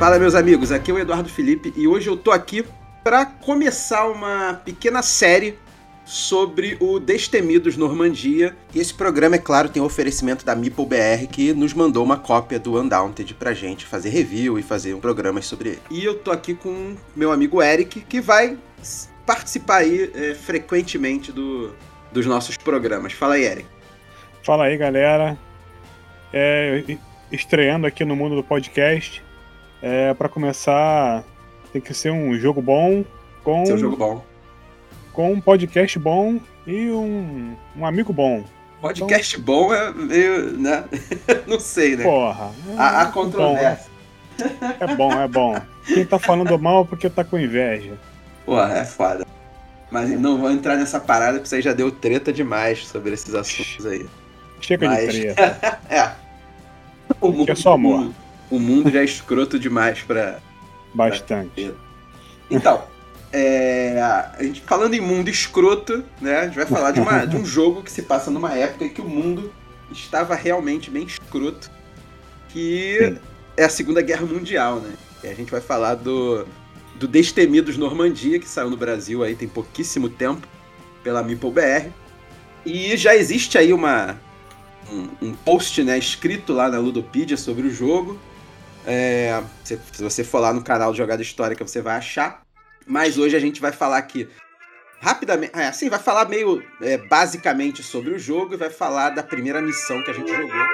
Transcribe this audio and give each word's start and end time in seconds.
Fala, 0.00 0.18
meus 0.18 0.34
amigos, 0.34 0.72
aqui 0.72 0.90
é 0.90 0.94
o 0.94 0.98
Eduardo 0.98 1.28
Felipe 1.28 1.74
e 1.76 1.86
hoje 1.86 2.08
eu 2.08 2.16
tô 2.16 2.30
aqui 2.30 2.64
para 3.04 3.26
começar 3.26 4.08
uma 4.08 4.54
pequena 4.64 5.02
série 5.02 5.58
sobre 6.06 6.78
o 6.80 6.98
Destemidos 6.98 7.76
Normandia. 7.76 8.56
E 8.74 8.80
esse 8.80 8.94
programa, 8.94 9.36
é 9.36 9.38
claro, 9.38 9.68
tem 9.68 9.82
o 9.82 9.84
oferecimento 9.84 10.42
da 10.42 10.56
Meeple 10.56 10.86
BR, 10.86 11.26
que 11.30 11.52
nos 11.52 11.74
mandou 11.74 12.02
uma 12.02 12.16
cópia 12.16 12.58
do 12.58 12.80
Undaunted 12.80 13.34
pra 13.34 13.52
gente 13.52 13.84
fazer 13.84 14.08
review 14.08 14.58
e 14.58 14.62
fazer 14.62 14.94
um 14.94 15.00
programa 15.00 15.42
sobre 15.42 15.68
ele. 15.68 15.82
E 15.90 16.02
eu 16.02 16.14
tô 16.14 16.30
aqui 16.30 16.54
com 16.54 16.96
meu 17.14 17.30
amigo 17.30 17.62
Eric, 17.62 18.00
que 18.00 18.22
vai 18.22 18.56
participar 19.26 19.80
aí 19.80 20.10
é, 20.14 20.34
frequentemente 20.34 21.30
do, 21.30 21.74
dos 22.10 22.24
nossos 22.24 22.56
programas. 22.56 23.12
Fala 23.12 23.34
aí, 23.34 23.44
Eric. 23.44 23.66
Fala 24.42 24.64
aí, 24.64 24.78
galera. 24.78 25.38
É, 26.32 26.82
estreando 27.30 27.86
aqui 27.86 28.02
no 28.02 28.16
mundo 28.16 28.34
do 28.34 28.42
podcast. 28.42 29.28
É, 29.82 30.12
para 30.12 30.28
começar, 30.28 31.24
tem 31.72 31.80
que 31.80 31.94
ser 31.94 32.10
um 32.10 32.38
jogo 32.38 32.60
bom 32.60 33.04
com. 33.42 33.64
Ser 33.64 33.74
um 33.74 33.78
jogo 33.78 33.96
bom. 33.96 34.24
Com 35.12 35.32
um 35.32 35.40
podcast 35.40 35.98
bom 35.98 36.38
e 36.66 36.90
um, 36.90 37.56
um 37.76 37.86
amigo 37.86 38.12
bom. 38.12 38.44
Podcast 38.80 39.36
então... 39.36 39.44
bom 39.44 39.74
é 39.74 39.92
meio. 39.92 40.52
né? 40.58 40.84
Não 41.46 41.58
sei, 41.58 41.96
né? 41.96 42.04
Porra. 42.04 42.52
É 42.68 42.76
a, 42.76 43.02
a 43.02 43.06
controvérsia. 43.06 43.90
É 44.80 44.94
bom, 44.94 45.12
é 45.12 45.28
bom. 45.28 45.60
Quem 45.86 46.04
tá 46.04 46.18
falando 46.18 46.58
mal 46.58 46.82
é 46.82 46.86
porque 46.86 47.10
tá 47.10 47.24
com 47.24 47.38
inveja. 47.38 47.98
Porra, 48.44 48.78
é 48.78 48.84
foda. 48.84 49.26
Mas 49.90 50.08
não 50.08 50.38
vou 50.38 50.50
entrar 50.50 50.76
nessa 50.76 51.00
parada 51.00 51.32
porque 51.34 51.48
você 51.48 51.60
já 51.60 51.72
deu 51.72 51.90
treta 51.90 52.32
demais 52.32 52.86
sobre 52.86 53.12
esses 53.12 53.34
assuntos 53.34 53.84
aí. 53.84 54.06
Chega 54.60 54.88
Mas... 54.88 55.12
de 55.12 55.20
treta. 55.20 55.80
é. 55.90 56.12
O 57.20 57.32
mundo, 57.32 57.50
é 57.50 57.54
só 57.56 57.72
amor 57.72 58.10
o 58.50 58.58
mundo 58.58 58.90
já 58.90 59.00
é 59.00 59.04
escroto 59.04 59.58
demais 59.58 60.02
pra. 60.02 60.40
Bastante. 60.92 61.66
Pra... 61.66 61.74
Então, 62.50 62.82
é, 63.32 64.00
a 64.00 64.42
gente, 64.42 64.60
falando 64.62 64.94
em 64.94 65.00
mundo 65.00 65.28
escroto, 65.28 66.04
né? 66.20 66.38
A 66.38 66.44
gente 66.46 66.56
vai 66.56 66.66
falar 66.66 66.90
de, 66.90 67.00
uma, 67.00 67.24
de 67.24 67.36
um 67.36 67.44
jogo 67.46 67.82
que 67.82 67.90
se 67.90 68.02
passa 68.02 68.30
numa 68.30 68.54
época 68.54 68.84
em 68.84 68.88
que 68.88 69.00
o 69.00 69.08
mundo 69.08 69.52
estava 69.92 70.34
realmente 70.34 70.90
bem 70.90 71.04
escroto, 71.04 71.70
que 72.48 72.98
Sim. 72.98 73.18
é 73.56 73.64
a 73.64 73.68
Segunda 73.68 74.02
Guerra 74.02 74.26
Mundial, 74.26 74.80
né? 74.80 74.92
E 75.22 75.28
a 75.28 75.34
gente 75.34 75.50
vai 75.50 75.60
falar 75.60 75.94
do, 75.94 76.44
do 76.96 77.06
Destemidos 77.06 77.76
Normandia, 77.76 78.38
que 78.38 78.48
saiu 78.48 78.70
no 78.70 78.76
Brasil 78.76 79.22
aí 79.22 79.34
tem 79.36 79.48
pouquíssimo 79.48 80.08
tempo, 80.08 80.46
pela 81.04 81.22
Meeple 81.22 81.50
BR. 81.50 81.90
E 82.66 82.96
já 82.96 83.14
existe 83.14 83.56
aí 83.56 83.72
uma, 83.72 84.18
um, 84.90 85.28
um 85.28 85.34
post 85.34 85.82
né, 85.82 85.96
escrito 85.98 86.52
lá 86.52 86.68
na 86.68 86.78
Ludopedia 86.78 87.36
sobre 87.36 87.66
o 87.66 87.70
jogo. 87.70 88.18
É, 88.86 89.42
se, 89.64 89.78
se, 89.92 90.02
você 90.02 90.24
for 90.24 90.38
lá 90.38 90.52
no 90.52 90.62
canal 90.62 90.92
de 90.92 90.98
Jogada 90.98 91.22
Histórica, 91.22 91.66
você 91.66 91.80
vai 91.80 91.96
achar. 91.96 92.42
Mas 92.86 93.18
hoje 93.18 93.36
a 93.36 93.40
gente 93.40 93.60
vai 93.60 93.72
falar 93.72 93.98
aqui 93.98 94.28
rapidamente. 95.00 95.52
É, 95.54 95.66
assim, 95.66 95.88
vai 95.88 95.98
falar 95.98 96.28
meio 96.28 96.62
é, 96.80 96.96
basicamente 96.96 97.82
sobre 97.82 98.14
o 98.14 98.18
jogo 98.18 98.54
e 98.54 98.56
vai 98.56 98.70
falar 98.70 99.10
da 99.10 99.22
primeira 99.22 99.60
missão 99.60 100.02
que 100.02 100.10
a 100.10 100.14
gente 100.14 100.30
jogou. 100.30 100.66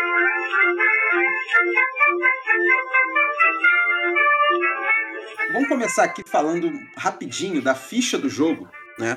Vamos 5.52 5.68
começar 5.68 6.04
aqui 6.04 6.22
falando 6.28 6.70
rapidinho 6.96 7.62
da 7.62 7.74
ficha 7.74 8.18
do 8.18 8.28
jogo, 8.28 8.68
né? 8.98 9.16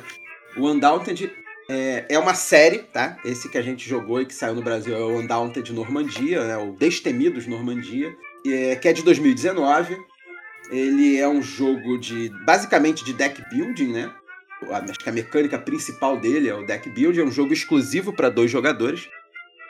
O 0.55 0.67
Undaunted 0.67 1.31
é, 1.69 2.05
é 2.09 2.19
uma 2.19 2.33
série, 2.33 2.79
tá? 2.79 3.17
Esse 3.25 3.49
que 3.49 3.57
a 3.57 3.61
gente 3.61 3.87
jogou 3.87 4.21
e 4.21 4.25
que 4.25 4.33
saiu 4.33 4.55
no 4.55 4.61
Brasil 4.61 4.95
é 4.95 4.99
o 4.99 5.19
Undaunted 5.19 5.71
Normandia, 5.73 6.45
né? 6.45 6.57
O 6.57 6.71
Destemidos 6.73 7.45
Normandia 7.45 8.15
é, 8.45 8.75
que 8.75 8.87
é 8.87 8.93
de 8.93 9.03
2019. 9.03 9.97
Ele 10.71 11.17
é 11.17 11.27
um 11.27 11.41
jogo 11.41 11.97
de 11.97 12.30
basicamente 12.45 13.03
de 13.03 13.14
deck 13.14 13.43
building, 13.49 13.91
né? 13.91 14.11
Acho 14.71 14.99
que 14.99 15.09
a 15.09 15.14
mecânica 15.14 15.58
principal 15.58 16.17
dele 16.17 16.49
é 16.49 16.53
o 16.53 16.65
deck 16.65 16.89
building, 16.89 17.21
é 17.21 17.23
um 17.23 17.31
jogo 17.31 17.53
exclusivo 17.53 18.14
para 18.14 18.30
dois 18.30 18.52
jogadores. 18.52 19.08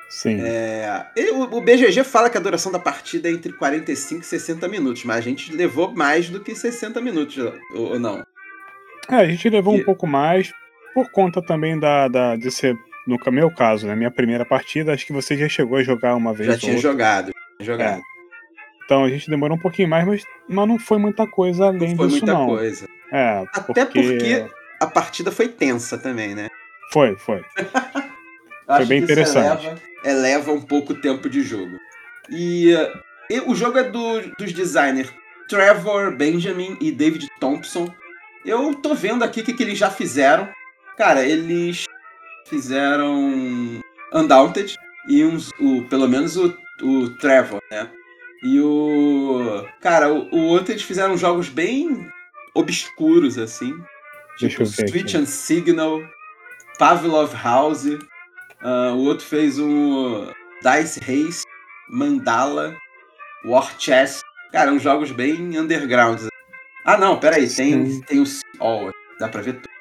Sim. 0.10 0.40
É, 0.42 1.06
o, 1.32 1.62
BGG 1.62 2.04
fala 2.04 2.32
que 2.32 2.38
a 2.38 2.42
duração 2.42 2.72
da 2.72 2.80
partida 2.80 3.30
é 3.30 3.32
entre 3.32 3.54
45 3.54 4.22
e 4.22 4.26
60 4.26 4.68
minutos, 4.68 5.04
mas 5.06 5.18
a 5.18 5.22
gente 5.22 5.56
levou 5.56 5.94
mais 5.94 6.30
do 6.30 6.40
que 6.40 6.56
60 6.56 7.00
minutos, 7.00 7.38
ou, 7.76 8.00
não? 8.00 8.24
É, 9.08 9.16
a 9.16 9.28
gente 9.28 9.48
levou 9.50 9.78
e... 9.78 9.82
um 9.82 9.86
pouco 9.86 10.08
mais, 10.08 10.52
por 10.96 11.12
conta 11.12 11.44
também 11.44 11.80
da, 11.80 12.08
da, 12.08 12.36
de 12.36 12.50
ser, 12.50 12.76
no 13.06 13.20
meu 13.32 13.52
caso, 13.52 13.86
né, 13.86 13.96
minha 13.96 14.10
primeira 14.10 14.44
partida, 14.44 14.94
acho 14.94 15.06
que 15.06 15.14
você 15.14 15.38
já 15.38 15.48
chegou 15.48 15.78
a 15.78 15.84
jogar 15.84 16.16
uma 16.16 16.34
vez. 16.34 16.54
Já 16.54 16.58
tinha 16.58 16.74
outra. 16.74 16.90
jogado. 16.90 17.32
jogado. 17.60 18.00
É. 18.00 18.09
Então 18.90 19.04
a 19.04 19.10
gente 19.10 19.30
demorou 19.30 19.56
um 19.56 19.62
pouquinho 19.62 19.88
mais, 19.88 20.04
mas, 20.04 20.26
mas 20.48 20.68
não 20.68 20.80
foi 20.80 20.98
muita 20.98 21.28
coisa 21.28 21.68
além 21.68 21.90
não 21.90 21.98
foi 21.98 22.08
disso, 22.08 22.26
muita 22.26 22.34
não. 22.34 22.48
coisa. 22.48 22.90
É, 23.12 23.46
Até 23.54 23.86
porque... 23.86 24.02
porque 24.02 24.46
a 24.80 24.88
partida 24.88 25.32
foi 25.32 25.48
tensa 25.48 25.96
também, 25.96 26.34
né? 26.34 26.48
Foi, 26.92 27.16
foi. 27.16 27.44
foi 28.66 28.86
bem 28.88 29.04
interessante. 29.04 29.68
Eleva, 29.68 29.82
eleva, 30.04 30.52
um 30.52 30.62
pouco 30.62 30.94
o 30.94 30.96
tempo 30.96 31.30
de 31.30 31.44
jogo. 31.44 31.78
E, 32.32 32.74
e 33.30 33.40
o 33.42 33.54
jogo 33.54 33.78
é 33.78 33.84
do, 33.84 34.22
dos 34.40 34.52
designers 34.54 35.14
Trevor 35.48 36.16
Benjamin 36.16 36.76
e 36.82 36.92
David 36.92 37.28
Thompson. 37.40 37.94
Eu 38.44 38.74
tô 38.74 38.96
vendo 38.96 39.24
aqui 39.24 39.42
o 39.42 39.44
que, 39.44 39.54
que 39.54 39.62
eles 39.62 39.78
já 39.78 39.92
fizeram. 39.92 40.50
Cara, 40.98 41.24
eles 41.24 41.86
fizeram 42.48 43.80
Undaunted 44.12 44.76
e 45.08 45.24
uns, 45.24 45.52
o, 45.60 45.84
pelo 45.84 46.08
menos 46.08 46.36
o, 46.38 46.58
o 46.82 47.10
Trevor, 47.18 47.62
né? 47.70 47.88
E 48.44 48.60
o. 48.60 49.66
Cara, 49.82 50.14
o, 50.14 50.30
o 50.34 50.46
outro 50.48 50.72
eles 50.72 50.84
fizeram 50.84 51.18
jogos 51.18 51.50
bem 51.50 52.10
obscuros, 52.54 53.38
assim. 53.38 53.74
Tipo 54.38 54.66
Switch 54.66 55.16
and 55.16 55.26
Signal, 55.26 56.02
Pavlov 56.78 57.34
House. 57.34 57.86
Uh, 57.86 58.94
o 58.96 59.06
outro 59.06 59.26
fez 59.26 59.60
um 59.60 60.28
Dice 60.62 61.00
Race, 61.00 61.44
Mandala, 61.90 62.76
War 63.46 63.74
Chess. 63.78 64.22
Cara, 64.52 64.72
uns 64.72 64.82
jogos 64.82 65.12
bem 65.12 65.58
underground. 65.58 66.22
Ah, 66.86 66.98
não, 66.98 67.20
peraí, 67.20 67.48
tem, 67.50 68.02
tem 68.02 68.22
o 68.22 68.26
All. 68.60 68.92
Dá 69.20 69.28
pra 69.28 69.42
ver 69.42 69.54
tudo. 69.54 69.79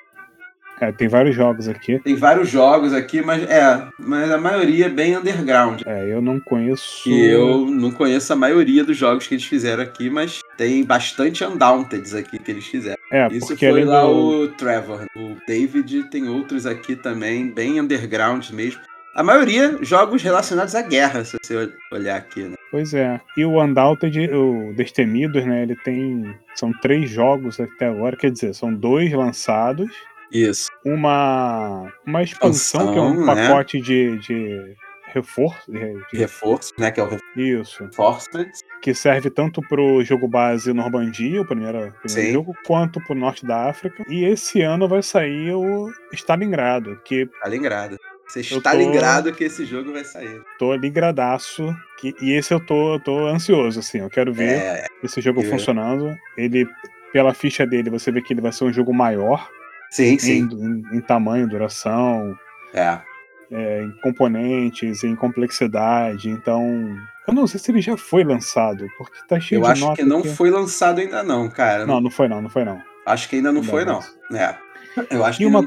É, 0.80 0.92
tem 0.92 1.08
vários 1.08 1.34
jogos 1.34 1.68
aqui. 1.68 1.98
Tem 2.00 2.14
vários 2.14 2.48
jogos 2.48 2.92
aqui, 2.92 3.20
mas 3.22 3.42
é, 3.42 3.88
mas 3.98 4.30
a 4.30 4.38
maioria 4.38 4.86
é 4.86 4.88
bem 4.88 5.16
underground. 5.16 5.82
É, 5.86 6.12
eu 6.12 6.20
não 6.20 6.38
conheço. 6.38 7.08
E 7.08 7.26
eu 7.26 7.66
não 7.66 7.90
conheço 7.90 8.32
a 8.32 8.36
maioria 8.36 8.84
dos 8.84 8.96
jogos 8.96 9.26
que 9.26 9.34
eles 9.34 9.44
fizeram 9.44 9.82
aqui, 9.82 10.08
mas 10.08 10.40
tem 10.56 10.84
bastante 10.84 11.44
Undaunted 11.44 12.16
aqui 12.16 12.38
que 12.38 12.50
eles 12.50 12.66
fizeram. 12.66 12.98
É, 13.10 13.26
Isso 13.28 13.56
foi 13.56 13.84
lá 13.84 14.02
do... 14.02 14.10
o 14.10 14.48
Trevor. 14.48 15.06
O 15.16 15.36
David 15.46 16.04
tem 16.10 16.28
outros 16.28 16.66
aqui 16.66 16.94
também, 16.94 17.50
bem 17.50 17.80
underground 17.80 18.48
mesmo. 18.50 18.80
A 19.14 19.22
maioria 19.22 19.78
jogos 19.82 20.22
relacionados 20.22 20.74
à 20.74 20.82
guerra, 20.82 21.24
se 21.24 21.36
você 21.42 21.72
olhar 21.90 22.16
aqui, 22.16 22.44
né? 22.44 22.54
Pois 22.70 22.92
é. 22.94 23.20
E 23.36 23.44
o 23.44 23.60
Undaunted, 23.60 24.30
o 24.30 24.72
Destemidos, 24.76 25.44
né? 25.44 25.62
Ele 25.62 25.74
tem. 25.74 26.34
São 26.54 26.72
três 26.72 27.10
jogos 27.10 27.58
até 27.58 27.86
agora, 27.86 28.16
quer 28.16 28.30
dizer, 28.30 28.54
são 28.54 28.72
dois 28.72 29.12
lançados 29.12 29.90
isso. 30.32 30.68
Uma, 30.84 31.92
uma 32.06 32.22
expansão, 32.22 32.92
que 32.92 32.98
é 32.98 33.02
um 33.02 33.24
né? 33.24 33.48
pacote 33.48 33.80
de, 33.80 34.18
de 34.18 34.76
reforço. 35.12 35.70
De. 35.70 36.16
Reforço, 36.16 36.72
né? 36.78 36.90
Que 36.90 37.00
é 37.00 37.04
o 37.04 37.18
Isso. 37.36 37.80
Reinforcement. 37.80 38.50
Que 38.82 38.94
serve 38.94 39.30
tanto 39.30 39.60
pro 39.62 40.02
jogo 40.04 40.28
base 40.28 40.72
Normandia, 40.72 41.40
o 41.40 41.46
primeiro, 41.46 41.92
primeiro 42.02 42.32
jogo, 42.32 42.54
quanto 42.66 43.00
pro 43.00 43.14
norte 43.14 43.44
da 43.46 43.68
África. 43.68 44.04
E 44.08 44.24
esse 44.24 44.60
ano 44.60 44.88
vai 44.88 45.02
sair 45.02 45.52
o 45.54 45.90
Stalingrado, 46.12 47.00
que. 47.04 47.28
Stalingrado. 47.40 47.98
Você 48.28 48.40
está 48.40 48.72
tô... 48.72 48.76
ligado 48.76 49.32
que 49.32 49.44
esse 49.44 49.64
jogo 49.64 49.90
vai 49.90 50.04
sair. 50.04 50.42
Tô 50.58 50.74
ligradaço. 50.74 51.74
Que... 51.98 52.14
E 52.20 52.32
esse 52.32 52.52
eu 52.52 52.60
tô, 52.60 53.00
tô 53.00 53.26
ansioso, 53.26 53.81
assim. 53.81 54.00
Eu 54.00 54.10
quero 54.10 54.34
ver 54.34 54.50
é... 54.50 54.86
esse 55.02 55.20
jogo 55.22 55.42
funcionando. 55.42 56.14
Ele, 56.36 56.69
pela 57.10 57.32
ficha 57.32 57.66
dele, 57.66 57.88
você 57.88 58.12
vê 58.12 58.20
que 58.20 58.34
ele 58.34 58.42
vai 58.42 58.52
ser 58.52 58.64
um 58.64 58.72
jogo 58.72 58.92
maior. 58.92 59.48
Sim, 59.90 60.19
sim. 60.19 60.49
Em, 60.50 60.96
em 60.96 61.00
tamanho, 61.00 61.49
duração. 61.49 62.37
É. 62.75 63.00
É, 63.50 63.82
em 63.82 63.93
componentes, 64.02 65.02
em 65.02 65.17
complexidade. 65.17 66.29
Então, 66.29 66.62
eu 67.26 67.35
não 67.35 67.46
sei 67.46 67.58
se 67.58 67.70
ele 67.70 67.81
já 67.81 67.96
foi 67.96 68.25
lançado, 68.25 68.87
porque 68.96 69.19
tá 69.26 69.40
cheio 69.40 69.58
eu 69.58 69.73
de 69.73 69.81
Eu 69.81 69.88
acho 69.88 69.96
que 69.96 70.02
não 70.02 70.23
que... 70.23 70.29
foi 70.29 70.50
lançado 70.50 71.00
ainda 71.00 71.23
não, 71.23 71.49
cara. 71.49 71.87
Não, 71.87 72.00
não 72.00 72.11
foi 72.11 72.29
não, 72.29 72.43
não 72.43 72.50
foi 72.50 72.64
não. 72.64 72.81
Acho 73.06 73.29
que 73.29 73.37
ainda 73.37 73.52
não, 73.52 73.62
não 73.62 73.69
foi 73.69 73.85
não. 73.85 74.00
É. 74.35 74.55
Eu 75.11 75.25
acho 75.25 75.40
e 75.40 75.44
que 75.44 75.46
uma, 75.46 75.67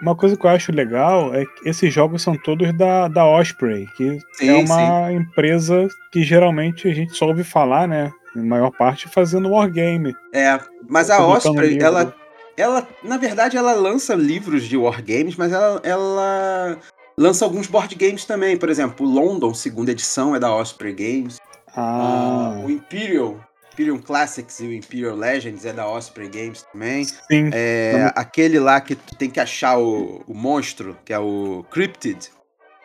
uma 0.00 0.16
coisa 0.16 0.36
que 0.36 0.44
eu 0.44 0.50
acho 0.50 0.72
legal 0.72 1.34
é 1.34 1.44
que 1.44 1.68
esses 1.68 1.92
jogos 1.92 2.22
são 2.22 2.36
todos 2.36 2.72
da, 2.72 3.08
da 3.08 3.24
Osprey, 3.24 3.86
que 3.96 4.18
sim, 4.32 4.48
é 4.48 4.56
uma 4.56 5.08
sim. 5.08 5.16
empresa 5.16 5.88
que 6.10 6.22
geralmente 6.22 6.88
a 6.88 6.94
gente 6.94 7.12
só 7.16 7.26
ouve 7.26 7.44
falar, 7.44 7.86
né? 7.86 8.12
Em 8.36 8.46
maior 8.46 8.70
parte 8.70 9.08
fazendo 9.08 9.50
wargame. 9.50 10.14
É, 10.32 10.58
mas 10.88 11.10
a 11.10 11.24
Osprey, 11.26 11.78
ela 11.80 12.14
ela, 12.60 12.88
na 13.02 13.16
verdade, 13.16 13.56
ela 13.56 13.72
lança 13.72 14.14
livros 14.14 14.64
de 14.64 14.76
wargames, 14.76 15.36
mas 15.36 15.52
ela, 15.52 15.80
ela 15.82 16.78
lança 17.16 17.44
alguns 17.44 17.66
board 17.66 17.94
games 17.94 18.24
também. 18.24 18.56
Por 18.56 18.68
exemplo, 18.68 19.06
o 19.06 19.10
London, 19.10 19.52
segunda 19.54 19.92
edição, 19.92 20.34
é 20.34 20.38
da 20.38 20.54
Osprey 20.54 20.92
Games. 20.92 21.38
Ah. 21.74 22.56
Uh, 22.56 22.66
o 22.66 22.70
Imperial, 22.70 23.40
Imperium 23.72 23.98
Classics 23.98 24.60
e 24.60 24.66
o 24.66 24.72
Imperial 24.72 25.16
Legends 25.16 25.64
é 25.64 25.72
da 25.72 25.88
Osprey 25.88 26.28
Games 26.28 26.62
também. 26.72 27.04
Sim. 27.04 27.50
É, 27.52 28.12
aquele 28.14 28.58
lá 28.58 28.80
que 28.80 28.94
tu 28.94 29.16
tem 29.16 29.30
que 29.30 29.40
achar 29.40 29.78
o, 29.78 30.22
o 30.26 30.34
monstro, 30.34 30.96
que 31.04 31.12
é 31.12 31.18
o 31.18 31.64
Cryptid, 31.70 32.28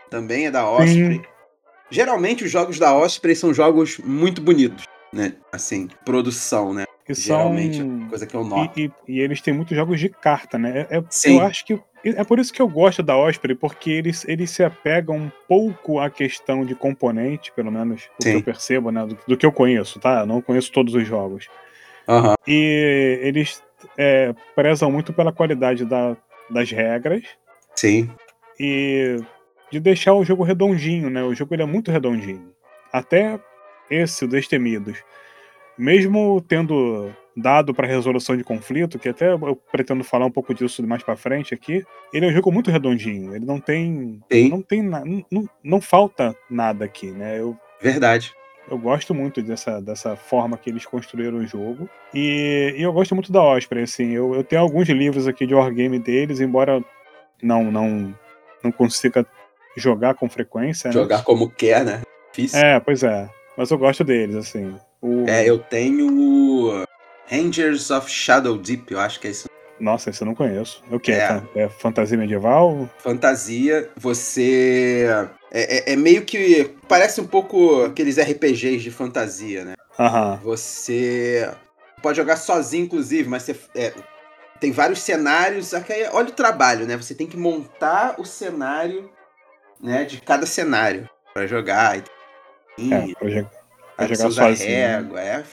também 0.10 0.48
é 0.48 0.52
da 0.52 0.70
Osprey. 0.70 1.18
Sim. 1.18 1.24
Geralmente 1.90 2.44
os 2.44 2.52
jogos 2.52 2.80
da 2.80 2.94
Osprey 2.96 3.36
são 3.36 3.54
jogos 3.54 3.98
muito 4.00 4.42
bonitos, 4.42 4.86
né? 5.14 5.34
Assim, 5.52 5.90
produção, 6.04 6.74
né? 6.74 6.86
Que 7.06 7.14
Geralmente, 7.14 7.78
são... 7.78 8.08
coisa 8.10 8.26
que 8.26 8.36
eu 8.36 8.44
noto. 8.44 8.80
E, 8.80 8.92
e, 9.08 9.18
e, 9.18 9.20
eles 9.20 9.40
têm 9.40 9.54
muitos 9.54 9.78
jogos 9.78 10.00
de 10.00 10.10
carta, 10.10 10.58
né? 10.58 10.88
É, 10.90 10.98
é 10.98 11.04
Sim. 11.10 11.38
Eu 11.38 11.46
acho 11.46 11.64
que 11.64 11.80
é 12.04 12.24
por 12.24 12.40
isso 12.40 12.52
que 12.52 12.62
eu 12.62 12.68
gosto 12.68 13.02
da 13.02 13.16
Osprey, 13.16 13.56
porque 13.56 13.92
eles, 13.92 14.26
eles 14.28 14.50
se 14.52 14.64
apegam 14.64 15.16
um 15.18 15.32
pouco 15.48 16.00
à 16.00 16.10
questão 16.10 16.66
de 16.66 16.76
componente, 16.76 17.52
pelo 17.52 17.72
menos 17.72 18.10
o 18.20 18.24
que 18.24 18.30
eu 18.30 18.44
percebo, 18.44 18.92
né? 18.92 19.06
Do, 19.06 19.18
do, 19.28 19.38
que 19.38 19.46
eu 19.46 19.52
conheço, 19.52 20.00
tá? 20.00 20.22
Eu 20.22 20.26
não 20.26 20.42
conheço 20.42 20.72
todos 20.72 20.94
os 20.94 21.08
jogos. 21.08 21.48
E 22.48 23.20
eles 23.22 23.64
é, 23.98 24.34
prezam 24.56 24.92
muito 24.92 25.14
pela 25.14 25.32
qualidade 25.32 25.86
da, 25.86 26.16
das 26.50 26.70
regras. 26.72 27.24
Sim. 27.76 28.10
E 28.60 29.20
de 29.72 29.80
deixar 29.80 30.14
o 30.14 30.24
jogo 30.24 30.44
redondinho, 30.44 31.10
né? 31.10 31.24
O 31.24 31.34
jogo 31.34 31.54
ele 31.54 31.64
é 31.64 31.68
muito 31.68 31.92
redondinho. 31.92 32.52
Até 32.92 33.40
esse, 33.90 34.26
o 34.26 34.28
Destemidos. 34.28 35.04
Mesmo 35.78 36.42
tendo 36.48 37.12
dado 37.36 37.74
para 37.74 37.88
resolução 37.88 38.38
de 38.38 38.44
conflito, 38.44 38.98
que 38.98 39.10
até 39.10 39.34
eu 39.34 39.56
pretendo 39.72 40.04
falar 40.04 40.26
um 40.26 40.32
pouco 40.32 40.54
disso 40.54 40.86
mais 40.88 41.04
para 41.04 41.18
frente 41.18 41.54
aqui, 41.54 41.84
ele 42.14 42.26
é 42.26 42.30
um 42.30 42.34
jogo 42.34 42.52
muito 42.52 42.72
redondinho. 42.72 43.36
Ele 43.36 43.46
não 43.46 43.60
tem, 43.60 44.22
Sim. 44.32 44.50
não 44.50 44.62
tem, 44.62 44.82
não, 44.82 45.26
não, 45.30 45.50
não 45.64 45.82
falta 45.82 46.36
nada 46.50 46.86
aqui, 46.86 47.12
né? 47.12 47.40
Eu, 47.40 47.58
Verdade. 47.82 48.34
Eu 48.70 48.80
gosto 48.80 49.14
muito 49.14 49.44
dessa, 49.44 49.80
dessa 49.80 50.16
forma 50.16 50.58
que 50.58 50.70
eles 50.70 50.86
construíram 50.86 51.38
o 51.38 51.46
jogo. 51.46 51.88
E, 52.14 52.74
e 52.78 52.82
eu 52.82 52.92
gosto 52.92 53.14
muito 53.14 53.32
da 53.32 53.44
Osprey, 53.44 53.84
assim. 53.84 54.12
Eu, 54.12 54.34
eu 54.34 54.44
tenho 54.44 54.62
alguns 54.62 54.90
livros 54.90 55.28
aqui 55.28 55.46
de 55.46 55.54
wargame 55.54 56.00
deles, 56.00 56.40
embora 56.40 56.84
não, 57.44 57.72
não, 57.72 58.18
não 58.64 58.72
consiga 58.72 59.26
jogar 59.78 60.16
com 60.16 60.28
frequência. 60.28 60.88
Né? 60.88 60.94
Jogar 60.94 61.18
né? 61.18 61.24
como 61.24 61.50
quer, 61.50 61.86
né? 61.86 62.02
Difícil. 62.32 62.60
É, 62.60 62.80
pois 62.80 63.04
é. 63.04 63.30
Mas 63.56 63.70
eu 63.70 63.78
gosto 63.78 64.04
deles, 64.04 64.36
assim. 64.36 64.76
O... 65.06 65.30
É, 65.30 65.48
eu 65.48 65.60
tenho 65.60 66.84
Rangers 67.28 67.92
of 67.92 68.10
Shadow 68.10 68.58
Deep, 68.58 68.92
eu 68.92 69.00
acho 69.00 69.20
que 69.20 69.28
é 69.28 69.30
isso. 69.30 69.48
Nossa, 69.80 70.10
esse 70.10 70.24
eu 70.24 70.26
não 70.26 70.34
conheço. 70.34 70.82
O 70.90 71.00
que? 71.00 71.12
É. 71.12 71.44
é 71.56 71.70
fantasia 71.70 72.18
medieval? 72.18 72.90
Fantasia, 72.98 73.88
você. 73.96 75.06
É, 75.52 75.92
é, 75.92 75.94
é, 75.94 75.96
meio 75.96 76.26
que. 76.26 76.74
Parece 76.88 77.22
um 77.22 77.28
pouco 77.28 77.84
aqueles 77.84 78.18
RPGs 78.18 78.80
de 78.80 78.90
fantasia, 78.90 79.64
né? 79.64 79.74
Aham. 80.00 80.40
Você 80.44 81.52
pode 82.02 82.18
jogar 82.18 82.38
sozinho, 82.38 82.86
inclusive, 82.86 83.30
mas 83.30 83.44
você. 83.44 83.56
É, 83.76 83.94
tem 84.60 84.72
vários 84.72 85.02
cenários. 85.02 85.72
Olha 86.14 86.30
o 86.30 86.32
trabalho, 86.32 86.88
né? 86.88 86.98
Você 86.98 87.14
tem 87.14 87.28
que 87.28 87.38
montar 87.38 88.16
o 88.18 88.26
cenário 88.26 89.12
né, 89.80 90.04
de 90.04 90.20
cada 90.20 90.48
cenário 90.48 91.08
para 91.32 91.46
jogar. 91.46 92.02
E, 92.78 92.94
é, 92.94 93.46
pra, 93.96 94.08
jogar, 94.08 94.32
sozinho. 94.32 94.70
Régua, 94.70 95.22
é, 95.22 95.44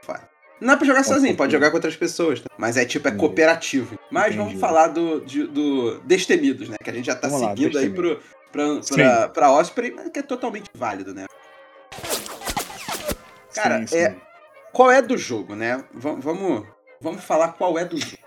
não 0.63 0.69
dá 0.69 0.77
pra 0.77 0.87
jogar 0.87 1.03
sozinho, 1.03 1.37
pode 1.37 1.51
jogar 1.51 1.71
com 1.71 1.77
outras 1.77 1.97
pessoas. 1.97 2.41
Tá? 2.41 2.49
Mas 2.57 2.77
é 2.77 2.85
tipo, 2.85 3.09
é 3.09 3.11
cooperativo. 3.11 3.99
Mas 4.09 4.27
Entendi. 4.27 4.39
vamos 4.39 4.61
falar 4.61 4.87
do, 4.87 5.21
de, 5.21 5.45
do 5.45 5.99
Destemidos, 6.05 6.69
né? 6.69 6.77
Que 6.83 6.89
a 6.89 6.93
gente 6.93 7.07
já 7.07 7.17
tá 7.17 7.27
vamos 7.27 7.49
seguindo 7.49 7.75
lá, 7.75 7.81
aí 7.81 7.91
pro, 7.91 8.21
pra, 8.53 8.65
pra, 8.89 9.29
pra 9.29 9.51
Osprey, 9.51 9.91
mas 9.91 10.09
que 10.11 10.21
é 10.21 10.23
totalmente 10.23 10.71
válido, 10.73 11.13
né? 11.13 11.27
Cara, 13.53 13.81
sim, 13.81 13.87
sim. 13.89 13.99
é. 13.99 14.17
Qual 14.73 14.89
é 14.89 15.03
do 15.03 15.19
jogo, 15.19 15.57
né? 15.57 15.85
V 15.93 16.15
vamos, 16.21 16.65
vamos 17.01 17.25
falar 17.25 17.49
qual 17.49 17.77
é 17.77 17.85
do 17.85 17.99
jogo. 17.99 18.23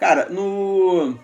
Cara, 0.00 0.28
no. 0.28 1.16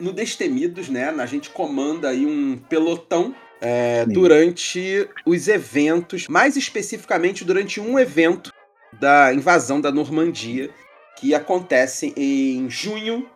No 0.00 0.12
Destemidos, 0.12 0.88
né? 0.88 1.10
A 1.10 1.26
gente 1.26 1.50
comanda 1.50 2.08
aí 2.08 2.24
um 2.24 2.56
pelotão 2.56 3.34
é, 3.60 4.06
durante 4.06 5.08
os 5.26 5.48
eventos, 5.48 6.28
mais 6.28 6.56
especificamente 6.56 7.44
durante 7.44 7.80
um 7.80 7.98
evento 7.98 8.52
da 8.92 9.32
invasão 9.32 9.80
da 9.80 9.90
Normandia, 9.90 10.70
que 11.18 11.34
acontece 11.34 12.12
em 12.16 12.70
junho 12.70 13.28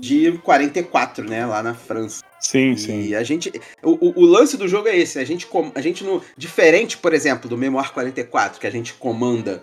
de 0.00 0.32
44, 0.38 1.28
né, 1.28 1.44
lá 1.44 1.62
na 1.62 1.74
França. 1.74 2.24
Sim, 2.40 2.72
e 2.72 2.78
sim. 2.78 3.14
a 3.14 3.22
gente, 3.22 3.52
o, 3.82 4.20
o, 4.20 4.24
lance 4.24 4.56
do 4.56 4.68
jogo 4.68 4.88
é 4.88 4.96
esse, 4.96 5.18
a 5.18 5.24
gente, 5.24 5.46
a 5.74 5.80
gente 5.80 6.04
no 6.04 6.22
diferente, 6.36 6.96
por 6.96 7.12
exemplo, 7.12 7.48
do 7.48 7.58
Memoir 7.58 7.92
44, 7.92 8.60
que 8.60 8.66
a 8.66 8.70
gente 8.70 8.94
comanda 8.94 9.62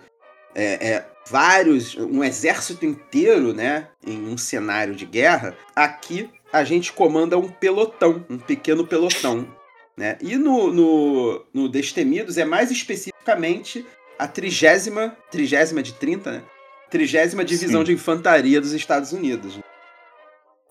é, 0.54 0.88
é, 0.88 1.06
vários, 1.28 1.96
um 1.96 2.22
exército 2.22 2.84
inteiro, 2.84 3.52
né, 3.52 3.88
em 4.06 4.26
um 4.26 4.36
cenário 4.36 4.94
de 4.94 5.06
guerra. 5.06 5.56
Aqui 5.74 6.28
a 6.52 6.62
gente 6.62 6.92
comanda 6.92 7.38
um 7.38 7.48
pelotão, 7.48 8.24
um 8.28 8.38
pequeno 8.38 8.86
pelotão, 8.86 9.48
né? 9.96 10.16
E 10.20 10.36
no, 10.36 10.72
no, 10.72 11.44
no 11.52 11.68
Destemidos 11.68 12.38
é 12.38 12.44
mais 12.44 12.70
especificamente 12.70 13.84
a 14.18 14.26
trigésima, 14.26 15.16
trigésima 15.30 15.82
de 15.82 15.94
30, 15.94 16.32
né? 16.32 16.42
Trigésima 16.90 17.44
divisão 17.44 17.80
Sim. 17.80 17.86
de 17.86 17.92
infantaria 17.92 18.60
dos 18.60 18.72
Estados 18.72 19.12
Unidos. 19.12 19.58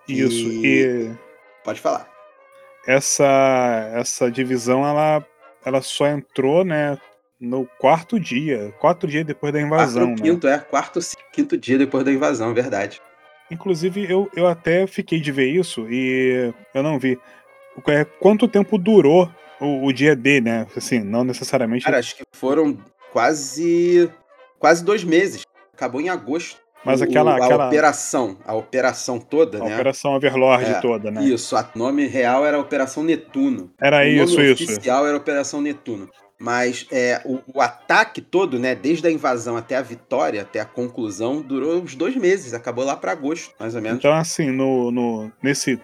Isso, 0.07 0.47
e... 0.49 0.65
e... 0.65 1.11
Pode 1.63 1.79
falar. 1.79 2.09
Essa, 2.85 3.91
essa 3.95 4.29
divisão, 4.29 4.85
ela, 4.85 5.25
ela 5.65 5.81
só 5.81 6.07
entrou, 6.07 6.65
né, 6.65 6.97
no 7.39 7.65
quarto 7.77 8.19
dia, 8.19 8.73
quatro 8.79 9.09
dias 9.09 9.25
depois 9.25 9.53
da 9.53 9.61
invasão. 9.61 10.07
Quarto, 10.07 10.23
né? 10.23 10.29
quinto, 10.29 10.47
é, 10.47 10.59
quarto, 10.59 10.99
quinto 11.31 11.57
dia 11.57 11.77
depois 11.77 12.03
da 12.03 12.11
invasão, 12.11 12.53
verdade. 12.53 13.01
Inclusive, 13.51 14.09
eu, 14.09 14.29
eu 14.35 14.47
até 14.47 14.87
fiquei 14.87 15.19
de 15.19 15.31
ver 15.31 15.49
isso 15.49 15.85
e 15.89 16.53
eu 16.73 16.81
não 16.81 16.97
vi. 16.97 17.19
É, 17.87 18.05
quanto 18.05 18.47
tempo 18.47 18.77
durou 18.77 19.29
o, 19.59 19.87
o 19.87 19.93
dia 19.93 20.15
D, 20.15 20.41
né? 20.41 20.67
Assim, 20.75 20.99
não 20.99 21.23
necessariamente. 21.23 21.85
Cara, 21.85 21.99
acho 21.99 22.15
que 22.15 22.23
foram 22.33 22.77
quase 23.11 24.09
quase 24.59 24.83
dois 24.83 25.03
meses. 25.03 25.43
Acabou 25.73 25.99
em 25.99 26.09
agosto. 26.09 26.63
Mas 26.85 27.01
aquela, 27.01 27.31
o, 27.31 27.41
a 27.41 27.45
aquela... 27.45 27.67
operação, 27.67 28.37
a 28.45 28.53
operação 28.53 29.17
toda, 29.19 29.59
a 29.59 29.63
né? 29.63 29.73
Operação 29.73 30.13
Overlord 30.15 30.65
é, 30.65 30.81
toda, 30.81 31.09
né? 31.09 31.23
Isso, 31.23 31.55
o 31.55 31.79
nome 31.79 32.05
real 32.07 32.45
era 32.45 32.59
Operação 32.59 33.03
Netuno. 33.03 33.71
Era 33.79 33.99
o 33.99 34.03
isso, 34.03 34.35
nome 34.35 34.51
isso. 34.51 34.63
oficial 34.63 35.07
era 35.07 35.15
Operação 35.15 35.61
Netuno. 35.61 36.09
Mas 36.37 36.85
é, 36.91 37.21
o, 37.23 37.39
o, 37.53 37.61
ataque 37.61 38.19
todo, 38.19 38.59
né, 38.59 38.75
desde 38.75 39.07
a 39.07 39.11
invasão 39.11 39.55
até 39.55 39.77
a 39.77 39.81
vitória, 39.81 40.41
até 40.41 40.59
a 40.59 40.65
conclusão, 40.65 41.41
durou 41.41 41.81
uns 41.81 41.95
dois 41.95 42.17
meses, 42.17 42.53
acabou 42.53 42.83
lá 42.83 42.97
para 42.97 43.13
agosto, 43.13 43.53
mais 43.57 43.75
ou 43.75 43.81
menos. 43.81 43.99
Então, 43.99 44.11
assim, 44.11 44.51
no, 44.51 44.91
no, 44.91 45.31
nesse 45.41 45.79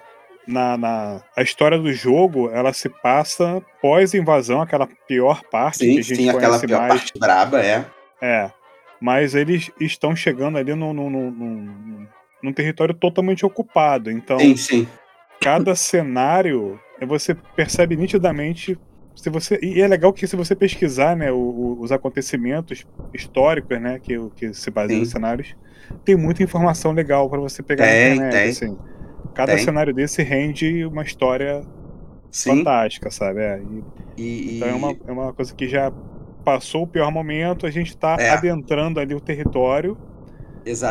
na, 0.50 0.78
na, 0.78 1.22
a 1.36 1.42
história 1.42 1.78
do 1.78 1.94
jogo 1.94 2.50
ela 2.50 2.74
se 2.74 2.90
passa 2.90 3.62
pós 3.82 4.14
invasão, 4.14 4.62
aquela 4.62 4.88
pior 5.08 5.44
parte 5.44 5.80
sim, 5.80 5.94
que 5.94 6.00
a 6.00 6.02
gente 6.02 6.16
sim, 6.16 6.30
aquela 6.30 6.60
pior 6.60 6.80
mais. 6.80 6.94
parte 6.94 7.20
braba, 7.20 7.64
é. 7.64 7.86
É. 8.22 8.52
Mas 9.00 9.36
eles 9.36 9.72
estão 9.80 10.16
chegando 10.16 10.58
ali 10.58 10.74
num, 10.76 10.94
num, 10.94 11.10
num, 11.10 12.08
num 12.44 12.54
território 12.54 12.94
totalmente 12.94 13.46
ocupado. 13.46 14.12
Então, 14.12 14.40
sim, 14.40 14.58
sim. 14.58 14.88
cada 15.40 15.76
cenário 15.76 16.80
você 17.06 17.34
percebe 17.34 17.96
nitidamente. 17.96 18.78
Se 19.16 19.30
você, 19.30 19.60
e 19.62 19.82
é 19.82 19.88
legal 19.88 20.12
que 20.14 20.26
se 20.28 20.36
você 20.36 20.56
pesquisar 20.56 21.16
né, 21.16 21.32
o, 21.32 21.36
o, 21.36 21.82
os 21.82 21.92
acontecimentos 21.92 22.86
históricos 23.14 23.80
né, 23.80 24.00
que, 24.00 24.18
que 24.36 24.54
se 24.54 24.72
baseiam 24.72 25.00
nos 25.00 25.12
cenários, 25.12 25.56
tem 26.04 26.16
muita 26.16 26.42
informação 26.42 26.92
legal 26.92 27.30
para 27.30 27.40
você 27.40 27.62
pegar 27.62 27.86
tem, 27.86 28.10
na 28.10 28.28
internet. 28.28 28.60
Tem. 28.60 28.70
Assim. 28.70 28.78
Cada 29.40 29.56
Tem. 29.56 29.64
cenário 29.64 29.94
desse 29.94 30.22
rende 30.22 30.86
uma 30.86 31.02
história 31.02 31.62
Sim. 32.30 32.58
fantástica, 32.58 33.10
sabe? 33.10 33.40
É, 33.40 33.62
e, 34.18 34.22
e, 34.22 34.58
então 34.58 34.68
é 34.68 34.74
uma, 34.74 34.96
é 35.08 35.12
uma 35.14 35.34
coisa 35.34 35.56
que 35.56 35.66
já 35.66 35.94
passou 36.44 36.84
o 36.84 36.88
pior 36.88 37.10
momento, 37.10 37.66
a 37.66 37.72
gente 37.72 37.88
está 37.88 38.18
é. 38.20 38.32
adentrando 38.32 39.00
ali 39.00 39.16
o 39.16 39.22
território 39.22 39.98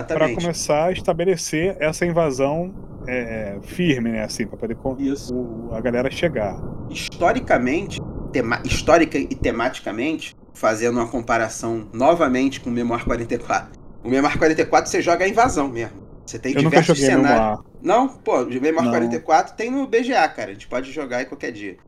para 0.07 0.35
começar 0.35 0.87
a 0.87 0.93
estabelecer 0.93 1.77
essa 1.79 2.07
invasão 2.07 2.75
é, 3.07 3.59
firme, 3.65 4.13
né? 4.13 4.25
Assim, 4.25 4.47
para 4.47 4.57
poder 4.57 4.79
o, 5.31 5.69
a 5.75 5.81
galera 5.83 6.11
chegar. 6.11 6.59
Historicamente, 6.89 8.01
tema, 8.33 8.63
histórica 8.65 9.19
e 9.19 9.27
tematicamente, 9.27 10.35
fazendo 10.55 10.97
uma 10.97 11.07
comparação 11.07 11.87
novamente 11.93 12.61
com 12.63 12.71
o 12.71 12.73
Memoir 12.73 13.05
44. 13.05 13.79
O 14.03 14.09
Memoir 14.09 14.39
44 14.39 14.91
você 14.91 15.03
joga 15.03 15.27
a 15.27 15.29
invasão 15.29 15.69
mesmo. 15.69 16.08
Você 16.29 16.39
tem 16.39 16.53
eu 16.55 16.61
diversos 16.61 17.01
nunca 17.01 17.11
cenários. 17.11 17.61
Não, 17.83 18.07
pô, 18.07 18.43
o 18.43 18.61
Memoir 18.61 18.91
44 18.91 19.57
tem 19.57 19.71
no 19.71 19.87
BGA, 19.87 20.29
cara. 20.29 20.51
A 20.51 20.53
gente 20.53 20.69
pode 20.69 20.93
jogar 20.93 21.19
aí 21.19 21.25
qualquer 21.25 21.51
dia. 21.51 21.79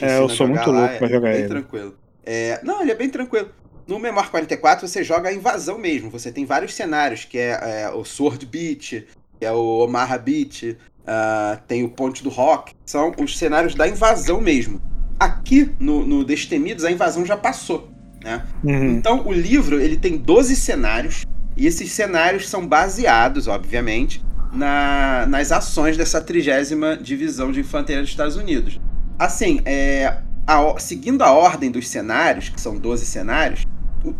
É, 0.00 0.18
eu 0.18 0.30
sou 0.30 0.48
muito 0.48 0.70
louco 0.70 0.96
pra 0.96 1.06
é 1.06 1.10
jogar 1.10 1.30
bem 1.32 1.40
ele. 1.40 1.48
tranquilo. 1.48 1.94
É, 2.24 2.58
não, 2.62 2.80
ele 2.80 2.90
é 2.90 2.94
bem 2.94 3.10
tranquilo. 3.10 3.50
No 3.86 3.98
Memoir 3.98 4.30
44 4.30 4.88
você 4.88 5.04
joga 5.04 5.28
a 5.28 5.32
invasão 5.34 5.76
mesmo. 5.76 6.08
Você 6.10 6.32
tem 6.32 6.46
vários 6.46 6.72
cenários, 6.74 7.26
que 7.26 7.36
é, 7.36 7.82
é 7.82 7.90
o 7.90 8.02
Sword 8.02 8.46
Beach, 8.46 9.06
que 9.38 9.44
é 9.44 9.52
o 9.52 9.84
Omaha 9.84 10.16
Beach, 10.16 10.78
uh, 11.02 11.60
tem 11.68 11.84
o 11.84 11.90
Ponte 11.90 12.22
do 12.22 12.30
Rock. 12.30 12.72
São 12.86 13.12
os 13.18 13.36
cenários 13.36 13.74
da 13.74 13.86
invasão 13.86 14.40
mesmo. 14.40 14.80
Aqui 15.20 15.70
no, 15.78 16.06
no 16.06 16.24
Destemidos 16.24 16.84
a 16.86 16.90
invasão 16.90 17.26
já 17.26 17.36
passou. 17.36 17.90
né? 18.24 18.46
Uhum. 18.64 18.92
Então, 18.92 19.26
o 19.26 19.32
livro, 19.32 19.78
ele 19.78 19.98
tem 19.98 20.16
12 20.16 20.56
cenários, 20.56 21.26
e 21.56 21.66
esses 21.66 21.92
cenários 21.92 22.48
são 22.48 22.66
baseados, 22.66 23.46
obviamente, 23.46 24.24
na, 24.52 25.26
nas 25.26 25.50
ações 25.50 25.96
dessa 25.96 26.20
trigésima 26.20 26.96
divisão 26.96 27.50
de 27.50 27.60
infantaria 27.60 28.00
dos 28.00 28.10
Estados 28.10 28.36
Unidos. 28.36 28.80
Assim, 29.18 29.60
é, 29.64 30.18
a, 30.46 30.78
seguindo 30.78 31.22
a 31.22 31.32
ordem 31.32 31.70
dos 31.70 31.88
cenários, 31.88 32.48
que 32.48 32.60
são 32.60 32.76
12 32.76 33.06
cenários, 33.06 33.66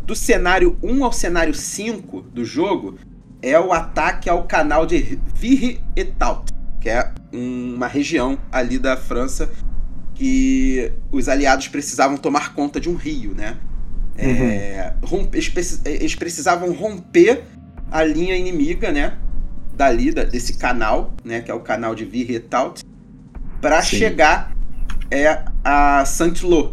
do 0.07 0.15
cenário 0.15 0.79
1 0.83 1.05
ao 1.05 1.12
cenário 1.12 1.53
5 1.53 2.23
do 2.23 2.45
jogo 2.45 2.99
é 3.43 3.59
o 3.59 3.73
ataque 3.73 4.31
ao 4.31 4.45
canal 4.45 4.87
de 4.87 5.19
Virre-Etout, 5.35 6.53
que 6.81 6.89
é 6.89 7.12
uma 7.33 7.89
região 7.89 8.39
ali 8.53 8.79
da 8.79 8.97
França 8.97 9.51
que 10.15 10.93
os 11.11 11.29
aliados 11.29 11.67
precisavam 11.67 12.17
tomar 12.17 12.55
conta 12.55 12.81
de 12.81 12.89
um 12.89 12.95
rio, 12.95 13.35
né? 13.35 13.57
É, 14.16 14.92
uhum. 15.02 15.09
Romper, 15.09 15.38
eles 15.85 16.14
precisavam 16.14 16.73
romper 16.73 17.45
a 17.90 18.04
linha 18.04 18.37
inimiga, 18.37 18.92
né? 18.92 19.19
Dali, 19.75 20.12
desse 20.12 20.59
canal, 20.59 21.14
né? 21.25 21.40
Que 21.40 21.50
é 21.50 21.54
o 21.54 21.61
canal 21.61 21.95
de 21.95 22.04
Virre-Etout, 22.04 22.85
para 23.61 23.81
chegar 23.81 24.54
é, 25.11 25.45
a 25.64 26.04
Saint-Lô, 26.04 26.73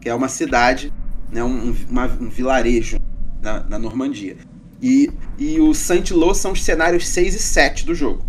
que 0.00 0.08
é 0.08 0.14
uma 0.14 0.28
cidade 0.28 0.92
né, 1.30 1.42
um, 1.42 1.74
uma, 1.90 2.06
um 2.06 2.28
vilarejo 2.28 2.98
na, 3.42 3.60
na, 3.64 3.78
Normandia. 3.78 4.36
E, 4.80 5.10
e 5.38 5.60
o 5.60 5.74
Saint-Lô 5.74 6.34
são 6.34 6.52
os 6.52 6.62
cenários 6.62 7.08
6 7.08 7.34
e 7.34 7.38
7 7.38 7.84
do 7.84 7.94
jogo. 7.94 8.24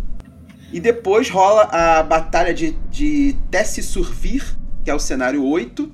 E 0.73 0.79
depois 0.79 1.29
rola 1.29 1.63
a 1.63 2.03
batalha 2.03 2.53
de, 2.53 2.71
de 2.89 3.35
Tessie-Survir, 3.51 4.43
que 4.83 4.89
é 4.89 4.95
o 4.95 4.99
cenário 4.99 5.43
8. 5.43 5.91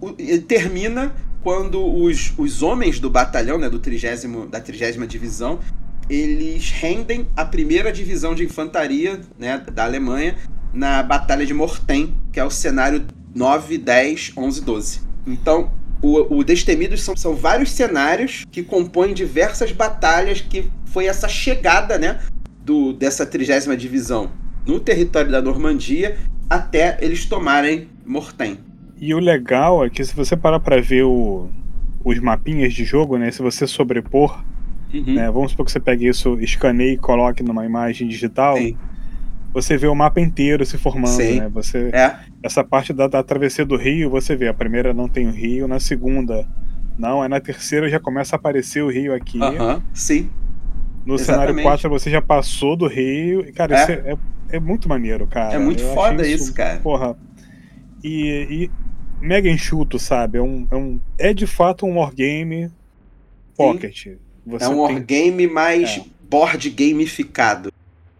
O, 0.00 0.14
e 0.18 0.38
termina 0.38 1.14
quando 1.46 1.80
os, 1.80 2.32
os 2.36 2.60
homens 2.60 2.98
do 2.98 3.08
batalhão, 3.08 3.56
né, 3.56 3.70
do 3.70 3.78
30, 3.78 4.48
da 4.48 4.58
30 4.58 5.06
divisão, 5.06 5.60
eles 6.10 6.72
rendem 6.72 7.28
a 7.36 7.44
primeira 7.44 7.92
divisão 7.92 8.34
de 8.34 8.42
infantaria 8.42 9.20
né, 9.38 9.64
da 9.72 9.84
Alemanha 9.84 10.34
na 10.74 11.04
Batalha 11.04 11.46
de 11.46 11.54
Mortem, 11.54 12.16
que 12.32 12.40
é 12.40 12.44
o 12.44 12.50
cenário 12.50 13.06
9, 13.32 13.78
10, 13.78 14.32
11, 14.36 14.60
12. 14.60 15.00
Então, 15.24 15.70
o, 16.02 16.38
o 16.38 16.42
Destemidos 16.42 17.04
são, 17.04 17.16
são 17.16 17.36
vários 17.36 17.70
cenários 17.70 18.44
que 18.50 18.64
compõem 18.64 19.14
diversas 19.14 19.70
batalhas 19.70 20.40
que 20.40 20.68
foi 20.86 21.06
essa 21.06 21.28
chegada, 21.28 21.96
né, 21.96 22.18
do, 22.64 22.92
dessa 22.92 23.24
trigésima 23.24 23.76
divisão 23.76 24.32
no 24.66 24.80
território 24.80 25.30
da 25.30 25.40
Normandia 25.40 26.18
até 26.50 26.98
eles 27.00 27.24
tomarem 27.24 27.88
Mortem. 28.04 28.58
E 28.98 29.14
o 29.14 29.18
legal 29.18 29.84
é 29.84 29.90
que 29.90 30.04
se 30.04 30.14
você 30.14 30.36
parar 30.36 30.60
para 30.60 30.80
ver 30.80 31.04
o, 31.04 31.48
os 32.04 32.18
mapinhas 32.18 32.72
de 32.72 32.84
jogo, 32.84 33.18
né, 33.18 33.30
se 33.30 33.42
você 33.42 33.66
sobrepor, 33.66 34.42
uhum. 34.92 35.14
né, 35.14 35.30
vamos 35.30 35.50
supor 35.50 35.66
que 35.66 35.72
você 35.72 35.80
pegue 35.80 36.08
isso, 36.08 36.38
escaneie 36.40 36.94
e 36.94 36.98
coloque 36.98 37.42
numa 37.42 37.64
imagem 37.64 38.08
digital, 38.08 38.56
Sim 38.56 38.76
você 39.56 39.74
vê 39.78 39.86
o 39.86 39.94
mapa 39.94 40.20
inteiro 40.20 40.66
se 40.66 40.76
formando, 40.76 41.16
Sim. 41.16 41.40
né? 41.40 41.48
Você, 41.48 41.88
é. 41.90 42.14
Essa 42.42 42.62
parte 42.62 42.92
da, 42.92 43.08
da, 43.08 43.22
travessia 43.22 43.64
do 43.64 43.74
rio, 43.74 44.10
você 44.10 44.36
vê, 44.36 44.48
a 44.48 44.52
primeira 44.52 44.92
não 44.92 45.08
tem 45.08 45.26
o 45.26 45.30
rio, 45.30 45.66
na 45.66 45.80
segunda 45.80 46.46
não, 46.98 47.22
aí 47.22 47.28
na 47.28 47.40
terceira 47.40 47.88
já 47.88 48.00
começa 48.00 48.34
a 48.34 48.38
aparecer 48.38 48.82
o 48.82 48.90
rio 48.90 49.14
aqui. 49.14 49.38
Uh 49.38 49.42
-huh. 49.42 49.82
Sim. 49.94 50.30
No 51.04 51.14
Exatamente. 51.14 51.54
cenário 51.54 51.62
4 51.62 51.88
você 51.88 52.10
já 52.10 52.20
passou 52.20 52.76
do 52.76 52.86
rio. 52.86 53.50
Cara, 53.54 53.76
é. 53.76 53.82
isso 53.82 53.92
é, 53.92 54.12
é, 54.12 54.16
é 54.56 54.60
muito 54.60 54.88
maneiro, 54.88 55.26
cara. 55.26 55.54
É 55.54 55.58
muito 55.58 55.82
Eu 55.82 55.94
foda 55.94 56.26
isso, 56.26 56.44
isso, 56.44 56.54
cara. 56.54 56.80
Porra. 56.80 57.16
E, 58.02 58.46
e, 58.50 58.70
mega 59.26 59.50
enxuto, 59.50 59.98
sabe? 59.98 60.38
É, 60.38 60.42
um, 60.42 60.66
é, 60.70 60.76
um, 60.76 61.00
é 61.18 61.34
de 61.34 61.46
fato 61.46 61.84
um 61.84 61.98
wargame 61.98 62.70
pocket. 63.56 64.06
É 64.06 64.10
um 64.50 64.58
tem... 64.58 64.68
wargame 64.68 65.46
mais 65.46 65.98
é. 65.98 66.04
board 66.28 66.70
gamificado. 66.70 67.72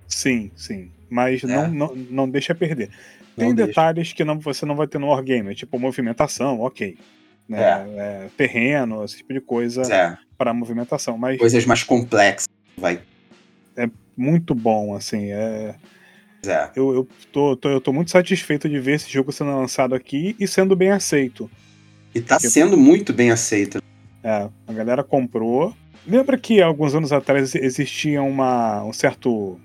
Sim, 0.08 0.50
sim 0.56 0.90
mas 1.08 1.42
é. 1.44 1.46
não, 1.46 1.68
não, 1.68 1.94
não 1.94 2.30
deixa 2.30 2.54
perder. 2.54 2.90
Tem 3.36 3.54
detalhes 3.54 4.12
que 4.12 4.24
não, 4.24 4.38
você 4.38 4.64
não 4.64 4.74
vai 4.74 4.86
ter 4.86 4.98
no 4.98 5.08
Wargame, 5.08 5.54
tipo 5.54 5.78
movimentação, 5.78 6.60
ok. 6.60 6.96
Né? 7.48 7.60
É. 7.60 8.24
É, 8.24 8.28
terreno, 8.36 9.04
esse 9.04 9.18
tipo 9.18 9.32
de 9.32 9.40
coisa 9.40 9.82
é. 9.82 10.16
para 10.38 10.54
movimentação. 10.54 11.18
Mas 11.18 11.38
Coisas 11.38 11.66
mais 11.66 11.82
complexas, 11.82 12.48
vai. 12.76 13.00
É 13.76 13.88
muito 14.16 14.54
bom, 14.54 14.94
assim. 14.94 15.30
É... 15.30 15.74
é. 16.48 16.70
Eu, 16.76 16.94
eu, 16.94 17.08
tô, 17.32 17.56
tô, 17.56 17.68
eu 17.68 17.80
tô 17.80 17.92
muito 17.92 18.10
satisfeito 18.10 18.68
de 18.68 18.78
ver 18.78 18.94
esse 18.94 19.10
jogo 19.10 19.32
sendo 19.32 19.56
lançado 19.56 19.94
aqui 19.94 20.36
e 20.38 20.46
sendo 20.46 20.74
bem 20.76 20.90
aceito. 20.90 21.50
E 22.14 22.20
tá 22.20 22.36
Porque... 22.36 22.48
sendo 22.48 22.76
muito 22.76 23.12
bem 23.12 23.30
aceito. 23.30 23.82
É, 24.22 24.48
a 24.66 24.72
galera 24.72 25.04
comprou. 25.04 25.74
Lembra 26.06 26.38
que 26.38 26.62
alguns 26.62 26.94
anos 26.94 27.12
atrás 27.12 27.54
existia 27.54 28.22
uma, 28.22 28.84
um 28.84 28.92
certo 28.92 29.60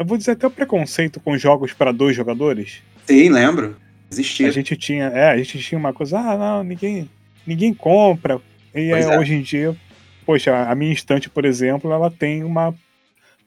eu 0.00 0.04
vou 0.06 0.16
dizer 0.16 0.30
até 0.30 0.46
o 0.46 0.50
preconceito 0.50 1.20
com 1.20 1.36
jogos 1.36 1.74
para 1.74 1.92
dois 1.92 2.16
jogadores. 2.16 2.78
Sim, 3.04 3.28
lembro. 3.28 3.76
Existia. 4.10 4.48
A 4.48 4.50
gente 4.50 4.74
tinha, 4.74 5.04
é, 5.08 5.28
a 5.28 5.36
gente 5.36 5.58
tinha 5.58 5.78
uma 5.78 5.92
coisa, 5.92 6.18
ah, 6.18 6.38
não, 6.38 6.64
ninguém, 6.64 7.06
ninguém 7.46 7.74
compra. 7.74 8.40
E 8.74 8.90
é, 8.92 9.18
hoje 9.18 9.34
em 9.34 9.42
dia, 9.42 9.76
poxa, 10.24 10.56
a 10.56 10.74
minha 10.74 10.90
estante, 10.90 11.28
por 11.28 11.44
exemplo, 11.44 11.92
ela 11.92 12.10
tem 12.10 12.42
uma 12.42 12.74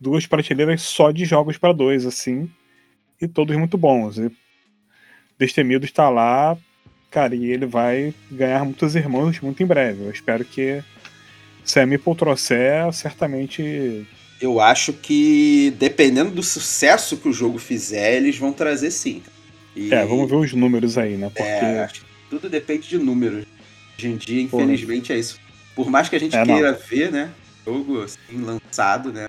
duas 0.04 0.28
prateleiras 0.28 0.82
só 0.82 1.12
de 1.12 1.24
jogos 1.24 1.58
para 1.58 1.72
dois, 1.72 2.06
assim, 2.06 2.50
e 3.22 3.28
todos 3.28 3.56
muito 3.56 3.78
bons. 3.78 4.18
E 4.18 4.30
Destemido 5.40 5.86
está 5.86 6.10
lá, 6.10 6.58
cara, 7.10 7.34
e 7.34 7.46
ele 7.46 7.66
vai 7.66 8.14
ganhar 8.30 8.66
muitos 8.66 8.96
irmãos 8.96 9.40
muito 9.40 9.64
em 9.64 9.66
breve. 9.66 10.04
Eu 10.04 10.12
espero 10.12 10.44
que 10.44 10.84
se 11.64 11.80
a 11.80 11.86
Meeple 11.86 12.16
trouxer, 12.16 12.92
certamente 12.92 14.06
eu 14.42 14.60
acho 14.60 14.92
que 14.92 15.74
dependendo 15.80 16.32
do 16.32 16.44
sucesso 16.44 17.16
que 17.16 17.30
o 17.30 17.34
jogo 17.34 17.58
fizer, 17.58 18.18
eles 18.18 18.38
vão 18.38 18.52
trazer 18.52 18.92
sim. 18.92 19.24
E... 19.74 19.94
É, 19.94 20.06
vamos 20.06 20.30
ver 20.30 20.36
os 20.36 20.54
números 20.54 20.98
aí, 20.98 21.16
né? 21.16 21.30
Porque... 21.30 21.44
É, 21.44 21.88
tudo 22.30 22.50
depende 22.50 22.90
de 22.90 22.98
números. 22.98 23.46
Hoje 23.98 24.08
em 24.10 24.18
dia, 24.18 24.42
infelizmente, 24.42 25.08
Pô, 25.08 25.14
é 25.14 25.18
isso. 25.18 25.40
Por 25.74 25.90
mais 25.90 26.10
que 26.10 26.18
a 26.18 26.20
gente 26.20 26.36
é, 26.36 26.44
queira 26.44 26.72
não. 26.74 26.80
ver, 26.80 27.12
né? 27.12 27.32
Jogo 27.66 28.02
assim, 28.02 28.42
lançado, 28.42 29.14
né? 29.14 29.28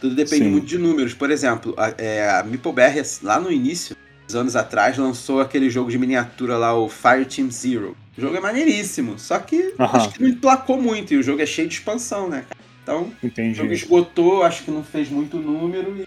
Tudo 0.00 0.14
depende 0.14 0.44
sim. 0.44 0.50
muito 0.50 0.66
de 0.66 0.78
números. 0.78 1.14
Por 1.14 1.30
exemplo, 1.30 1.74
a, 1.76 1.94
é, 1.98 2.28
a 2.28 2.42
MeepleBR, 2.42 3.02
lá 3.22 3.40
no 3.40 3.50
início, 3.50 3.96
uns 4.28 4.34
anos 4.34 4.56
atrás, 4.56 4.96
lançou 4.96 5.40
aquele 5.40 5.68
jogo 5.68 5.90
de 5.90 5.98
miniatura 5.98 6.56
lá, 6.56 6.74
o 6.74 6.88
Fire 6.88 7.24
Team 7.24 7.50
Zero. 7.50 7.96
O 8.16 8.20
jogo 8.20 8.36
é 8.36 8.40
maneiríssimo, 8.40 9.18
só 9.18 9.38
que 9.38 9.56
uh 9.56 9.76
-huh. 9.78 9.94
acho 9.94 10.10
que 10.10 10.22
não 10.22 10.28
emplacou 10.28 10.80
muito, 10.80 11.14
e 11.14 11.16
o 11.16 11.22
jogo 11.22 11.40
é 11.40 11.46
cheio 11.46 11.68
de 11.68 11.74
expansão, 11.74 12.28
né, 12.28 12.44
cara? 12.48 12.60
Então, 12.82 13.12
Entendi. 13.22 13.52
o 13.52 13.54
jogo 13.54 13.72
esgotou, 13.72 14.42
acho 14.42 14.64
que 14.64 14.70
não 14.70 14.82
fez 14.82 15.10
muito 15.10 15.36
número 15.36 15.96
e. 15.98 16.06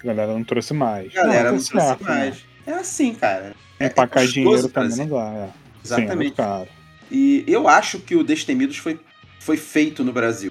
A 0.00 0.06
galera 0.06 0.32
não 0.32 0.44
trouxe 0.44 0.74
mais. 0.74 1.16
A 1.16 1.22
galera 1.22 1.50
não, 1.50 1.58
não 1.58 1.64
trouxe 1.64 1.86
certo, 1.86 2.04
mais. 2.04 2.34
Né? 2.34 2.42
É 2.66 2.72
assim, 2.72 3.14
cara. 3.14 3.54
É, 3.78 3.86
Empacar 3.86 4.24
é 4.24 4.26
dinheiro 4.26 4.68
também 4.68 4.96
não 4.96 5.06
dá. 5.06 5.30
É. 5.30 5.48
Exatamente. 5.84 6.36
Sim, 6.36 6.42
é 6.42 6.66
e 7.10 7.44
eu 7.46 7.68
acho 7.68 8.00
que 8.00 8.16
o 8.16 8.24
Destemidos 8.24 8.76
foi, 8.78 8.98
foi 9.38 9.56
feito 9.56 10.02
no 10.02 10.12
Brasil. 10.12 10.50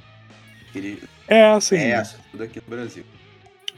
Ele 0.74 1.04
é, 1.28 1.46
assim. 1.46 1.78
É, 1.78 2.04
tudo 2.32 2.44
aqui 2.44 2.62
no 2.62 2.76
Brasil. 2.76 3.04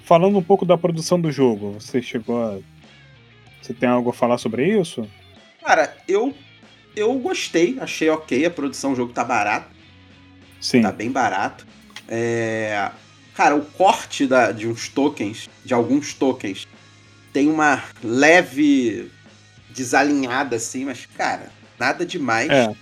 Falando 0.03 0.37
um 0.37 0.43
pouco 0.43 0.65
da 0.65 0.77
produção 0.77 1.19
do 1.19 1.31
jogo, 1.31 1.73
você 1.79 2.01
chegou 2.01 2.41
a. 2.43 2.59
Você 3.61 3.73
tem 3.73 3.89
algo 3.89 4.11
a 4.11 4.13
falar 4.13 4.37
sobre 4.37 4.67
isso? 4.79 5.09
Cara, 5.63 5.95
eu 6.07 6.33
eu 6.95 7.13
gostei, 7.19 7.77
achei 7.79 8.09
ok 8.09 8.45
a 8.45 8.51
produção, 8.51 8.93
o 8.93 8.95
jogo 8.95 9.11
tá 9.11 9.23
barato. 9.23 9.67
Sim. 10.61 10.81
Tá 10.81 10.91
bem 10.91 11.11
barato. 11.11 11.65
É... 12.07 12.89
Cara, 13.33 13.55
o 13.55 13.65
corte 13.65 14.25
da, 14.25 14.51
de 14.51 14.67
uns 14.67 14.87
tokens, 14.87 15.49
de 15.63 15.73
alguns 15.73 16.13
tokens, 16.13 16.65
tem 17.33 17.49
uma 17.49 17.83
leve 18.01 19.11
desalinhada 19.69 20.55
assim, 20.55 20.85
mas, 20.85 21.05
cara, 21.05 21.51
nada 21.77 22.05
demais. 22.05 22.49
É. 22.49 22.73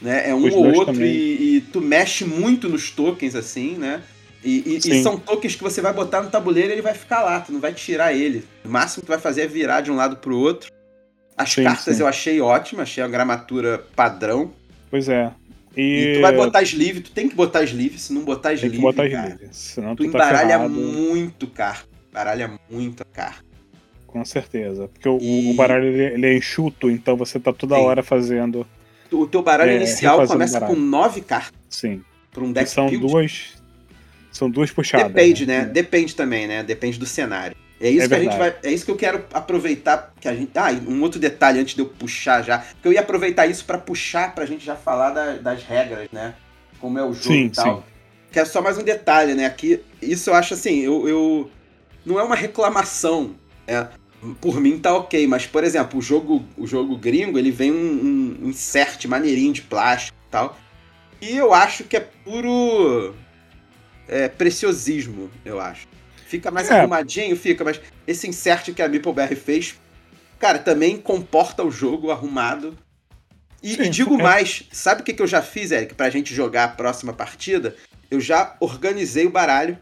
Né? 0.00 0.30
É 0.30 0.34
um 0.34 0.48
ou 0.50 0.74
outro 0.74 1.04
e, 1.04 1.56
e, 1.56 1.60
tu 1.60 1.80
mexe 1.80 2.24
muito 2.24 2.68
nos 2.68 2.90
tokens, 2.90 3.34
assim, 3.34 3.76
né? 3.76 4.02
E, 4.44 4.62
e, 4.66 4.76
e, 4.76 5.02
são 5.02 5.18
tokens 5.18 5.56
que 5.56 5.62
você 5.62 5.80
vai 5.80 5.92
botar 5.92 6.22
no 6.22 6.30
tabuleiro 6.30 6.70
e 6.70 6.72
ele 6.74 6.82
vai 6.82 6.94
ficar 6.94 7.22
lá, 7.22 7.40
tu 7.40 7.52
não 7.52 7.60
vai 7.60 7.72
tirar 7.72 8.12
ele. 8.12 8.44
O 8.64 8.68
máximo 8.68 9.00
que 9.00 9.06
tu 9.06 9.10
vai 9.10 9.18
fazer 9.18 9.42
é 9.42 9.46
virar 9.46 9.80
de 9.80 9.90
um 9.90 9.96
lado 9.96 10.16
pro 10.18 10.36
outro. 10.36 10.70
As 11.36 11.50
sim, 11.50 11.64
cartas 11.64 11.96
sim. 11.96 12.02
eu 12.02 12.06
achei 12.06 12.40
ótimas, 12.40 12.88
achei 12.88 13.02
a 13.02 13.08
gramatura 13.08 13.84
padrão. 13.94 14.52
Pois 14.90 15.08
é. 15.08 15.32
E... 15.76 15.82
e... 15.82 16.14
tu 16.14 16.20
vai 16.20 16.34
botar 16.34 16.62
sleeve, 16.62 17.00
tu 17.00 17.10
tem 17.10 17.28
que 17.28 17.34
botar 17.34 17.62
sleeve, 17.64 17.98
se 17.98 18.12
não 18.12 18.24
botar 18.24 18.54
sleeve, 18.54 18.76
tem 18.76 18.80
que 18.80 18.86
botar 18.86 19.10
cara, 19.10 19.28
sleeve, 19.34 19.48
senão 19.52 19.96
tu, 19.96 20.04
tu 20.04 20.12
tá 20.12 20.18
embaralha 20.18 20.58
muito 20.68 21.46
carta, 21.48 21.88
embaralha 22.10 22.58
muito 22.70 23.02
a 23.02 23.06
carta. 23.06 23.44
Com 24.06 24.24
certeza, 24.24 24.88
porque 24.88 25.08
o, 25.08 25.18
e... 25.20 25.50
o 25.50 25.54
baralho 25.54 25.86
ele, 25.86 26.14
ele, 26.14 26.26
é 26.26 26.36
enxuto, 26.36 26.88
então 26.88 27.16
você 27.16 27.38
tá 27.38 27.52
toda 27.52 27.76
Sim. 27.76 27.82
hora 27.82 28.02
fazendo... 28.02 28.66
O 29.12 29.26
teu 29.26 29.42
baralho 29.42 29.70
é, 29.72 29.76
inicial 29.76 30.26
começa 30.26 30.58
baralho. 30.60 30.74
com 30.74 30.80
nove 30.80 31.20
cartas. 31.20 31.52
Sim. 31.68 32.02
Para 32.32 32.44
um 32.44 32.52
deck 32.52 32.68
são 32.70 32.88
build. 32.88 33.06
duas 33.06 33.54
São 34.32 34.50
duas 34.50 34.70
puxadas. 34.70 35.08
Depende, 35.08 35.46
né? 35.46 35.60
né? 35.60 35.64
Depende 35.66 36.14
também, 36.14 36.46
né? 36.46 36.62
Depende 36.62 36.98
do 36.98 37.06
cenário. 37.06 37.56
É 37.80 37.90
isso 37.90 38.04
É 38.04 38.08
que 38.08 38.14
a 38.14 38.18
gente 38.18 38.30
verdade. 38.30 38.56
vai. 38.62 38.70
É 38.70 38.74
isso 38.74 38.84
que 38.84 38.90
eu 38.90 38.96
quero 38.96 39.24
aproveitar. 39.32 40.12
Que 40.20 40.28
a 40.28 40.34
gente, 40.34 40.50
ah, 40.56 40.72
e 40.72 40.76
um 40.88 41.00
outro 41.02 41.18
detalhe 41.20 41.58
antes 41.60 41.74
de 41.74 41.80
eu 41.80 41.86
puxar 41.86 42.42
já. 42.42 42.58
Porque 42.58 42.88
eu 42.88 42.92
ia 42.92 43.00
aproveitar 43.00 43.46
isso 43.46 43.64
pra 43.64 43.76
puxar 43.78 44.34
pra 44.34 44.46
gente 44.46 44.64
já 44.64 44.74
falar 44.76 45.10
da- 45.10 45.36
das 45.36 45.62
regras, 45.62 46.08
né? 46.12 46.34
Como 46.80 46.98
é 46.98 47.02
o 47.02 47.12
jogo 47.12 47.28
Sim, 47.28 47.46
e 47.46 47.50
tal. 47.50 47.76
sim. 47.78 47.82
Que 48.32 48.40
é 48.40 48.44
só 48.44 48.60
mais 48.62 48.76
um 48.78 48.82
detalhe, 48.82 49.34
né? 49.34 49.44
Aqui, 49.46 49.82
isso 50.02 50.30
eu 50.30 50.34
acho 50.34 50.54
assim, 50.54 50.80
eu. 50.80 51.06
eu- 51.08 51.50
não 52.04 52.18
é 52.20 52.22
uma 52.22 52.36
reclamação. 52.36 53.34
né? 53.66 53.88
Por 54.34 54.60
mim 54.60 54.78
tá 54.78 54.94
ok, 54.94 55.26
mas, 55.26 55.46
por 55.46 55.64
exemplo, 55.64 55.98
o 55.98 56.02
jogo, 56.02 56.44
o 56.56 56.66
jogo 56.66 56.96
gringo, 56.96 57.38
ele 57.38 57.50
vem 57.50 57.72
um, 57.72 58.38
um 58.42 58.48
insert 58.50 59.04
maneirinho 59.06 59.52
de 59.52 59.62
plástico 59.62 60.16
e 60.26 60.30
tal. 60.30 60.58
E 61.20 61.36
eu 61.36 61.52
acho 61.54 61.84
que 61.84 61.96
é 61.96 62.00
puro 62.00 63.14
é, 64.08 64.28
preciosismo, 64.28 65.30
eu 65.44 65.60
acho. 65.60 65.86
Fica 66.26 66.50
mais 66.50 66.70
É. 66.70 66.78
arrumadinho, 66.78 67.36
fica, 67.36 67.64
mas 67.64 67.80
esse 68.06 68.28
insert 68.28 68.72
que 68.74 68.82
a 68.82 68.88
MeepleBerry 68.88 69.36
fez, 69.36 69.76
cara, 70.38 70.58
também 70.58 70.96
comporta 70.98 71.62
o 71.62 71.70
jogo 71.70 72.10
arrumado. 72.10 72.76
E, 73.62 73.74
Sim, 73.74 73.82
e 73.82 73.88
digo 73.88 74.20
é. 74.20 74.22
mais, 74.22 74.64
sabe 74.70 75.00
o 75.00 75.04
que, 75.04 75.12
que 75.14 75.22
eu 75.22 75.26
já 75.26 75.40
fiz, 75.42 75.70
Eric, 75.70 75.94
pra 75.94 76.10
gente 76.10 76.34
jogar 76.34 76.64
a 76.64 76.68
próxima 76.68 77.12
partida? 77.12 77.74
Eu 78.10 78.20
já 78.20 78.56
organizei 78.60 79.26
o 79.26 79.30
baralho 79.30 79.78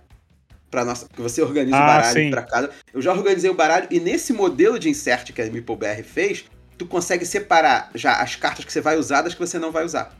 para 0.74 0.84
nossa, 0.84 1.06
porque 1.06 1.22
você 1.22 1.40
organiza 1.40 1.76
o 1.76 1.80
Ah, 1.80 1.86
baralho 1.86 2.12
sim. 2.12 2.30
pra 2.30 2.42
cada. 2.42 2.70
Eu 2.92 3.00
já 3.00 3.12
organizei 3.12 3.48
o 3.48 3.54
baralho 3.54 3.86
e 3.90 4.00
nesse 4.00 4.32
modelo 4.32 4.76
de 4.76 4.88
insert 4.88 5.32
que 5.32 5.40
a 5.40 5.46
MeepleBerry 5.46 6.02
fez, 6.02 6.44
tu 6.76 6.84
consegue 6.84 7.24
separar 7.24 7.90
já 7.94 8.14
as 8.20 8.34
cartas 8.34 8.64
que 8.64 8.72
você 8.72 8.80
vai 8.80 8.96
usar 8.98 9.22
das 9.22 9.34
que 9.34 9.40
você 9.40 9.56
não 9.58 9.70
vai 9.70 9.84
usar. 9.84 10.12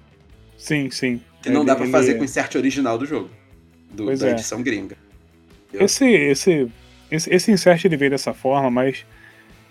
Sim, 0.56 0.88
sim. 0.92 1.20
Que 1.42 1.50
não 1.50 1.62
Ele- 1.62 1.66
dá 1.66 1.74
pra 1.74 1.84
ele- 1.84 1.92
fazer 1.92 2.14
com 2.14 2.20
o 2.20 2.24
insert 2.24 2.54
original 2.54 2.96
do 2.96 3.04
jogo. 3.04 3.28
Do, 3.90 4.04
Pois 4.04 4.20
da 4.20 4.28
é. 4.28 4.30
edição 4.30 4.62
gringa. 4.62 4.96
Esse, 5.72 6.04
esse, 6.08 6.68
esse, 7.10 7.34
esse 7.34 7.50
insert 7.50 7.84
ele 7.84 7.96
veio 7.96 8.12
dessa 8.12 8.32
forma, 8.32 8.70
mas 8.70 9.04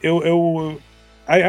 eu, 0.01 0.21
eu 0.23 0.81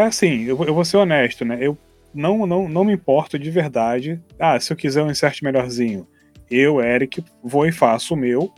assim, 0.06 0.44
eu, 0.44 0.56
vou- 0.56 0.66
eu 0.66 0.74
vou 0.74 0.84
ser 0.84 0.96
honesto, 0.98 1.44
né? 1.44 1.58
Eu 1.60 1.76
não, 2.14 2.46
não, 2.46 2.68
não 2.68 2.84
me 2.84 2.92
importo 2.92 3.36
de 3.36 3.50
verdade. 3.50 4.20
Ah, 4.38 4.58
se 4.60 4.72
eu 4.72 4.76
quiser 4.76 5.02
um 5.02 5.10
insert 5.10 5.42
melhorzinho, 5.42 6.06
eu, 6.48 6.80
Eric, 6.80 7.24
vou 7.42 7.66
e 7.66 7.72
faço 7.72 8.14
o 8.14 8.16
meu. 8.16 8.52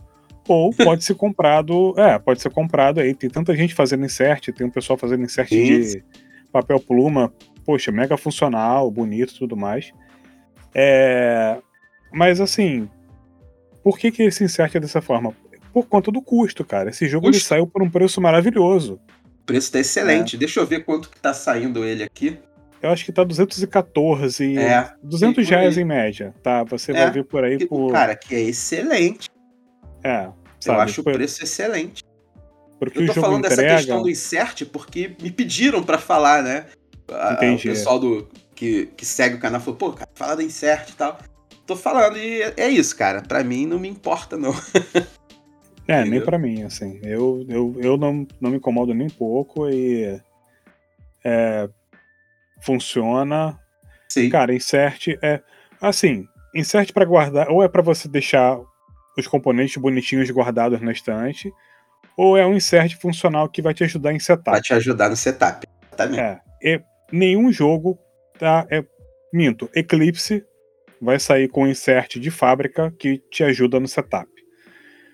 Ou 0.48 0.72
pode 0.72 1.04
ser 1.04 1.14
comprado, 1.14 1.94
é, 1.98 2.18
pode 2.18 2.40
ser 2.40 2.50
comprado 2.50 3.00
aí. 3.00 3.14
Tem 3.14 3.28
tanta 3.28 3.54
gente 3.56 3.74
fazendo 3.74 4.04
insert, 4.04 4.48
tem 4.52 4.66
um 4.66 4.70
pessoal 4.70 4.96
fazendo 4.98 5.24
insert 5.24 5.48
Sim. 5.48 5.64
de 5.80 6.04
papel 6.52 6.78
pluma, 6.80 7.32
poxa, 7.64 7.90
mega 7.90 8.16
funcional, 8.16 8.90
bonito 8.90 9.34
e 9.34 9.38
tudo 9.38 9.56
mais. 9.56 9.92
É, 10.74 11.58
mas 12.12 12.40
assim, 12.40 12.88
por 13.82 13.98
que, 13.98 14.10
que 14.10 14.22
esse 14.22 14.44
insert 14.44 14.74
é 14.76 14.80
dessa 14.80 15.00
forma? 15.00 15.34
Por 15.72 15.86
conta 15.86 16.10
do 16.10 16.22
custo, 16.22 16.64
cara. 16.64 16.90
Esse 16.90 17.06
jogo 17.08 17.28
ele 17.28 17.40
saiu 17.40 17.66
por 17.66 17.82
um 17.82 17.90
preço 17.90 18.20
maravilhoso. 18.20 19.00
O 19.42 19.46
preço 19.46 19.70
tá 19.72 19.78
É. 19.78 19.80
excelente. 19.80 20.36
Deixa 20.36 20.60
eu 20.60 20.66
ver 20.66 20.84
quanto 20.84 21.10
que 21.10 21.20
tá 21.20 21.34
saindo 21.34 21.84
ele 21.84 22.02
aqui. 22.02 22.38
Eu 22.82 22.90
acho 22.90 23.04
que 23.04 23.12
tá 23.12 23.24
214, 23.24 24.56
É, 24.58 24.90
200 25.02 25.44
e 25.44 25.48
por 25.48 25.54
aí. 25.54 25.60
reais 25.60 25.78
em 25.78 25.84
média, 25.84 26.34
tá? 26.42 26.62
Você 26.64 26.92
É, 26.92 26.94
vai 26.94 27.10
ver 27.10 27.24
por 27.24 27.42
aí 27.44 27.66
por. 27.66 27.90
Cara, 27.92 28.14
que 28.14 28.34
é 28.34 28.40
excelente. 28.40 29.28
É, 30.06 30.26
eu 30.26 30.34
sabe? 30.60 30.80
acho 30.82 31.02
por, 31.02 31.10
o 31.10 31.14
preço 31.14 31.42
excelente. 31.42 32.02
porque 32.78 32.98
Eu 33.00 33.06
tô 33.06 33.14
falando 33.20 33.42
dessa 33.42 33.54
entrega. 33.54 33.76
questão 33.76 34.02
do 34.02 34.10
insert 34.10 34.64
porque 34.66 35.16
me 35.20 35.30
pediram 35.30 35.82
pra 35.82 35.98
falar, 35.98 36.42
né? 36.42 36.66
Entendi. 37.32 37.68
O 37.68 37.72
pessoal 37.72 37.98
do, 37.98 38.28
que, 38.54 38.86
que 38.96 39.04
segue 39.06 39.36
o 39.36 39.40
canal 39.40 39.60
falou, 39.60 39.76
pô, 39.76 39.92
cara, 39.92 40.10
fala 40.14 40.36
do 40.36 40.42
insert 40.42 40.90
e 40.90 40.92
tal. 40.94 41.18
Tô 41.66 41.76
falando 41.76 42.16
e 42.18 42.42
é- 42.42 42.54
é 42.56 42.68
isso, 42.68 42.96
cara. 42.96 43.22
Pra 43.22 43.42
mim 43.44 43.66
não 43.66 43.78
me 43.78 43.88
importa, 43.88 44.36
não. 44.36 44.52
É, 45.88 46.04
nem 46.04 46.20
pra 46.20 46.36
mim, 46.36 46.64
assim. 46.64 46.98
Eu, 47.04 47.46
eu, 47.48 47.76
eu 47.78 47.96
não, 47.96 48.26
não 48.40 48.50
me 48.50 48.56
incomodo 48.56 48.92
nem 48.92 49.06
um 49.06 49.10
pouco 49.10 49.68
e. 49.70 50.20
É, 51.24 51.68
funciona. 52.60 53.56
Sim. 54.08 54.28
Cara, 54.28 54.52
insert 54.52 55.08
é. 55.22 55.40
Assim, 55.80 56.26
insert 56.52 56.92
pra 56.92 57.04
guardar. 57.04 57.48
Ou 57.50 57.62
é 57.62 57.68
pra 57.68 57.82
você 57.82 58.08
deixar 58.08 58.58
os 59.16 59.26
componentes 59.26 59.76
bonitinhos 59.76 60.30
guardados 60.30 60.80
na 60.80 60.92
estante, 60.92 61.52
ou 62.16 62.36
é 62.36 62.46
um 62.46 62.54
insert 62.54 62.96
funcional 63.00 63.48
que 63.48 63.62
vai 63.62 63.74
te 63.74 63.84
ajudar 63.84 64.12
em 64.12 64.18
setup. 64.18 64.44
Pra 64.44 64.60
te 64.60 64.72
ajudar 64.74 65.08
no 65.10 65.16
setup. 65.16 65.66
Exatamente. 65.88 66.20
É, 66.20 66.40
e 66.62 66.80
nenhum 67.12 67.52
jogo 67.52 67.98
tá. 68.38 68.66
É, 68.70 68.84
minto, 69.32 69.68
Eclipse 69.74 70.44
vai 71.00 71.18
sair 71.18 71.48
com 71.48 71.64
um 71.64 71.66
insert 71.66 72.18
de 72.18 72.30
fábrica 72.30 72.90
que 72.98 73.18
te 73.30 73.44
ajuda 73.44 73.78
no 73.78 73.86
setup. 73.88 74.26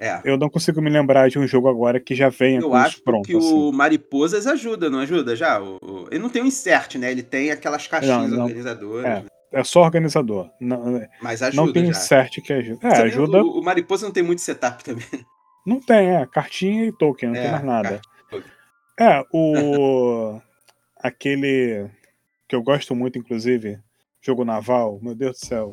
É. 0.01 0.21
Eu 0.25 0.37
não 0.37 0.49
consigo 0.51 0.83
me 0.83 0.91
lembrar 0.91 1.29
de 1.31 1.39
um 1.39 1.47
jogo 1.47 1.69
agora 1.69 2.01
que 2.01 2.13
já 2.15 2.29
venha 2.29 2.59
Eu 2.61 2.71
com 2.71 2.75
acho 2.75 2.95
isso 2.97 3.05
pronto. 3.05 3.25
que 3.25 3.37
assim. 3.37 3.53
o 3.55 3.71
Mariposas 3.71 4.49
ajuda, 4.49 4.91
não 4.91 4.99
ajuda 4.99 5.37
já? 5.37 5.61
O- 5.61 5.79
o- 5.81 6.09
Ele 6.11 6.19
não 6.19 6.29
tem 6.29 6.43
um 6.43 6.47
insert, 6.47 6.97
né? 6.97 7.11
Ele 7.13 7.23
tem 7.23 7.53
aquelas 7.53 7.87
caixinhas 7.87 8.29
Não, 8.29 8.39
não. 8.39 8.43
organizadoras, 8.45 9.05
É. 9.05 9.09
né? 9.21 9.25
É 9.53 9.63
só 9.65 9.83
organizador. 9.83 10.51
Não, 10.61 11.01
mas 11.21 11.43
ajuda 11.43 11.63
não 11.67 11.73
tem 11.73 11.85
já. 11.85 11.91
insert 11.91 12.41
que 12.43 12.53
ajuda. 12.53 12.89
É, 12.89 13.03
ajuda. 13.03 13.43
O, 13.45 13.61
o 13.61 13.65
Mariposa 13.65 14.07
não 14.07 14.13
tem 14.13 14.23
muito 14.23 14.41
setup 14.41 14.83
também. 14.83 15.05
Não 15.65 15.79
tem, 15.81 16.17
é. 16.17 16.27
Cartinha 16.27 16.87
e 16.87 16.93
token, 16.93 17.29
não 17.29 17.37
É, 17.37 17.43
tem 17.43 17.51
mais 17.53 17.63
nada. 17.65 18.01
É, 18.99 19.23
o. 19.33 20.41
aquele. 20.99 21.89
Que 22.49 22.57
eu 22.57 22.63
gosto 22.65 22.97
muito, 22.97 23.17
inclusive. 23.17 23.79
Jogo 24.21 24.45
naval, 24.45 24.99
meu 25.01 25.15
Deus 25.15 25.39
do 25.39 25.47
céu. 25.47 25.71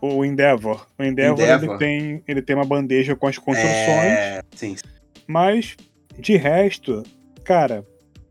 O 0.00 0.24
Endeavor. 0.24 0.86
O 0.98 1.02
Endeavor, 1.04 1.38
Endeavor. 1.38 1.68
Ele, 1.68 1.78
tem, 1.78 2.24
ele 2.26 2.40
tem 2.40 2.56
uma 2.56 2.64
bandeja 2.64 3.14
com 3.14 3.26
as 3.26 3.36
construções, 3.36 3.70
É, 3.78 4.42
sim. 4.56 4.74
mas 5.26 5.76
de 6.18 6.36
resto, 6.36 7.02
cara, 7.44 7.86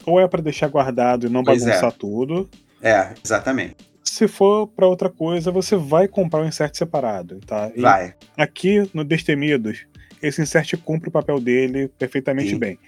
ou 0.07 0.19
é 0.19 0.27
pra 0.27 0.41
deixar 0.41 0.67
guardado 0.69 1.27
e 1.27 1.29
não 1.29 1.43
Pois 1.43 1.61
é. 1.61 1.67
bagunçar 1.67 1.91
tudo. 1.93 2.49
É, 2.81 3.13
exatamente. 3.23 3.75
Se 4.11 4.27
for 4.27 4.67
pra 4.67 4.85
outra 4.85 5.09
coisa, 5.09 5.51
você 5.51 5.77
vai 5.77 6.05
comprar 6.05 6.41
um 6.41 6.45
insert 6.45 6.75
separado, 6.75 7.39
tá? 7.47 7.71
E 7.73 7.79
Vai. 7.79 8.13
aqui 8.35 8.83
no 8.93 9.05
Destemidos, 9.05 9.85
esse 10.21 10.41
insert 10.41 10.75
cumpre 10.83 11.07
o 11.07 11.11
papel 11.11 11.39
dele 11.39 11.87
perfeitamente 11.97 12.49
Sim. 12.49 12.59
bem. 12.59 12.79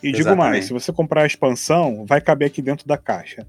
E 0.00 0.12
digo 0.12 0.18
Exatamente. 0.18 0.50
mais, 0.50 0.66
se 0.66 0.72
você 0.72 0.92
comprar 0.92 1.22
a 1.22 1.26
expansão, 1.26 2.06
vai 2.06 2.20
caber 2.20 2.46
aqui 2.46 2.62
dentro 2.62 2.86
da 2.86 2.96
caixa. 2.96 3.44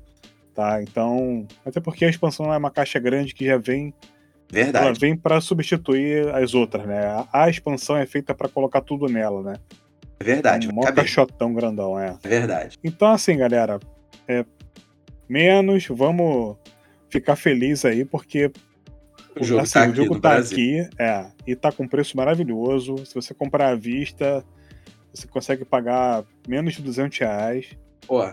Tá? 0.55 0.81
Então, 0.81 1.47
até 1.63 1.79
porque 1.79 2.03
a 2.03 2.09
expansão 2.09 2.51
é 2.51 2.57
uma 2.57 2.71
caixa 2.71 2.97
grande 2.97 3.35
que 3.35 3.45
já 3.45 3.57
vem, 3.57 3.93
ela 4.51 4.63
Verdade. 4.63 4.99
vem 4.99 5.15
para 5.15 5.39
substituir 5.39 6.29
as 6.29 6.55
outras, 6.55 6.87
né? 6.87 7.05
A, 7.05 7.43
a 7.43 7.47
expansão 7.47 7.95
é 7.95 8.07
feita 8.07 8.33
para 8.33 8.49
colocar 8.49 8.81
tudo 8.81 9.05
nela, 9.05 9.43
né? 9.43 9.53
É 10.19 10.23
verdade. 10.23 10.67
um 10.67 10.73
maior 10.73 10.91
caixotão 10.95 11.53
grandão, 11.53 11.99
é. 11.99 12.17
É 12.23 12.27
verdade. 12.27 12.79
Então, 12.83 13.07
assim, 13.09 13.37
galera, 13.37 13.79
é, 14.27 14.43
menos, 15.29 15.85
vamos 15.85 16.57
ficar 17.09 17.35
feliz 17.35 17.83
aí, 17.85 18.05
porque 18.05 18.51
O 19.39 19.43
jogo 19.43 19.61
assim, 19.61 19.73
tá 19.73 19.79
o 19.79 19.83
aqui 19.83 19.95
jogo 19.95 20.13
no 20.15 20.21
tá 20.21 20.37
aqui, 20.37 20.87
é, 20.97 21.25
e 21.45 21.55
tá 21.55 21.71
com 21.71 21.87
preço 21.87 22.15
maravilhoso. 22.15 23.05
Se 23.05 23.13
você 23.15 23.33
comprar 23.33 23.69
à 23.69 23.75
vista, 23.75 24.43
você 25.13 25.27
consegue 25.27 25.65
pagar 25.65 26.23
menos 26.47 26.73
de 26.75 26.81
200 26.81 27.17
reais. 27.19 27.67
Pô, 28.05 28.29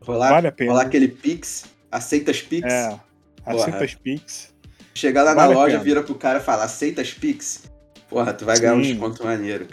rolar, 0.00 0.30
vale 0.30 0.48
a 0.48 0.52
pena. 0.52 0.72
rolar 0.72 0.84
aquele 0.84 1.08
Pix, 1.08 1.66
aceita 1.90 2.30
as 2.30 2.40
Pix, 2.42 2.66
É, 2.72 2.98
aceita 3.44 3.84
as 3.84 3.94
Pix. 3.94 4.54
chegar 4.94 5.22
lá 5.22 5.34
vale 5.34 5.54
na 5.54 5.60
loja, 5.60 5.78
vira 5.78 6.02
pro 6.02 6.14
cara 6.14 6.38
e 6.38 6.42
fala, 6.42 6.64
aceita 6.64 7.00
as 7.02 7.12
Pix. 7.12 7.70
Porra, 8.08 8.32
tu 8.32 8.44
vai 8.44 8.58
ganhar 8.58 8.74
um 8.74 8.82
Sim. 8.82 8.92
desconto 8.92 9.22
maneiro. 9.24 9.66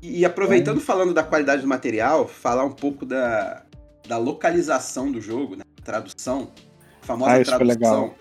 E, 0.00 0.20
e 0.20 0.24
aproveitando 0.24 0.80
falando 0.80 1.12
da 1.12 1.24
qualidade 1.24 1.62
do 1.62 1.68
material, 1.68 2.28
falar 2.28 2.64
um 2.64 2.70
pouco 2.72 3.04
da, 3.04 3.65
da 4.06 4.18
localização 4.18 5.10
do 5.10 5.20
jogo, 5.20 5.56
né? 5.56 5.64
Tradução. 5.84 6.50
A 7.02 7.06
famosa 7.06 7.32
Ah, 7.32 7.44
tradução. 7.44 7.66
legal. 7.66 8.14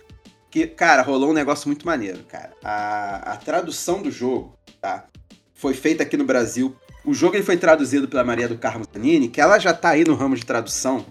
Que, 0.50 0.68
cara, 0.68 1.02
rolou 1.02 1.32
um 1.32 1.34
negócio 1.34 1.68
muito 1.68 1.86
maneiro, 1.86 2.24
cara. 2.30 2.52
A, 2.64 3.34
a 3.34 3.38
tradução 3.38 4.02
do 4.02 4.10
jogo, 4.12 4.58
tá? 4.82 5.06
Foi 5.54 5.74
feita 5.74 6.04
aqui 6.04 6.16
no 6.18 6.26
Brasil. 6.26 6.76
O 7.04 7.14
jogo 7.14 7.36
ele 7.36 7.44
foi 7.44 7.58
traduzido 7.58 8.08
pela 8.08 8.24
Maria 8.24 8.48
do 8.48 8.58
Carmo 8.58 8.86
Zanini, 8.92 9.28
que 9.28 9.40
ela 9.42 9.60
já 9.60 9.74
tá 9.74 9.90
aí 9.90 10.04
no 10.06 10.16
ramo 10.16 10.36
de 10.36 10.46
tradução 10.46 11.06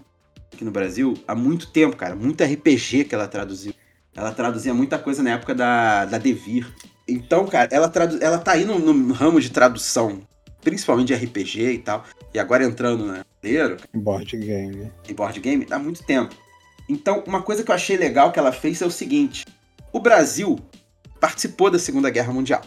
aqui 0.53 0.63
no 0.65 0.71
Brasil 0.71 1.13
há 1.27 1.35
muito 1.35 1.71
tempo, 1.71 1.95
cara. 1.95 2.15
Muito 2.15 2.43
RPG 2.43 3.05
que 3.05 3.15
ela 3.15 3.27
traduziu. 3.27 3.73
Ela 4.15 4.31
traduzia 4.31 4.73
muita 4.73 4.97
coisa 4.97 5.21
na 5.21 5.31
época 5.31 5.53
da, 5.53 6.05
da 6.05 6.17
Devir. 6.17 6.67
Então, 7.07 7.45
cara, 7.45 7.69
ela, 7.71 7.87
tradu... 7.89 8.17
ela 8.21 8.37
tá 8.39 8.53
aí 8.53 8.65
no, 8.65 8.79
no 8.79 9.13
ramo 9.13 9.39
de 9.39 9.49
tradução, 9.51 10.21
principalmente 10.65 11.07
de 11.07 11.13
RPG 11.13 11.71
e 11.73 11.77
tal. 11.77 12.03
E 12.33 12.39
agora 12.39 12.65
entrando 12.65 13.05
no 13.05 13.13
brasileiro, 13.41 13.77
Board 13.93 14.35
game. 14.35 14.91
em 15.07 15.13
board 15.13 15.39
game 15.39 15.65
há 15.71 15.79
muito 15.79 16.03
tempo. 16.03 16.35
Então, 16.89 17.23
uma 17.25 17.41
coisa 17.41 17.63
que 17.63 17.71
eu 17.71 17.75
achei 17.75 17.95
legal 17.95 18.31
que 18.31 18.39
ela 18.39 18.51
fez 18.51 18.81
é 18.81 18.85
o 18.85 18.91
seguinte: 18.91 19.45
o 19.93 19.99
Brasil 19.99 20.59
participou 21.21 21.69
da 21.71 21.79
Segunda 21.79 22.09
Guerra 22.09 22.33
Mundial, 22.33 22.61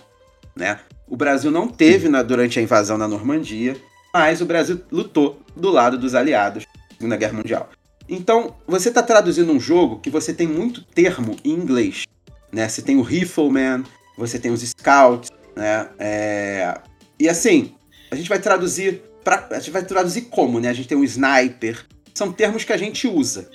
né? 0.57 0.81
O 1.07 1.17
Brasil 1.17 1.51
não 1.51 1.69
teve 1.69 2.09
na- 2.09 2.23
durante 2.23 2.59
a 2.59 2.63
invasão 2.63 2.97
na 2.97 3.07
Normandia, 3.09 3.77
mas 4.15 4.41
o 4.41 4.47
Brasil 4.47 4.81
lutou 4.91 5.41
do 5.57 5.71
lado 5.71 5.99
dos 5.99 6.15
aliados 6.15 6.65
na 6.65 6.97
Segunda 6.97 7.17
Guerra 7.17 7.33
Mundial. 7.35 7.69
Então, 8.09 8.57
você 8.67 8.89
está 8.89 9.03
traduzindo 9.03 9.53
um 9.53 9.61
jogo 9.61 9.99
que 10.01 10.09
você 10.11 10.33
tem 10.33 10.47
muito 10.47 10.83
termo 10.83 11.37
em 11.45 11.51
inglês, 11.51 12.05
né? 12.53 12.69
Você 12.69 12.81
tem 12.81 12.97
o 12.97 13.03
Rifleman, 13.03 13.85
você 14.17 14.39
tem 14.39 14.51
os 14.51 14.63
Scouts, 14.63 15.31
Né? 15.57 15.89
É... 15.99 16.81
E 17.19 17.29
assim, 17.29 17.75
a 18.11 18.17
gente 18.17 18.29
vai 18.29 18.39
traduzir. 18.39 19.03
Pra... 19.23 19.49
A 19.51 19.59
gente 19.59 19.71
vai 19.71 19.85
traduzir 19.85 20.23
como, 20.23 20.61
né? 20.61 20.69
A 20.69 20.73
gente 20.73 20.89
tem 20.89 20.97
um 20.97 21.05
sniper. 21.05 21.85
São 22.15 22.33
termos 22.33 22.65
que 22.65 22.73
a 22.73 22.77
gente 22.77 23.07
usa. 23.07 23.49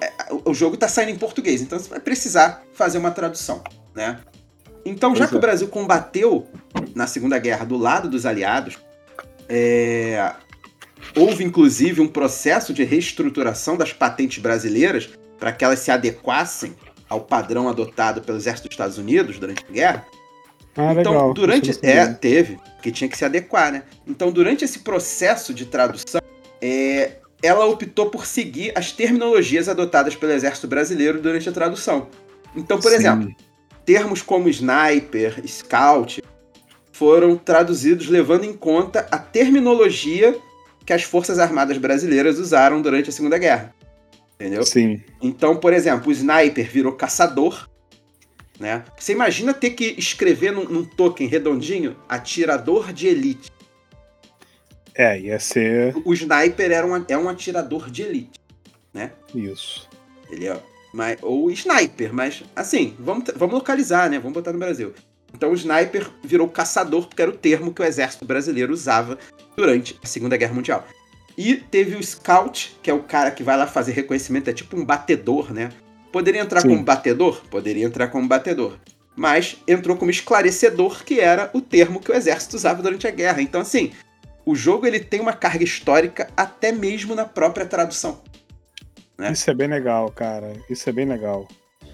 É, 0.00 0.12
o 0.44 0.52
jogo 0.54 0.74
está 0.74 0.88
saindo 0.88 1.12
em 1.12 1.18
português, 1.18 1.62
então 1.62 1.78
você 1.78 1.88
vai 1.88 2.00
precisar 2.00 2.64
fazer 2.72 2.98
uma 2.98 3.10
tradução, 3.10 3.62
né? 3.94 4.20
Então, 4.84 5.14
já 5.14 5.26
que 5.26 5.34
o 5.34 5.38
é. 5.38 5.40
Brasil 5.40 5.68
combateu 5.68 6.46
na 6.94 7.06
Segunda 7.06 7.38
Guerra 7.38 7.64
do 7.64 7.76
lado 7.76 8.08
dos 8.08 8.26
aliados, 8.26 8.76
é, 9.48 10.32
houve 11.16 11.44
inclusive 11.44 12.00
um 12.00 12.08
processo 12.08 12.74
de 12.74 12.84
reestruturação 12.84 13.76
das 13.76 13.92
patentes 13.92 14.42
brasileiras 14.42 15.10
para 15.38 15.52
que 15.52 15.64
elas 15.64 15.78
se 15.78 15.90
adequassem 15.90 16.74
ao 17.08 17.20
padrão 17.20 17.68
adotado 17.68 18.20
pelo 18.20 18.38
Exército 18.38 18.68
dos 18.68 18.74
Estados 18.74 18.98
Unidos 18.98 19.38
durante 19.38 19.64
a 19.64 19.72
guerra. 19.72 20.06
Ah, 20.76 20.92
então, 20.92 21.12
legal. 21.12 21.34
durante. 21.34 21.78
É, 21.82 22.06
teve, 22.06 22.58
porque 22.74 22.90
tinha 22.90 23.08
que 23.08 23.16
se 23.16 23.24
adequar, 23.24 23.72
né? 23.72 23.82
Então, 24.06 24.30
durante 24.30 24.64
esse 24.64 24.80
processo 24.80 25.54
de 25.54 25.66
tradução, 25.66 26.20
é, 26.60 27.12
ela 27.42 27.66
optou 27.66 28.10
por 28.10 28.26
seguir 28.26 28.72
as 28.74 28.90
terminologias 28.90 29.68
adotadas 29.68 30.16
pelo 30.16 30.32
Exército 30.32 30.66
Brasileiro 30.66 31.20
durante 31.20 31.48
a 31.48 31.52
tradução. 31.52 32.08
Então, 32.56 32.80
por 32.80 32.90
Sim. 32.90 32.96
exemplo, 32.96 33.36
termos 33.84 34.22
como 34.22 34.48
sniper, 34.48 35.42
scout, 35.46 36.22
foram 36.92 37.36
traduzidos 37.36 38.08
levando 38.08 38.44
em 38.44 38.52
conta 38.52 39.06
a 39.10 39.18
terminologia 39.18 40.36
que 40.86 40.92
as 40.92 41.02
Forças 41.02 41.38
Armadas 41.38 41.76
Brasileiras 41.78 42.38
usaram 42.38 42.80
durante 42.80 43.10
a 43.10 43.12
Segunda 43.12 43.36
Guerra. 43.36 43.74
Entendeu? 44.34 44.64
Sim. 44.64 45.02
Então, 45.22 45.56
por 45.56 45.72
exemplo, 45.72 46.08
o 46.08 46.12
sniper 46.12 46.70
virou 46.70 46.92
caçador. 46.92 47.68
Né? 48.58 48.84
Você 48.96 49.12
imagina 49.12 49.52
ter 49.52 49.70
que 49.70 49.94
escrever 49.98 50.52
num, 50.52 50.64
num 50.64 50.84
token 50.84 51.26
redondinho 51.26 51.96
atirador 52.08 52.92
de 52.92 53.08
elite. 53.08 53.50
É, 54.94 55.18
ia 55.18 55.40
ser 55.40 55.94
O 56.04 56.14
sniper 56.14 56.70
era 56.70 56.86
um, 56.86 57.04
é 57.08 57.18
um 57.18 57.28
atirador 57.28 57.90
de 57.90 58.02
elite. 58.02 58.40
isso. 59.34 59.88
Ele 60.30 60.46
é. 60.46 60.56
Mas, 60.92 61.18
ou 61.22 61.50
sniper, 61.50 62.14
mas 62.14 62.44
assim, 62.54 62.94
vamos, 63.00 63.24
vamos 63.34 63.54
localizar, 63.54 64.08
né? 64.08 64.18
Vamos 64.18 64.34
botar 64.34 64.52
no 64.52 64.58
Brasil. 64.60 64.94
Então 65.34 65.50
o 65.50 65.54
sniper 65.54 66.08
virou 66.22 66.48
caçador, 66.48 67.08
porque 67.08 67.20
era 67.20 67.30
o 67.30 67.36
termo 67.36 67.74
que 67.74 67.82
o 67.82 67.84
exército 67.84 68.24
brasileiro 68.24 68.72
usava 68.72 69.18
durante 69.56 69.98
a 70.02 70.06
Segunda 70.06 70.36
Guerra 70.36 70.54
Mundial. 70.54 70.86
E 71.36 71.56
teve 71.56 71.96
o 71.96 72.02
scout, 72.02 72.76
que 72.80 72.88
é 72.88 72.94
o 72.94 73.02
cara 73.02 73.32
que 73.32 73.42
vai 73.42 73.56
lá 73.56 73.66
fazer 73.66 73.90
reconhecimento, 73.90 74.48
é 74.48 74.52
tipo 74.52 74.76
um 74.76 74.84
batedor, 74.84 75.52
né? 75.52 75.70
Poderia 76.14 76.42
entrar 76.42 76.60
Sim. 76.60 76.68
como 76.68 76.84
batedor? 76.84 77.42
Poderia 77.50 77.84
entrar 77.84 78.06
como 78.06 78.28
batedor. 78.28 78.78
Mas 79.16 79.56
entrou 79.66 79.96
como 79.96 80.12
esclarecedor, 80.12 81.02
que 81.04 81.18
era 81.18 81.50
o 81.52 81.60
termo 81.60 81.98
que 81.98 82.12
o 82.12 82.14
exército 82.14 82.54
usava 82.54 82.80
durante 82.80 83.04
a 83.04 83.10
guerra. 83.10 83.42
Então, 83.42 83.60
assim, 83.60 83.90
o 84.46 84.54
jogo 84.54 84.86
ele 84.86 85.00
tem 85.00 85.18
uma 85.18 85.32
carga 85.32 85.64
histórica 85.64 86.28
até 86.36 86.70
mesmo 86.70 87.16
na 87.16 87.24
própria 87.24 87.66
tradução. 87.66 88.22
É. 89.18 89.32
Isso 89.32 89.50
é 89.50 89.54
bem 89.54 89.66
legal, 89.66 90.08
cara. 90.12 90.52
Isso 90.70 90.88
é 90.88 90.92
bem 90.92 91.04
legal. 91.04 91.48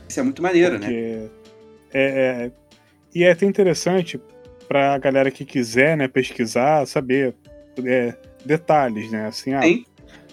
Isso 0.06 0.20
é 0.20 0.22
muito 0.22 0.42
maneiro, 0.42 0.78
né? 0.78 0.86
Porque 0.86 1.30
é, 1.94 2.02
é- 2.02 2.50
e 3.14 3.24
é 3.24 3.30
até 3.30 3.46
interessante 3.46 4.20
pra 4.68 4.98
galera 4.98 5.30
que 5.30 5.46
quiser, 5.46 5.96
né, 5.96 6.08
pesquisar, 6.08 6.86
saber 6.86 7.34
é, 7.86 8.14
detalhes, 8.44 9.10
né? 9.10 9.28
Assim, 9.28 9.54
ah, 9.54 9.62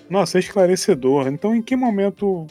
nossa, 0.10 0.38
é 0.38 0.42
esclarecedor. 0.42 1.30
Então, 1.30 1.56
em 1.56 1.62
que 1.62 1.74
momento 1.78 2.48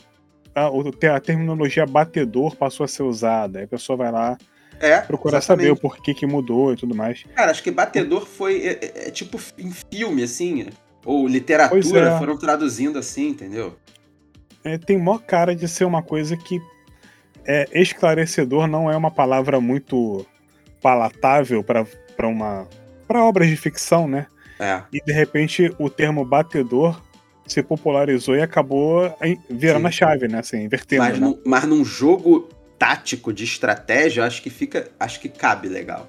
a, 0.56 1.16
a 1.16 1.20
terminologia 1.20 1.84
batedor 1.86 2.56
passou 2.56 2.84
a 2.84 2.88
ser 2.88 3.02
usada? 3.02 3.58
Aí 3.58 3.64
a 3.66 3.68
pessoa 3.68 3.96
vai 3.96 4.10
lá 4.10 4.38
É, 4.80 5.00
procurar 5.00 5.38
exatamente. 5.38 5.68
saber 5.68 5.72
o 5.72 5.80
porquê 5.80 6.14
que 6.14 6.26
mudou 6.26 6.72
e 6.72 6.76
tudo 6.76 6.94
mais. 6.94 7.24
Cara, 7.34 7.50
acho 7.50 7.62
que 7.62 7.70
batedor 7.70 8.26
foi. 8.26 8.62
É, 8.66 8.72
é- 8.82 9.08
é 9.08 9.10
tipo 9.10 9.38
em 9.58 9.70
filme, 9.70 10.22
assim. 10.22 10.66
Ou 11.04 11.28
literatura, 11.28 12.10
é. 12.14 12.18
foram 12.18 12.36
traduzindo 12.36 12.98
assim, 12.98 13.28
entendeu? 13.28 13.76
É, 14.64 14.76
tem 14.76 14.98
mó 14.98 15.18
cara 15.18 15.54
de 15.54 15.68
ser 15.68 15.84
uma 15.84 16.02
coisa 16.02 16.36
que 16.36 16.60
é 17.46 17.68
esclarecedor 17.80 18.66
não 18.66 18.90
é 18.90 18.96
uma 18.96 19.10
palavra 19.10 19.60
muito 19.60 20.26
palatável 20.82 21.62
para 21.62 22.26
uma 22.26 22.66
para 23.06 23.24
obras 23.24 23.48
de 23.48 23.56
ficção, 23.56 24.08
né? 24.08 24.26
É. 24.58 24.82
E 24.92 25.00
de 25.00 25.12
repente 25.12 25.72
o 25.78 25.88
termo 25.88 26.24
batedor 26.24 27.00
se 27.46 27.62
popularizou 27.62 28.34
e 28.36 28.40
acabou 28.42 29.14
virando 29.48 29.82
Sim. 29.82 29.86
a 29.86 29.90
chave, 29.90 30.28
né? 30.28 30.38
Assim, 30.40 30.62
invertendo, 30.64 31.02
Mas, 31.02 31.18
né? 31.18 31.26
num, 31.26 31.38
mas 31.44 31.64
num 31.64 31.84
jogo 31.84 32.48
tático 32.78 33.32
de 33.32 33.44
estratégia, 33.44 34.24
acho 34.24 34.42
que 34.42 34.50
fica. 34.50 34.88
Acho 34.98 35.20
que 35.20 35.28
cabe 35.28 35.68
legal. 35.68 36.08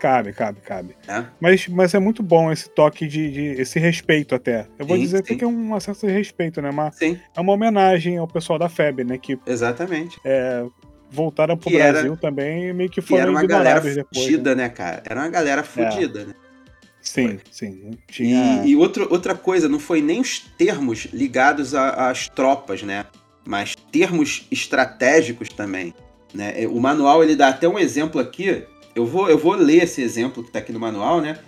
Cabe, 0.00 0.32
cabe, 0.32 0.60
cabe. 0.62 0.96
É. 1.06 1.22
Mas, 1.40 1.68
mas 1.68 1.94
é 1.94 1.98
muito 2.00 2.24
bom 2.24 2.50
esse 2.50 2.68
toque 2.68 3.06
de, 3.06 3.30
de- 3.30 3.60
esse 3.60 3.78
respeito 3.78 4.34
até. 4.34 4.66
Eu 4.76 4.84
vou 4.84 4.96
Sim, 4.96 5.02
dizer 5.04 5.24
sim. 5.24 5.36
que 5.36 5.44
é 5.44 5.46
um 5.46 5.78
certo 5.78 6.06
respeito, 6.08 6.60
né? 6.60 6.70
Uma, 6.70 6.90
Sim, 6.90 7.16
é 7.36 7.40
uma 7.40 7.52
homenagem 7.52 8.18
ao 8.18 8.26
pessoal 8.26 8.58
da 8.58 8.68
FEB, 8.68 9.04
né? 9.04 9.16
Que 9.16 9.38
exatamente. 9.46 10.18
voltaram 11.10 11.56
pro 11.56 11.70
Que 11.70 11.76
era- 11.76 11.92
Brasil 11.92 12.16
também 12.16 12.68
e 12.68 12.72
meio 12.72 12.88
que 12.90 13.00
Que 13.00 13.06
foram 13.06 13.22
era 13.22 13.30
uma 13.30 13.44
galera 13.46 13.80
depois. 13.80 13.96
né? 13.96 14.04
fudida, 14.12 14.54
né, 14.56 14.68
cara? 14.68 15.02
Era 15.08 15.20
uma 15.20 15.28
galera 15.28 15.62
fudida, 15.62 16.24
né? 16.24 16.34
Sim, 17.02 17.40
sim. 17.50 17.98
Tinha... 18.06 18.62
E, 18.64 18.70
e 18.70 18.76
outro, 18.76 19.08
outra 19.10 19.34
coisa, 19.34 19.68
não 19.68 19.80
foi 19.80 20.00
nem 20.00 20.20
os 20.20 20.38
termos 20.38 21.08
ligados 21.12 21.74
às 21.74 22.28
tropas, 22.28 22.82
né? 22.82 23.04
Mas 23.44 23.74
termos 23.90 24.46
estratégicos 24.50 25.48
também. 25.48 25.92
Né? 26.32 26.66
O 26.68 26.80
manual 26.80 27.22
ele 27.22 27.34
dá 27.34 27.48
até 27.48 27.68
um 27.68 27.78
exemplo 27.78 28.20
aqui. 28.20 28.64
Eu 28.94 29.04
vou, 29.04 29.28
eu 29.28 29.36
vou 29.36 29.54
ler 29.54 29.82
esse 29.82 30.00
exemplo 30.00 30.44
que 30.44 30.48
está 30.48 30.60
aqui 30.60 30.72
no 30.72 30.78
manual, 30.78 31.20
né? 31.20 31.38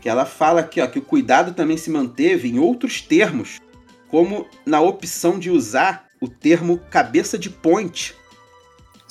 Que 0.00 0.08
ela 0.08 0.26
fala 0.26 0.60
aqui, 0.60 0.80
ó, 0.80 0.86
que 0.86 0.98
o 0.98 1.02
cuidado 1.02 1.54
também 1.54 1.76
se 1.76 1.90
manteve 1.90 2.48
em 2.48 2.58
outros 2.58 3.00
termos, 3.00 3.60
como 4.08 4.46
na 4.66 4.80
opção 4.80 5.38
de 5.38 5.50
usar 5.50 6.08
o 6.20 6.28
termo 6.28 6.78
cabeça 6.90 7.38
de 7.38 7.48
ponte 7.48 8.14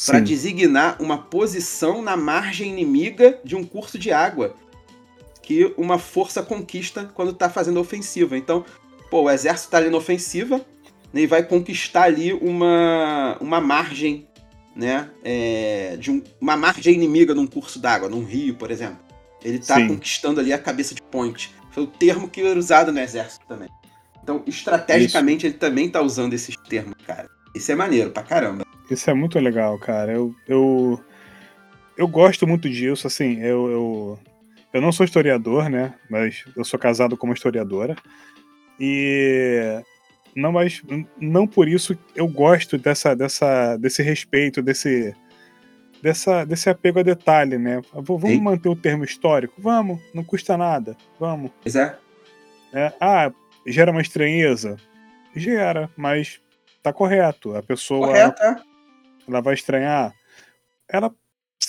para 0.05 0.19
designar 0.19 1.01
uma 1.01 1.17
posição 1.17 2.01
na 2.01 2.17
margem 2.17 2.69
inimiga 2.69 3.39
de 3.43 3.55
um 3.55 3.63
curso 3.63 3.97
de 3.97 4.11
água 4.11 4.55
que 5.43 5.73
uma 5.77 5.99
força 5.99 6.41
conquista 6.41 7.11
quando 7.13 7.31
está 7.31 7.49
fazendo 7.49 7.79
ofensiva. 7.79 8.35
Então, 8.37 8.65
pô, 9.11 9.23
o 9.23 9.29
exército 9.29 9.67
está 9.67 9.77
ali 9.77 9.89
na 9.89 9.97
ofensiva 9.97 10.65
né, 11.13 11.21
e 11.21 11.27
vai 11.27 11.43
conquistar 11.43 12.03
ali 12.03 12.33
uma, 12.33 13.37
uma 13.39 13.61
margem, 13.61 14.27
né? 14.75 15.09
é, 15.23 15.95
de 15.99 16.09
um- 16.09 16.23
uma 16.41 16.57
margem 16.57 16.95
inimiga 16.95 17.35
num 17.35 17.45
curso 17.45 17.77
d'água, 17.79 18.09
num 18.09 18.23
rio, 18.23 18.55
por 18.55 18.71
exemplo. 18.71 18.97
Ele 19.43 19.57
está 19.57 19.75
Sim. 19.75 19.89
conquistando 19.89 20.39
ali 20.39 20.51
a 20.53 20.57
cabeça 20.57 20.95
de 20.95 21.01
ponte. 21.03 21.53
Foi 21.71 21.83
o 21.83 21.87
termo 21.87 22.29
que 22.29 22.41
era 22.41 22.57
usado 22.57 22.91
no 22.91 22.99
exército 22.99 23.45
também. 23.45 23.67
Então, 24.23 24.41
estrategicamente, 24.47 25.45
ele 25.45 25.55
também 25.55 25.89
tá 25.89 26.01
usando 26.01 26.33
esses 26.33 26.55
termos, 26.69 26.95
cara. 27.05 27.29
Isso 27.53 27.69
é 27.71 27.75
maneiro 27.75 28.09
pra 28.11 28.23
caramba. 28.23 28.65
Isso 28.89 29.09
é 29.09 29.13
muito 29.13 29.37
legal, 29.37 29.77
cara. 29.77 30.13
Eu, 30.13 30.33
eu, 30.47 30.99
eu 31.97 32.07
gosto 32.07 32.47
muito 32.47 32.69
disso, 32.69 33.05
assim, 33.05 33.39
eu, 33.41 33.69
eu, 33.69 34.19
eu 34.73 34.81
não 34.81 34.91
sou 34.91 35.05
historiador, 35.05 35.69
né? 35.69 35.93
Mas 36.09 36.43
eu 36.57 36.63
sou 36.63 36.79
casado 36.79 37.15
com 37.15 37.27
uma 37.27 37.35
historiadora. 37.35 37.95
E 38.79 39.81
não, 40.35 40.51
mas 40.51 40.81
não 41.19 41.45
por 41.45 41.67
isso 41.67 41.97
eu 42.15 42.27
gosto 42.27 42.77
dessa, 42.77 43.15
dessa, 43.15 43.77
desse 43.77 44.01
respeito, 44.01 44.61
desse, 44.61 45.15
dessa, 46.01 46.43
desse 46.43 46.69
apego 46.69 46.99
a 46.99 47.03
detalhe, 47.03 47.57
né? 47.57 47.81
Vamos 47.93 48.29
Sim. 48.29 48.41
manter 48.41 48.69
o 48.69 48.75
termo 48.75 49.03
histórico? 49.03 49.53
Vamos, 49.61 50.01
não 50.13 50.23
custa 50.23 50.57
nada, 50.57 50.97
vamos. 51.19 51.51
Pois 51.61 51.75
é. 51.75 51.95
É, 52.73 52.91
ah, 52.99 53.31
gera 53.67 53.91
uma 53.91 54.01
estranheza? 54.01 54.77
Gera, 55.35 55.89
mas 55.95 56.41
tá 56.81 56.91
correto. 56.91 57.55
A 57.55 57.61
pessoa 57.61 58.07
Correto, 58.07 58.41
é? 58.43 58.55
ela 59.27 59.41
vai 59.41 59.53
estranhar. 59.53 60.13
Ela, 60.89 61.13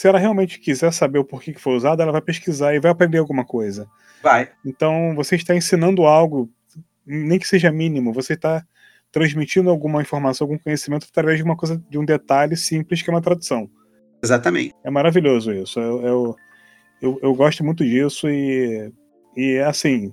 se 0.04 0.08
ela 0.08 0.18
realmente 0.18 0.60
quiser 0.60 0.92
saber 0.92 1.18
o 1.18 1.24
porquê 1.24 1.50
que 1.50 1.58
foi 1.58 1.74
usado, 1.74 2.02
ela 2.02 2.12
vai 2.12 2.20
pesquisar 2.20 2.74
e 2.74 2.78
vai 2.78 2.90
aprender 2.90 3.16
alguma 3.16 3.42
coisa. 3.42 3.88
Vai. 4.22 4.50
Então, 4.62 5.14
você 5.16 5.34
está 5.34 5.56
ensinando 5.56 6.02
algo, 6.02 6.50
nem 7.06 7.38
que 7.38 7.48
seja 7.48 7.72
mínimo, 7.72 8.12
você 8.12 8.34
está 8.34 8.62
transmitindo 9.10 9.70
alguma 9.70 10.02
informação, 10.02 10.44
algum 10.44 10.58
conhecimento 10.58 11.06
através 11.08 11.38
de 11.38 11.42
uma 11.42 11.56
coisa, 11.56 11.82
de 11.88 11.98
um 11.98 12.04
detalhe 12.04 12.54
simples 12.54 13.00
que 13.00 13.08
é 13.08 13.14
uma 13.14 13.22
tradução. 13.22 13.66
Exatamente. 14.22 14.74
É 14.84 14.90
maravilhoso 14.90 15.50
isso. 15.54 15.80
Eu, 15.80 16.02
eu, 16.02 16.36
eu, 17.00 17.18
eu 17.22 17.34
gosto 17.34 17.64
muito 17.64 17.82
disso 17.82 18.28
e, 18.28 18.92
e 19.34 19.58
assim, 19.60 20.12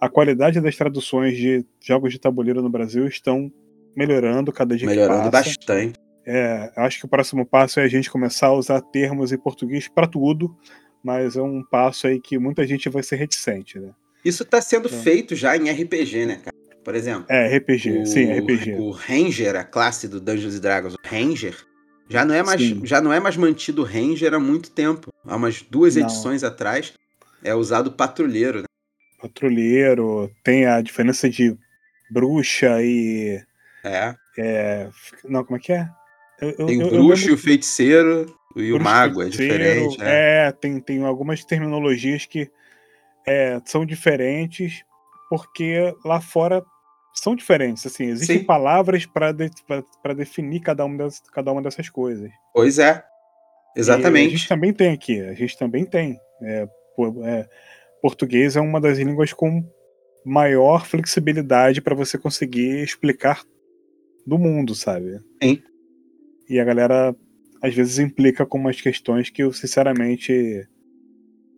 a 0.00 0.08
qualidade 0.08 0.58
das 0.58 0.74
traduções 0.74 1.36
de 1.36 1.66
jogos 1.84 2.14
de 2.14 2.18
tabuleiro 2.18 2.62
no 2.62 2.70
Brasil 2.70 3.06
estão 3.06 3.52
melhorando 3.94 4.50
cada 4.54 4.74
dia 4.74 4.88
Melhorando 4.88 5.24
que 5.24 5.30
passa. 5.30 5.50
bastante. 5.50 6.07
É, 6.30 6.70
acho 6.76 6.98
que 7.00 7.06
o 7.06 7.08
próximo 7.08 7.46
passo 7.46 7.80
é 7.80 7.84
a 7.84 7.88
gente 7.88 8.10
começar 8.10 8.48
a 8.48 8.52
usar 8.52 8.82
termos 8.82 9.32
em 9.32 9.38
português 9.38 9.88
para 9.88 10.06
tudo, 10.06 10.54
mas 11.02 11.36
é 11.36 11.42
um 11.42 11.62
passo 11.64 12.06
aí 12.06 12.20
que 12.20 12.38
muita 12.38 12.66
gente 12.66 12.90
vai 12.90 13.02
ser 13.02 13.16
reticente, 13.16 13.78
né? 13.78 13.92
Isso 14.22 14.44
tá 14.44 14.60
sendo 14.60 14.88
É. 14.88 14.90
feito 14.90 15.34
já 15.34 15.56
em 15.56 15.70
RPG, 15.70 16.26
né, 16.26 16.36
cara? 16.36 16.54
Por 16.84 16.94
exemplo. 16.94 17.24
É, 17.30 17.56
RPG, 17.56 18.00
o, 18.00 18.06
sim, 18.06 18.30
RPG. 18.30 18.74
O 18.74 18.90
Ranger, 18.90 19.56
a 19.56 19.64
classe 19.64 20.06
do 20.06 20.20
Dungeons 20.20 20.56
and 20.56 20.60
Dragons, 20.60 20.94
o 20.94 20.98
Ranger, 21.02 21.56
Já 22.10 22.24
não 22.24 22.34
é 22.34 22.42
mais, 22.42 22.60
já 22.60 23.00
não 23.00 23.12
é 23.12 23.20
mais 23.20 23.36
mantido 23.36 23.82
Ranger 23.82 24.34
há 24.34 24.40
muito 24.40 24.70
tempo. 24.70 25.10
Há 25.26 25.36
umas 25.36 25.62
duas 25.62 25.96
não. 25.96 26.02
edições 26.02 26.44
atrás 26.44 26.92
é 27.42 27.54
usado 27.54 27.92
patrulheiro, 27.92 28.60
né? 28.60 28.64
Patrulheiro, 29.20 30.30
tem 30.42 30.66
a 30.66 30.80
diferença 30.80 31.28
de 31.28 31.56
bruxa 32.10 32.82
e. 32.82 33.42
É. 33.84 34.14
é 34.38 34.90
não, 35.24 35.44
como 35.44 35.56
é 35.56 35.60
que 35.60 35.72
é? 35.72 35.88
Eu, 36.40 36.66
tem 36.66 36.82
o 36.82 36.90
bruxo 36.90 37.30
e 37.30 37.32
o 37.32 37.38
feiticeiro 37.38 38.34
e 38.54 38.72
o 38.72 38.80
mago, 38.80 39.22
é 39.22 39.28
diferente. 39.28 39.98
É, 40.00 40.48
é 40.48 40.52
tem, 40.52 40.80
tem 40.80 41.04
algumas 41.04 41.44
terminologias 41.44 42.26
que 42.26 42.50
é, 43.26 43.60
são 43.64 43.84
diferentes 43.84 44.82
porque 45.28 45.94
lá 46.04 46.20
fora 46.20 46.64
são 47.14 47.34
diferentes. 47.34 47.84
Assim, 47.86 48.06
existem 48.06 48.38
Sim. 48.38 48.44
palavras 48.44 49.04
para 49.04 49.32
de, 49.32 49.50
definir 50.16 50.60
cada 50.60 50.84
uma, 50.84 51.04
dessas, 51.04 51.20
cada 51.30 51.52
uma 51.52 51.62
dessas 51.62 51.88
coisas. 51.88 52.30
Pois 52.54 52.78
é. 52.78 53.04
Exatamente. 53.76 54.32
E 54.32 54.34
a 54.34 54.36
gente 54.38 54.48
também 54.48 54.72
tem 54.72 54.92
aqui. 54.92 55.20
A 55.20 55.34
gente 55.34 55.58
também 55.58 55.84
tem. 55.84 56.18
É, 56.42 56.68
é, 57.24 57.48
português 58.00 58.56
é 58.56 58.60
uma 58.60 58.80
das 58.80 58.98
línguas 58.98 59.32
com 59.32 59.64
maior 60.24 60.86
flexibilidade 60.86 61.80
para 61.80 61.94
você 61.94 62.18
conseguir 62.18 62.82
explicar 62.82 63.42
do 64.26 64.38
mundo, 64.38 64.74
sabe? 64.74 65.20
Sim. 65.42 65.62
E 66.48 66.58
a 66.58 66.64
galera 66.64 67.14
às 67.60 67.74
vezes 67.74 67.98
implica 67.98 68.46
com 68.46 68.58
umas 68.58 68.80
questões 68.80 69.30
que 69.30 69.42
eu 69.42 69.52
sinceramente 69.52 70.66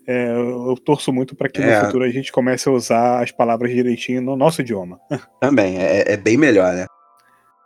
é, 0.07 0.31
eu 0.31 0.77
torço 0.77 1.13
muito 1.13 1.37
para 1.37 1.49
que 1.49 1.61
é. 1.61 1.79
no 1.79 1.87
futuro 1.87 2.05
a 2.05 2.11
gente 2.11 2.33
comece 2.33 2.69
a 2.69 2.73
usar 2.73 3.23
as 3.23 3.31
palavras 3.31 3.71
direitinho 3.71 4.21
no 4.21 4.37
nosso 4.37 4.61
idioma. 4.61 5.01
Também, 5.41 5.79
é, 5.79 6.13
é 6.13 6.17
bem 6.17 6.37
melhor, 6.37 6.75
né? 6.75 6.87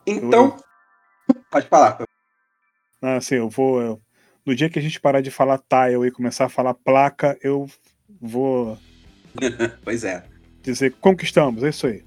Então, 0.07 0.57
eu... 1.29 1.37
pode 1.51 1.67
falar. 1.69 2.05
Ah, 3.01 3.21
sim, 3.21 3.37
eu 3.37 3.49
vou. 3.49 3.81
Eu, 3.81 4.01
no 4.45 4.55
dia 4.55 4.69
que 4.69 4.79
a 4.79 4.83
gente 4.83 5.01
parar 5.01 5.23
de 5.23 5.31
falar 5.31 5.59
tile 5.59 6.07
e 6.07 6.11
começar 6.11 6.45
a 6.45 6.51
falar 6.51 6.75
placa, 6.75 7.39
eu 7.43 7.67
vou. 8.21 8.77
pois 9.83 10.05
é. 10.05 10.23
Dizer 10.63 10.93
conquistamos, 11.01 11.63
é 11.63 11.69
isso 11.69 11.87
aí. 11.87 12.03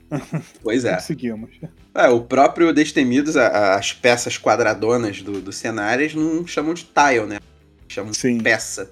Pois 0.62 0.86
é. 0.86 0.94
Conseguimos. 0.98 1.50
É, 1.98 2.08
o 2.10 2.22
próprio 2.22 2.72
Destemidos, 2.72 3.36
as 3.36 3.92
peças 3.92 4.38
quadradonas 4.38 5.24
do, 5.24 5.42
do 5.42 5.52
cenário, 5.52 6.08
não 6.16 6.46
chamam 6.46 6.76
de 6.76 6.84
tile, 6.84 7.26
né? 7.26 7.40
Chamam 7.88 8.14
Sim. 8.14 8.38
de 8.38 8.44
peça. 8.44 8.92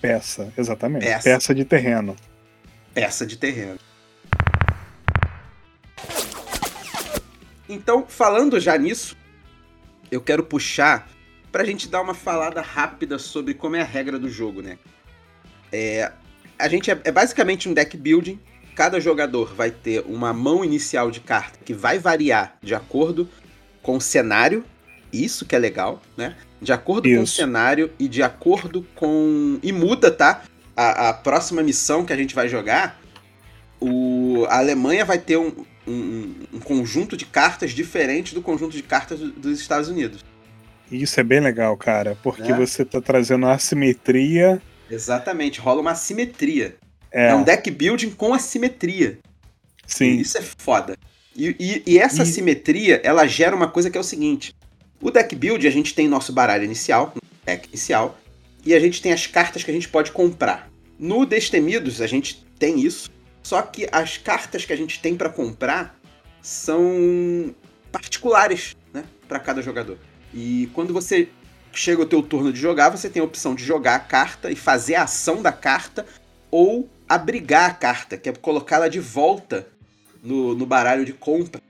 Peça, 0.00 0.52
exatamente. 0.58 1.04
Peça. 1.04 1.22
peça 1.22 1.54
de 1.54 1.64
terreno. 1.64 2.16
Peça 2.92 3.24
de 3.24 3.36
terreno. 3.36 3.78
Então, 7.68 8.04
falando 8.08 8.58
já 8.58 8.76
nisso, 8.76 9.16
eu 10.10 10.20
quero 10.20 10.42
puxar 10.42 11.08
pra 11.52 11.62
gente 11.62 11.88
dar 11.88 12.00
uma 12.00 12.12
falada 12.12 12.60
rápida 12.60 13.20
sobre 13.20 13.54
como 13.54 13.76
é 13.76 13.82
a 13.82 13.84
regra 13.84 14.18
do 14.18 14.28
jogo, 14.28 14.60
né? 14.62 14.78
É, 15.70 16.10
a 16.58 16.66
gente 16.66 16.90
é, 16.90 17.00
é 17.04 17.12
basicamente 17.12 17.68
um 17.68 17.72
deck 17.72 17.96
building. 17.96 18.40
Cada 18.74 19.00
jogador 19.00 19.54
vai 19.54 19.70
ter 19.70 20.02
uma 20.06 20.32
mão 20.32 20.64
inicial 20.64 21.10
de 21.10 21.20
carta 21.20 21.58
que 21.64 21.74
vai 21.74 21.98
variar 21.98 22.56
de 22.62 22.74
acordo 22.74 23.28
com 23.82 23.96
o 23.96 24.00
cenário. 24.00 24.64
Isso 25.12 25.44
que 25.44 25.54
é 25.54 25.58
legal, 25.58 26.00
né? 26.16 26.36
de 26.62 26.72
acordo 26.72 27.08
Isso. 27.08 27.16
com 27.16 27.22
o 27.24 27.26
cenário 27.26 27.90
e 27.98 28.08
de 28.08 28.22
acordo 28.22 28.86
com. 28.94 29.58
E 29.62 29.72
muda, 29.72 30.10
tá? 30.10 30.42
A, 30.76 31.08
a 31.10 31.14
próxima 31.14 31.62
missão 31.62 32.04
que 32.04 32.12
a 32.12 32.16
gente 32.16 32.34
vai 32.34 32.48
jogar, 32.48 32.98
o... 33.80 34.46
a 34.48 34.58
Alemanha 34.58 35.04
vai 35.04 35.18
ter 35.18 35.36
um, 35.36 35.52
um, 35.86 36.34
um, 36.54 36.60
conjunto 36.60 37.16
de 37.16 37.26
cartas 37.26 37.72
diferente 37.72 38.34
do 38.34 38.40
conjunto 38.40 38.74
de 38.74 38.82
cartas 38.82 39.18
dos 39.18 39.60
Estados 39.60 39.88
Unidos. 39.88 40.24
Isso 40.90 41.18
é 41.18 41.22
bem 41.22 41.40
legal, 41.40 41.76
cara, 41.76 42.16
porque 42.22 42.52
é. 42.52 42.56
você 42.56 42.84
tá 42.84 43.00
trazendo 43.00 43.46
assimetria. 43.46 44.62
Exatamente, 44.90 45.60
rola 45.60 45.80
uma 45.80 45.90
assimetria. 45.90 46.76
É, 47.12 47.28
é 47.28 47.34
um 47.34 47.42
deck 47.42 47.70
building 47.70 48.10
com 48.10 48.32
assimetria. 48.32 49.18
Sim. 49.86 50.16
Isso 50.16 50.38
é 50.38 50.42
foda. 50.42 50.96
E, 51.36 51.54
e, 51.58 51.82
e 51.86 51.98
essa 51.98 52.18
e... 52.18 52.22
assimetria, 52.22 53.00
ela 53.04 53.26
gera 53.26 53.54
uma 53.54 53.68
coisa 53.68 53.90
que 53.90 53.98
é 53.98 54.00
o 54.00 54.04
seguinte: 54.04 54.54
o 55.00 55.10
deck 55.10 55.34
build, 55.34 55.66
a 55.66 55.70
gente 55.70 55.94
tem 55.94 56.08
nosso 56.08 56.32
baralho 56.32 56.64
inicial, 56.64 57.14
deck 57.44 57.68
inicial, 57.68 58.18
e 58.64 58.74
a 58.74 58.80
gente 58.80 59.02
tem 59.02 59.12
as 59.12 59.26
cartas 59.26 59.62
que 59.62 59.70
a 59.70 59.74
gente 59.74 59.88
pode 59.88 60.12
comprar. 60.12 60.70
No 60.98 61.26
Destemidos, 61.26 62.00
a 62.00 62.06
gente 62.06 62.44
tem 62.58 62.80
isso, 62.80 63.10
só 63.42 63.60
que 63.62 63.88
as 63.90 64.16
cartas 64.16 64.64
que 64.64 64.72
a 64.72 64.76
gente 64.76 65.00
tem 65.00 65.16
para 65.16 65.28
comprar 65.28 65.98
são 66.40 67.54
particulares, 67.90 68.76
né, 68.92 69.04
para 69.28 69.40
cada 69.40 69.60
jogador. 69.60 69.98
E 70.32 70.70
quando 70.72 70.92
você 70.94 71.28
chega 71.72 72.02
o 72.02 72.06
teu 72.06 72.22
turno 72.22 72.52
de 72.52 72.60
jogar, 72.60 72.90
você 72.90 73.08
tem 73.08 73.20
a 73.20 73.24
opção 73.24 73.54
de 73.54 73.64
jogar 73.64 73.96
a 73.96 74.00
carta 74.00 74.50
e 74.50 74.56
fazer 74.56 74.94
a 74.94 75.04
ação 75.04 75.42
da 75.42 75.52
carta 75.52 76.06
ou 76.50 76.88
abrigar 77.14 77.70
a 77.70 77.74
carta, 77.74 78.16
que 78.16 78.28
é 78.28 78.32
colocá-la 78.32 78.88
de 78.88 78.98
volta 78.98 79.68
no, 80.22 80.54
no 80.54 80.64
baralho 80.64 81.04
de 81.04 81.12
compra, 81.12 81.60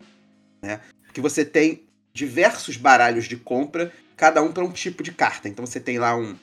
né? 0.63 0.81
Que 1.13 1.21
você 1.21 1.45
tem 1.45 1.83
diversos 2.15 2.77
baralhos 2.77 3.25
de 3.25 3.37
compra, 3.37 3.93
cada 4.17 4.41
um 4.41 4.53
para 4.53 4.65
um 4.65 4.71
tipo 4.71 5.03
de 5.03 5.11
carta. 5.11 5.49
Então 5.49 5.67
você 5.67 5.81
tem 5.81 5.99
lá 5.99 6.17
um, 6.17 6.37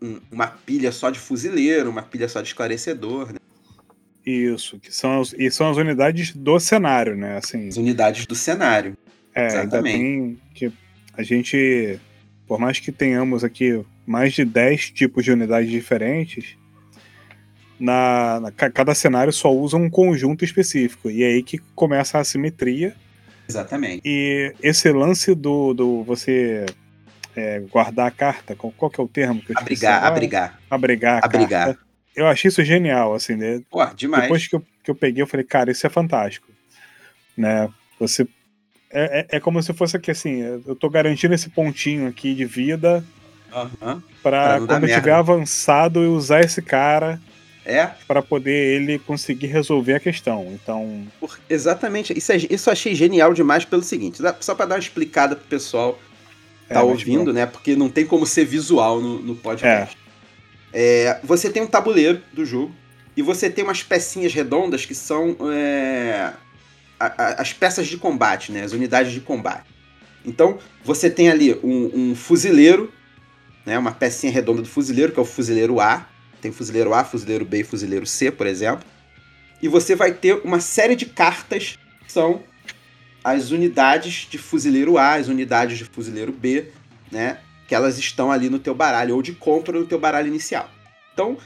um, 0.00 0.20
uma 0.30 0.46
pilha 0.46 0.92
só 0.92 1.10
de 1.10 1.18
fuzileiro, 1.18 1.90
uma 1.90 2.02
pilha 2.02 2.28
só 2.28 2.40
de 2.40 2.48
esclarecedor, 2.48 3.32
né? 3.32 3.38
Isso, 4.24 4.78
que 4.78 4.94
são 4.94 5.20
as, 5.20 5.34
e 5.36 5.50
são 5.50 5.68
as 5.70 5.76
unidades 5.76 6.32
do 6.32 6.60
cenário, 6.60 7.16
né? 7.16 7.38
Assim, 7.38 7.66
as 7.66 7.76
unidades 7.76 8.24
do 8.24 8.36
cenário. 8.36 8.96
É, 9.34 9.46
Exatamente. 9.46 10.38
que 10.54 10.72
a 11.14 11.22
gente, 11.24 11.98
por 12.46 12.60
mais 12.60 12.78
que 12.78 12.92
tenhamos 12.92 13.42
aqui 13.42 13.84
mais 14.06 14.32
de 14.32 14.44
10 14.44 14.90
tipos 14.90 15.24
de 15.24 15.32
unidades 15.32 15.70
diferentes, 15.70 16.56
na, 17.78 18.40
na, 18.40 18.50
cada 18.50 18.94
cenário 18.94 19.32
só 19.32 19.52
usa 19.52 19.76
um 19.76 19.88
conjunto 19.88 20.44
específico. 20.44 21.10
E 21.10 21.22
é 21.22 21.26
aí 21.26 21.42
que 21.42 21.58
começa 21.74 22.18
a 22.18 22.20
assimetria 22.20 22.94
Exatamente. 23.48 24.02
E 24.04 24.54
esse 24.62 24.92
lance 24.92 25.34
do, 25.34 25.72
do 25.72 26.04
você 26.04 26.66
é, 27.34 27.60
guardar 27.60 28.06
a 28.06 28.10
carta, 28.10 28.54
qual, 28.54 28.72
qual 28.76 28.90
que 28.90 29.00
é 29.00 29.04
o 29.04 29.08
termo 29.08 29.40
que 29.40 29.52
eu 29.52 29.58
Abrigar, 29.58 30.04
abrigar. 30.04 30.60
Abrigar 30.68 31.22
a 31.22 31.26
abrigar. 31.26 31.66
carta. 31.66 31.80
Eu 32.14 32.26
achei 32.26 32.48
isso 32.48 32.62
genial, 32.62 33.14
assim, 33.14 33.36
né? 33.36 33.62
Pô, 33.70 33.84
demais. 33.86 34.24
Depois 34.24 34.46
que 34.46 34.56
eu, 34.56 34.62
que 34.84 34.90
eu 34.90 34.94
peguei, 34.94 35.22
eu 35.22 35.26
falei, 35.26 35.46
cara, 35.46 35.70
isso 35.70 35.86
é 35.86 35.90
fantástico. 35.90 36.48
Né? 37.36 37.68
Você. 37.98 38.28
É, 38.90 39.20
é, 39.20 39.36
é 39.36 39.40
como 39.40 39.62
se 39.62 39.72
fosse 39.72 39.96
aqui, 39.96 40.10
assim, 40.10 40.40
eu 40.66 40.74
tô 40.74 40.88
garantindo 40.88 41.34
esse 41.34 41.48
pontinho 41.50 42.08
aqui 42.08 42.34
de 42.34 42.46
vida 42.46 43.04
uhum. 43.54 44.02
para 44.22 44.60
quando 44.66 44.88
eu 44.88 44.94
tiver 44.94 45.12
avançado 45.12 46.02
eu 46.02 46.14
usar 46.14 46.40
esse 46.40 46.62
cara 46.62 47.20
é. 47.68 47.94
Para 48.06 48.22
poder 48.22 48.50
ele 48.50 48.98
conseguir 48.98 49.48
resolver 49.48 49.94
a 49.94 50.00
questão. 50.00 50.48
Então. 50.52 51.06
Por, 51.20 51.38
exatamente. 51.50 52.16
Isso, 52.16 52.32
é, 52.32 52.36
isso 52.36 52.70
eu 52.70 52.72
achei 52.72 52.94
genial 52.94 53.34
demais 53.34 53.64
pelo 53.66 53.82
seguinte: 53.82 54.22
só 54.40 54.54
para 54.54 54.66
dar 54.66 54.74
uma 54.76 54.80
explicada 54.80 55.36
pro 55.36 55.46
pessoal 55.46 55.98
é, 56.68 56.74
tá 56.74 56.82
ouvindo, 56.82 57.30
né? 57.30 57.44
Porque 57.44 57.76
não 57.76 57.90
tem 57.90 58.06
como 58.06 58.24
ser 58.24 58.46
visual 58.46 59.00
no, 59.00 59.20
no 59.20 59.36
podcast. 59.36 59.98
É. 60.72 61.04
é. 61.04 61.20
você 61.22 61.50
tem 61.50 61.62
um 61.62 61.66
tabuleiro 61.66 62.22
do 62.32 62.44
jogo 62.44 62.74
e 63.14 63.20
você 63.20 63.50
tem 63.50 63.62
umas 63.62 63.82
pecinhas 63.82 64.32
redondas 64.32 64.86
que 64.86 64.94
são 64.94 65.36
é, 65.52 66.32
a, 66.98 67.06
a, 67.06 67.42
as 67.42 67.52
peças 67.52 67.86
de 67.86 67.98
combate, 67.98 68.50
né? 68.50 68.62
As 68.62 68.72
unidades 68.72 69.12
de 69.12 69.20
combate. 69.20 69.68
Então, 70.24 70.58
você 70.82 71.10
tem 71.10 71.28
ali 71.28 71.52
um, 71.62 71.90
um 71.94 72.14
fuzileiro, 72.14 72.90
né? 73.66 73.78
Uma 73.78 73.92
pecinha 73.92 74.32
redonda 74.32 74.62
do 74.62 74.68
fuzileiro, 74.68 75.12
que 75.12 75.18
é 75.18 75.22
o 75.22 75.26
fuzileiro 75.26 75.80
A 75.80 76.08
tem 76.40 76.52
fuzileiro 76.52 76.94
A, 76.94 77.04
fuzileiro 77.04 77.44
B 77.44 77.60
e 77.60 77.64
fuzileiro 77.64 78.06
C, 78.06 78.30
por 78.30 78.46
exemplo. 78.46 78.84
E 79.60 79.68
você 79.68 79.94
vai 79.94 80.12
ter 80.12 80.34
uma 80.44 80.60
série 80.60 80.94
de 80.94 81.06
cartas 81.06 81.78
que 82.04 82.12
são 82.12 82.42
as 83.22 83.50
unidades 83.50 84.26
de 84.30 84.38
fuzileiro 84.38 84.96
A, 84.96 85.14
as 85.14 85.28
unidades 85.28 85.78
de 85.78 85.84
fuzileiro 85.84 86.32
B, 86.32 86.70
né? 87.10 87.38
Que 87.66 87.74
elas 87.74 87.98
estão 87.98 88.30
ali 88.30 88.48
no 88.48 88.58
teu 88.58 88.74
baralho, 88.74 89.14
ou 89.14 89.22
de 89.22 89.32
compra 89.32 89.78
no 89.78 89.86
teu 89.86 89.98
baralho 89.98 90.28
inicial. 90.28 90.70
Então, 91.12 91.36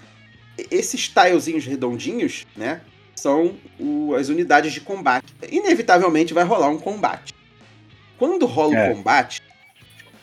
esses 0.70 1.08
tilezinhos 1.08 1.64
redondinhos, 1.64 2.46
né? 2.56 2.82
São 3.16 3.56
o, 3.78 4.14
as 4.14 4.28
unidades 4.28 4.72
de 4.72 4.80
combate. 4.80 5.32
Inevitavelmente 5.50 6.34
vai 6.34 6.44
rolar 6.44 6.68
um 6.68 6.78
combate. 6.78 7.34
Quando 8.18 8.46
rola 8.46 8.72
o 8.72 8.76
é. 8.76 8.90
um 8.90 8.96
combate, 8.96 9.42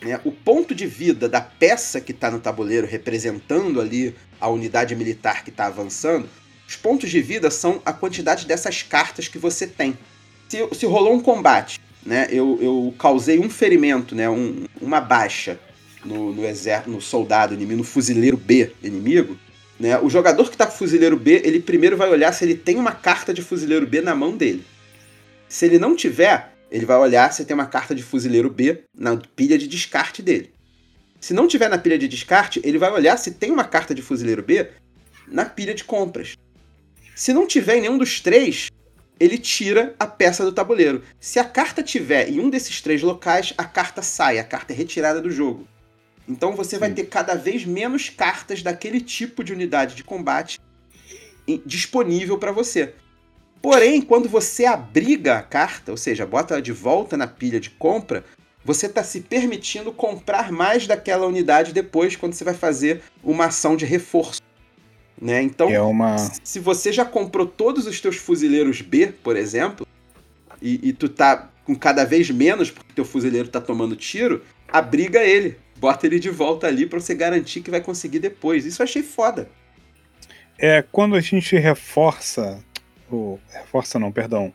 né, 0.01 0.19
o 0.23 0.31
ponto 0.31 0.73
de 0.73 0.85
vida 0.85 1.27
da 1.27 1.41
peça 1.41 1.99
que 1.99 2.11
está 2.11 2.31
no 2.31 2.39
tabuleiro, 2.39 2.87
representando 2.87 3.81
ali 3.81 4.15
a 4.39 4.49
unidade 4.49 4.95
militar 4.95 5.43
que 5.43 5.49
está 5.49 5.67
avançando, 5.67 6.29
os 6.67 6.75
pontos 6.75 7.09
de 7.09 7.21
vida 7.21 7.49
são 7.49 7.81
a 7.85 7.91
quantidade 7.91 8.45
dessas 8.45 8.83
cartas 8.83 9.27
que 9.27 9.37
você 9.37 9.65
tem. 9.65 9.97
Se, 10.47 10.57
se 10.73 10.85
rolou 10.85 11.13
um 11.13 11.19
combate, 11.19 11.79
né, 12.05 12.27
eu, 12.31 12.57
eu 12.61 12.93
causei 12.97 13.39
um 13.39 13.49
ferimento, 13.49 14.15
né, 14.15 14.29
um, 14.29 14.65
uma 14.81 15.01
baixa 15.01 15.59
no, 16.05 16.33
no 16.33 16.45
exército, 16.45 16.89
no 16.89 17.01
soldado 17.01 17.53
inimigo, 17.53 17.77
no 17.77 17.83
fuzileiro 17.83 18.37
B 18.37 18.71
inimigo, 18.83 19.37
né, 19.79 19.97
o 19.99 20.09
jogador 20.09 20.45
que 20.45 20.55
está 20.55 20.65
com 20.65 20.73
o 20.73 20.77
fuzileiro 20.77 21.17
B, 21.17 21.41
ele 21.43 21.59
primeiro 21.59 21.97
vai 21.97 22.09
olhar 22.09 22.33
se 22.33 22.43
ele 22.43 22.55
tem 22.55 22.77
uma 22.77 22.91
carta 22.91 23.33
de 23.33 23.41
fuzileiro 23.41 23.87
B 23.87 24.01
na 24.01 24.13
mão 24.13 24.35
dele. 24.35 24.63
Se 25.47 25.65
ele 25.65 25.79
não 25.79 25.95
tiver, 25.95 26.53
ele 26.69 26.85
vai 26.85 26.97
olhar 26.97 27.33
se 27.33 27.45
tem 27.45 27.55
uma 27.55 27.65
carta 27.65 27.95
de 27.95 28.03
fuzileiro 28.03 28.49
B 28.49 28.83
na 28.95 29.17
pilha 29.17 29.57
de 29.57 29.67
descarte 29.67 30.21
dele. 30.21 30.51
Se 31.19 31.33
não 31.33 31.47
tiver 31.47 31.69
na 31.69 31.77
pilha 31.77 31.97
de 31.97 32.07
descarte, 32.07 32.61
ele 32.63 32.77
vai 32.77 32.91
olhar 32.91 33.17
se 33.17 33.31
tem 33.31 33.51
uma 33.51 33.65
carta 33.65 33.93
de 33.93 34.01
fuzileiro 34.01 34.41
B 34.41 34.69
na 35.27 35.45
pilha 35.45 35.73
de 35.73 35.83
compras. 35.83 36.37
Se 37.15 37.33
não 37.33 37.45
tiver 37.45 37.77
em 37.77 37.81
nenhum 37.81 37.97
dos 37.97 38.21
três, 38.21 38.69
ele 39.19 39.37
tira 39.37 39.93
a 39.99 40.07
peça 40.07 40.45
do 40.45 40.53
tabuleiro. 40.53 41.03
Se 41.19 41.37
a 41.37 41.43
carta 41.43 41.83
tiver 41.83 42.29
em 42.29 42.39
um 42.39 42.49
desses 42.49 42.81
três 42.81 43.01
locais, 43.01 43.53
a 43.57 43.65
carta 43.65 44.01
sai, 44.01 44.39
a 44.39 44.43
carta 44.43 44.71
é 44.71 44.75
retirada 44.75 45.21
do 45.21 45.29
jogo. 45.29 45.67
Então 46.27 46.55
você 46.55 46.77
vai 46.77 46.91
ter 46.93 47.05
cada 47.07 47.35
vez 47.35 47.65
menos 47.65 48.07
cartas 48.09 48.63
daquele 48.63 49.01
tipo 49.01 49.43
de 49.43 49.51
unidade 49.51 49.95
de 49.95 50.03
combate 50.03 50.59
disponível 51.65 52.37
para 52.37 52.51
você. 52.51 52.93
Porém, 53.61 54.01
quando 54.01 54.29
você 54.29 54.65
abriga 54.65 55.37
a 55.37 55.41
carta, 55.41 55.91
ou 55.91 55.97
seja, 55.97 56.25
bota 56.25 56.53
ela 56.53 56.61
de 56.61 56.71
volta 56.71 57.17
na 57.17 57.27
pilha 57.27 57.59
de 57.59 57.71
compra, 57.71 58.23
você 58.63 58.85
está 58.85 59.03
se 59.03 59.21
permitindo 59.21 59.91
comprar 59.91 60.51
mais 60.51 60.85
daquela 60.85 61.25
unidade 61.25 61.73
depois, 61.73 62.15
quando 62.15 62.33
você 62.33 62.43
vai 62.43 62.53
fazer 62.53 63.01
uma 63.23 63.45
ação 63.45 63.75
de 63.75 63.85
reforço. 63.85 64.41
Né? 65.21 65.41
Então, 65.41 65.69
é 65.69 65.81
uma... 65.81 66.17
se 66.17 66.59
você 66.59 66.93
já 66.93 67.03
comprou 67.03 67.45
todos 67.45 67.87
os 67.87 67.99
teus 67.99 68.15
fuzileiros 68.15 68.81
B, 68.81 69.07
por 69.07 69.35
exemplo, 69.35 69.85
e, 70.61 70.89
e 70.89 70.93
tu 70.93 71.09
tá 71.09 71.49
com 71.65 71.75
cada 71.75 72.05
vez 72.05 72.29
menos 72.29 72.71
porque 72.71 72.93
teu 72.93 73.05
fuzileiro 73.05 73.47
tá 73.47 73.61
tomando 73.61 73.95
tiro, 73.95 74.43
abriga 74.67 75.23
ele. 75.23 75.57
Bota 75.77 76.05
ele 76.05 76.19
de 76.19 76.29
volta 76.29 76.67
ali 76.67 76.85
para 76.85 76.99
você 76.99 77.13
garantir 77.15 77.61
que 77.61 77.71
vai 77.71 77.79
conseguir 77.79 78.19
depois. 78.19 78.65
Isso 78.65 78.81
eu 78.81 78.83
achei 78.83 79.03
foda. 79.03 79.49
É, 80.57 80.83
quando 80.91 81.15
a 81.15 81.21
gente 81.21 81.55
reforça. 81.55 82.61
Reforça 83.49 83.97
não, 83.97 84.11
perdão. 84.11 84.51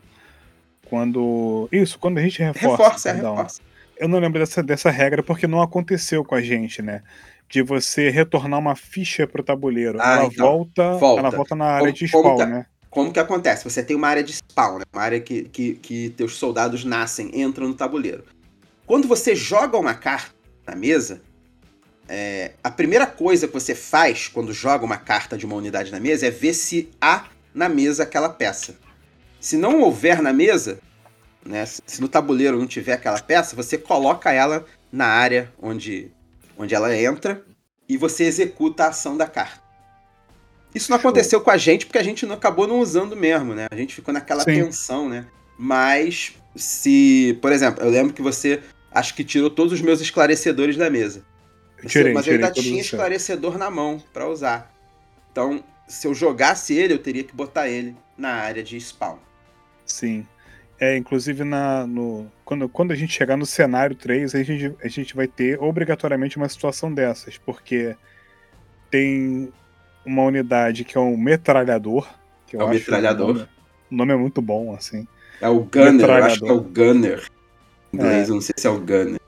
Quando. 0.87 1.67
Isso, 1.71 1.97
quando 1.97 2.19
a 2.19 2.21
gente 2.21 2.41
reforça. 2.43 2.83
Reforça, 2.83 3.09
é, 3.09 3.13
perdão, 3.13 3.35
reforça. 3.35 3.61
Eu 3.97 4.07
não 4.07 4.19
lembro 4.19 4.39
dessa, 4.39 4.61
dessa 4.61 4.89
regra 4.89 5.23
porque 5.23 5.47
não 5.47 5.61
aconteceu 5.61 6.23
com 6.23 6.35
a 6.35 6.41
gente, 6.41 6.81
né? 6.81 7.01
De 7.49 7.61
você 7.61 8.09
retornar 8.09 8.59
uma 8.59 8.75
ficha 8.75 9.27
pro 9.27 9.43
tabuleiro. 9.43 9.99
Ah, 10.01 10.15
ela, 10.15 10.25
então, 10.25 10.45
volta, 10.45 10.93
volta, 10.97 11.19
ela 11.19 11.29
volta 11.29 11.55
na 11.55 11.65
área 11.65 11.87
como, 11.87 11.93
de 11.93 12.07
spawn, 12.07 12.37
que, 12.37 12.45
né? 12.45 12.65
Como 12.89 13.13
que 13.13 13.19
acontece? 13.19 13.63
Você 13.63 13.83
tem 13.83 13.95
uma 13.95 14.07
área 14.07 14.23
de 14.23 14.33
spawn, 14.33 14.79
né? 14.79 14.85
Uma 14.91 15.01
área 15.01 15.19
que, 15.19 15.43
que, 15.43 15.75
que 15.75 16.09
teus 16.11 16.35
soldados 16.35 16.83
nascem, 16.83 17.29
entram 17.33 17.67
no 17.67 17.73
tabuleiro. 17.73 18.23
Quando 18.85 19.07
você 19.07 19.35
joga 19.35 19.77
uma 19.77 19.93
carta 19.93 20.33
na 20.67 20.75
mesa, 20.75 21.21
é, 22.07 22.51
a 22.63 22.69
primeira 22.69 23.07
coisa 23.07 23.47
que 23.47 23.53
você 23.53 23.73
faz 23.73 24.27
quando 24.27 24.53
joga 24.53 24.85
uma 24.85 24.97
carta 24.97 25.37
de 25.37 25.45
uma 25.45 25.55
unidade 25.55 25.91
na 25.91 25.99
mesa 25.99 26.27
é 26.27 26.31
ver 26.31 26.53
se 26.53 26.89
há 27.01 27.25
na 27.53 27.67
mesa 27.67 28.03
aquela 28.03 28.29
peça. 28.29 28.75
Se 29.39 29.57
não 29.57 29.81
houver 29.81 30.21
na 30.21 30.33
mesa, 30.33 30.79
né, 31.45 31.65
se 31.65 32.01
no 32.01 32.07
tabuleiro 32.07 32.57
não 32.57 32.67
tiver 32.67 32.93
aquela 32.93 33.21
peça, 33.21 33.55
você 33.55 33.77
coloca 33.77 34.31
ela 34.31 34.65
na 34.91 35.05
área 35.05 35.53
onde, 35.61 36.11
onde 36.57 36.73
ela 36.73 36.95
entra 36.95 37.43
e 37.87 37.97
você 37.97 38.23
executa 38.23 38.85
a 38.85 38.87
ação 38.87 39.15
da 39.15 39.27
carta. 39.27 39.63
Isso 40.73 40.91
não 40.91 40.97
aconteceu 40.97 41.39
com 41.39 41.51
a 41.51 41.57
gente 41.57 41.85
porque 41.85 41.99
a 41.99 42.03
gente 42.03 42.25
não 42.25 42.35
acabou 42.35 42.67
não 42.67 42.79
usando 42.79 43.15
mesmo, 43.15 43.53
né? 43.53 43.67
A 43.71 43.75
gente 43.75 43.95
ficou 43.95 44.13
naquela 44.13 44.43
Sim. 44.43 44.65
tensão, 44.65 45.07
né? 45.07 45.25
Mas 45.57 46.33
se, 46.55 47.37
por 47.41 47.51
exemplo, 47.51 47.81
eu 47.83 47.89
lembro 47.89 48.13
que 48.13 48.21
você 48.21 48.61
acho 48.91 49.13
que 49.13 49.23
tirou 49.23 49.49
todos 49.49 49.71
os 49.71 49.81
meus 49.81 50.01
esclarecedores 50.01 50.75
da 50.75 50.89
mesa. 50.89 51.23
Tirei, 51.87 52.13
mas 52.13 52.25
eu 52.25 52.33
ainda 52.33 52.51
tinha 52.51 52.81
esclarecedor 52.81 53.57
na 53.57 53.69
mão 53.69 54.03
para 54.11 54.27
usar. 54.27 54.73
Então, 55.31 55.63
se 55.87 56.07
eu 56.07 56.13
jogasse 56.13 56.73
ele, 56.73 56.93
eu 56.93 56.99
teria 56.99 57.23
que 57.23 57.35
botar 57.35 57.69
ele 57.69 57.95
na 58.17 58.31
área 58.33 58.63
de 58.63 58.79
spawn. 58.79 59.17
Sim. 59.85 60.25
É, 60.79 60.97
inclusive 60.97 61.43
na, 61.43 61.87
no, 61.87 62.29
quando, 62.43 62.67
quando 62.67 62.91
a 62.91 62.95
gente 62.95 63.13
chegar 63.13 63.37
no 63.37 63.45
cenário 63.45 63.95
3, 63.95 64.35
a 64.35 64.43
gente, 64.43 64.75
a 64.83 64.87
gente 64.87 65.15
vai 65.15 65.27
ter 65.27 65.61
obrigatoriamente 65.61 66.37
uma 66.37 66.49
situação 66.49 66.93
dessas, 66.93 67.37
porque 67.37 67.95
tem 68.91 69.51
uma 70.05 70.23
unidade 70.23 70.83
que 70.83 70.97
é 70.97 71.01
um 71.01 71.15
metralhador. 71.15 72.07
Que 72.45 72.57
é 72.57 72.63
o 72.63 72.69
metralhador. 72.69 73.29
O 73.29 73.33
nome, 73.33 73.47
o 73.91 73.95
nome, 73.95 74.13
é 74.13 74.17
muito 74.17 74.41
bom, 74.41 74.73
assim. 74.75 75.07
É 75.39 75.47
o 75.47 75.61
Gunner, 75.61 76.09
eu 76.09 76.23
acho 76.23 76.39
que 76.41 76.49
é 76.49 76.53
o 76.53 76.61
Gunner. 76.61 77.25
Em 77.93 77.97
inglês, 77.97 78.27
é. 78.27 78.31
eu 78.31 78.35
não 78.35 78.41
sei 78.41 78.55
se 78.57 78.67
é 78.67 78.69
o 78.69 78.79
Gunner 78.79 79.19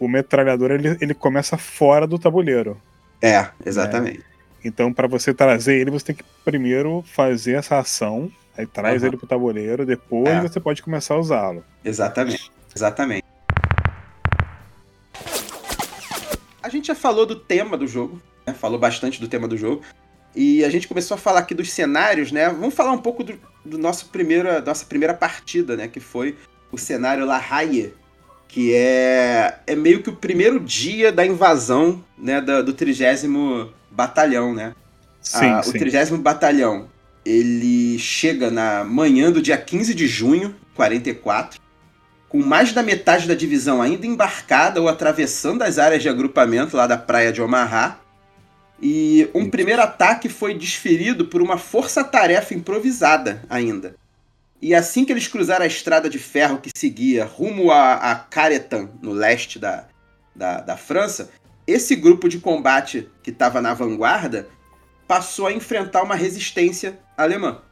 o 0.00 0.08
metralhador 0.08 0.70
ele, 0.70 0.96
ele 0.98 1.14
começa 1.14 1.58
fora 1.58 2.06
do 2.06 2.18
tabuleiro. 2.18 2.80
É, 3.20 3.50
exatamente. 3.64 4.18
Né? 4.18 4.24
Então, 4.64 4.92
para 4.92 5.06
você 5.06 5.34
trazer 5.34 5.76
ele, 5.76 5.90
você 5.90 6.06
tem 6.06 6.16
que 6.16 6.24
primeiro 6.42 7.04
fazer 7.06 7.52
essa 7.52 7.78
ação, 7.78 8.32
aí 8.60 8.66
traz 8.66 9.02
uhum. 9.02 9.08
ele 9.08 9.16
pro 9.16 9.26
tabuleiro, 9.26 9.84
depois 9.84 10.28
é. 10.28 10.40
você 10.40 10.60
pode 10.60 10.82
começar 10.82 11.14
a 11.14 11.18
usá-lo. 11.18 11.64
Exatamente, 11.84 12.50
exatamente. 12.74 13.24
A 16.62 16.68
gente 16.68 16.86
já 16.86 16.94
falou 16.94 17.26
do 17.26 17.34
tema 17.34 17.76
do 17.76 17.86
jogo, 17.86 18.20
né? 18.46 18.54
falou 18.54 18.78
bastante 18.78 19.20
do 19.20 19.28
tema 19.28 19.48
do 19.48 19.56
jogo, 19.56 19.82
e 20.34 20.64
a 20.64 20.70
gente 20.70 20.86
começou 20.86 21.16
a 21.16 21.18
falar 21.18 21.40
aqui 21.40 21.54
dos 21.54 21.72
cenários, 21.72 22.30
né? 22.30 22.48
Vamos 22.48 22.74
falar 22.74 22.92
um 22.92 22.98
pouco 22.98 23.24
do, 23.24 23.38
do 23.64 23.76
nosso 23.76 24.06
primeira, 24.10 24.60
nossa 24.60 24.84
primeira 24.84 25.14
partida, 25.14 25.76
né? 25.76 25.88
Que 25.88 25.98
foi 25.98 26.36
o 26.70 26.78
cenário 26.78 27.26
La 27.26 27.38
Haye, 27.38 27.92
que 28.46 28.74
é, 28.74 29.58
é 29.66 29.74
meio 29.74 30.02
que 30.02 30.10
o 30.10 30.16
primeiro 30.16 30.60
dia 30.60 31.10
da 31.10 31.26
invasão 31.26 32.04
né, 32.16 32.40
da, 32.40 32.62
do 32.62 32.72
30 32.72 33.70
Batalhão, 33.90 34.54
né? 34.54 34.74
Sim, 35.20 35.46
ah, 35.46 35.62
sim. 35.62 35.70
O 35.70 35.72
30 35.72 36.16
Batalhão, 36.18 36.88
ele 37.24 37.98
chega 37.98 38.50
na 38.50 38.84
manhã 38.84 39.30
do 39.30 39.42
dia 39.42 39.56
15 39.56 39.94
de 39.94 40.06
junho, 40.06 40.54
44, 40.74 41.60
com 42.28 42.38
mais 42.38 42.72
da 42.72 42.82
metade 42.82 43.26
da 43.26 43.34
divisão 43.34 43.82
ainda 43.82 44.06
embarcada 44.06 44.80
ou 44.80 44.88
atravessando 44.88 45.62
as 45.62 45.78
áreas 45.78 46.02
de 46.02 46.08
agrupamento 46.08 46.76
lá 46.76 46.86
da 46.86 46.96
praia 46.96 47.32
de 47.32 47.42
Omaha. 47.42 47.98
E 48.80 49.28
um 49.34 49.50
primeiro 49.50 49.82
ataque 49.82 50.28
foi 50.28 50.54
desferido 50.54 51.26
por 51.26 51.42
uma 51.42 51.58
força-tarefa 51.58 52.54
improvisada 52.54 53.42
ainda. 53.50 53.94
E 54.62 54.74
assim 54.74 55.04
que 55.04 55.12
eles 55.12 55.26
cruzaram 55.26 55.64
a 55.64 55.68
estrada 55.68 56.08
de 56.08 56.18
ferro 56.18 56.58
que 56.58 56.70
seguia 56.74 57.24
rumo 57.24 57.70
a, 57.70 57.94
a 57.94 58.14
Caretan, 58.14 58.90
no 59.02 59.12
leste 59.12 59.58
da, 59.58 59.86
da, 60.34 60.60
da 60.60 60.76
França, 60.76 61.30
esse 61.66 61.96
grupo 61.96 62.28
de 62.28 62.38
combate 62.38 63.08
que 63.22 63.30
estava 63.30 63.60
na 63.60 63.74
vanguarda 63.74 64.48
passou 65.10 65.48
a 65.48 65.52
enfrentar 65.52 66.04
uma 66.04 66.14
resistência 66.14 66.96
alemã. 67.16 67.62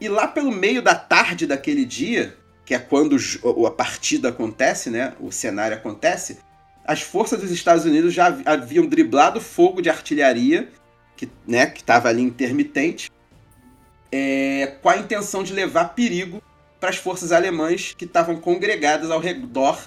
E 0.00 0.08
lá 0.08 0.26
pelo 0.26 0.50
meio 0.50 0.80
da 0.80 0.94
tarde 0.94 1.46
daquele 1.46 1.84
dia, 1.84 2.34
que 2.64 2.72
é 2.72 2.78
quando 2.78 3.18
a 3.66 3.70
partida 3.70 4.30
acontece, 4.30 4.88
né, 4.88 5.12
o 5.20 5.30
cenário 5.30 5.76
acontece, 5.76 6.38
as 6.82 7.02
forças 7.02 7.38
dos 7.38 7.50
Estados 7.50 7.84
Unidos 7.84 8.14
já 8.14 8.34
haviam 8.46 8.86
driblado 8.86 9.42
fogo 9.42 9.82
de 9.82 9.90
artilharia, 9.90 10.70
que 11.18 11.28
né, 11.46 11.70
estava 11.76 12.08
ali 12.08 12.22
intermitente, 12.22 13.12
é, 14.10 14.78
com 14.80 14.88
a 14.88 14.96
intenção 14.96 15.42
de 15.42 15.52
levar 15.52 15.90
perigo 15.90 16.42
para 16.80 16.88
as 16.88 16.96
forças 16.96 17.30
alemãs 17.30 17.94
que 17.94 18.06
estavam 18.06 18.36
congregadas 18.36 19.10
ao 19.10 19.20
redor 19.20 19.78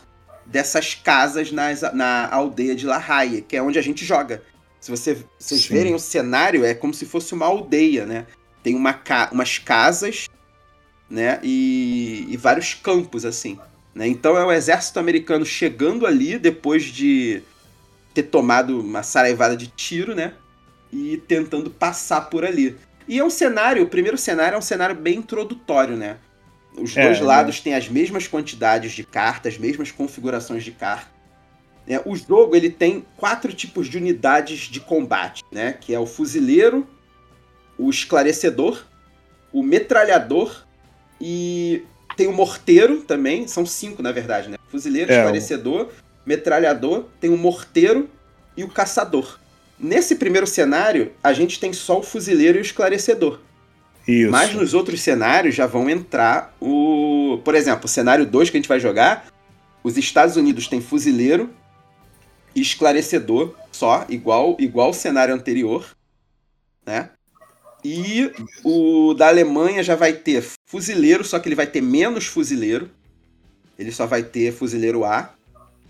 dessas 0.45 0.93
casas 0.93 1.51
nas, 1.51 1.82
na 1.91 2.29
aldeia 2.32 2.75
de 2.75 2.86
La 2.86 3.03
Haye, 3.03 3.41
que 3.41 3.58
é 3.58 3.63
onde 3.63 3.79
a 3.79 3.82
gente 3.82 4.06
joga. 4.06 4.43
Se 4.84 4.91
você, 4.91 5.17
vocês 5.39 5.62
Sim. 5.62 5.74
verem 5.76 5.96
o 5.96 6.00
cenário, 6.00 6.65
é 6.65 6.74
como 6.74 6.93
se 6.93 7.06
fosse 7.06 7.34
uma 7.34 7.46
aldeia, 7.46 8.06
né? 8.06 8.26
Tem 8.62 8.76
uma 8.76 8.91
ca 8.91 9.30
umas 9.32 9.58
casas, 9.58 10.28
né? 11.10 11.39
E, 11.41 12.28
e 12.28 12.36
vários 12.36 12.74
campos, 12.74 13.24
assim. 13.24 13.58
Né? 13.96 14.10
Então 14.10 14.38
é 14.38 14.43
o 14.43 14.52
exército 14.52 15.00
americano 15.00 15.46
chegando 15.46 16.06
ali 16.06 16.38
depois 16.38 16.84
de 16.84 17.41
ter 18.13 18.24
tomado 18.24 18.82
uma 18.82 19.04
saraivada 19.04 19.56
de 19.56 19.67
tiro, 19.67 20.13
né? 20.13 20.34
E 20.91 21.15
tentando 21.30 21.69
passar 21.69 22.30
por 22.30 22.43
ali. 22.43 22.76
E 23.08 23.19
é 23.19 23.24
um 23.24 23.30
cenário, 23.30 23.84
o 23.84 23.88
primeiro 23.88 24.17
cenário 24.17 24.56
é 24.58 24.60
um 24.60 24.62
cenário 24.62 24.96
bem 24.96 25.19
introdutório, 25.19 25.96
né? 25.96 26.17
Os 26.78 26.98
é, 26.98 27.04
dois 27.06 27.19
é, 27.19 27.24
lados 27.24 27.56
né? 27.56 27.62
têm 27.63 27.76
as 27.76 27.88
mesmas 27.88 28.28
quantidades 28.28 28.91
de 28.91 29.06
cartas, 29.06 29.54
as 29.54 29.60
mesmas 29.60 29.91
configurações 29.91 30.62
de 30.62 30.72
cartas. 30.72 31.12
É, 31.88 32.02
o 32.06 32.15
jogo 32.15 32.56
ele 32.56 32.69
tem 32.69 33.06
quatro 33.17 33.54
tipos 33.54 33.88
de 33.88 33.98
unidades 33.98 34.62
de 34.62 34.80
combate, 34.80 35.44
né? 35.52 35.73
Que 35.73 35.94
é 35.94 36.00
o 36.00 36.06
fuzileiro, 36.06 36.88
o 37.77 37.90
esclarecedor, 37.90 38.86
o 39.52 39.62
metralhador 39.62 40.63
e 41.19 41.84
tem 42.15 42.27
o 42.27 42.34
morteiro 42.34 43.02
também. 43.02 43.48
São 43.48 43.65
cinco, 43.65 44.02
na 44.02 44.12
verdade, 44.12 44.50
né? 44.50 44.58
Fuzileiro, 44.69 45.12
é, 45.12 45.17
esclarecedor, 45.17 45.90
metralhador, 46.25 47.06
tem 47.19 47.29
o 47.29 47.38
morteiro 47.38 48.10
e 48.56 48.63
o 48.63 48.69
caçador. 48.69 49.40
Nesse 49.77 50.15
primeiro 50.15 50.48
cenário, 50.48 51.12
a 51.21 51.34
gente 51.34 51.60
tem 51.60 51.73
só 51.73 52.00
o 52.00 52.04
fuzileiro 52.04 52.58
e 52.58 52.62
o 52.62 52.63
esclarecedor. 52.63 53.40
Isso. 54.08 54.31
Mas 54.31 54.54
nos 54.54 54.73
outros 54.73 55.02
cenários 55.02 55.56
já 55.56 55.65
vão 55.65 55.90
entrar 55.90 56.56
o. 56.62 57.40
Por 57.44 57.56
exemplo, 57.56 57.86
o 57.86 57.90
cenário 57.90 58.25
2 58.25 58.50
que 58.50 58.58
a 58.58 58.60
gente 58.60 58.69
vai 58.69 58.79
jogar, 58.79 59.27
os 59.84 59.98
Estados 59.98 60.36
Unidos 60.36 60.67
tem 60.67 60.81
fuzileiro 60.81 61.50
esclarecedor 62.62 63.56
só, 63.71 64.06
igual, 64.10 64.56
igual 64.60 64.89
o 64.91 64.93
cenário 64.93 65.33
anterior, 65.33 65.85
né? 66.85 67.10
E 67.83 68.31
o 68.63 69.13
da 69.13 69.27
Alemanha 69.27 69.83
já 69.83 69.95
vai 69.95 70.13
ter 70.13 70.43
fuzileiro, 70.65 71.23
só 71.23 71.37
que 71.39 71.49
ele 71.49 71.56
vai 71.56 71.67
ter 71.67 71.81
menos 71.81 72.25
fuzileiro. 72.25 72.89
Ele 73.77 73.91
só 73.91 74.06
vai 74.06 74.23
ter 74.23 74.54
fuzileiro 74.54 75.04
A. 75.04 75.33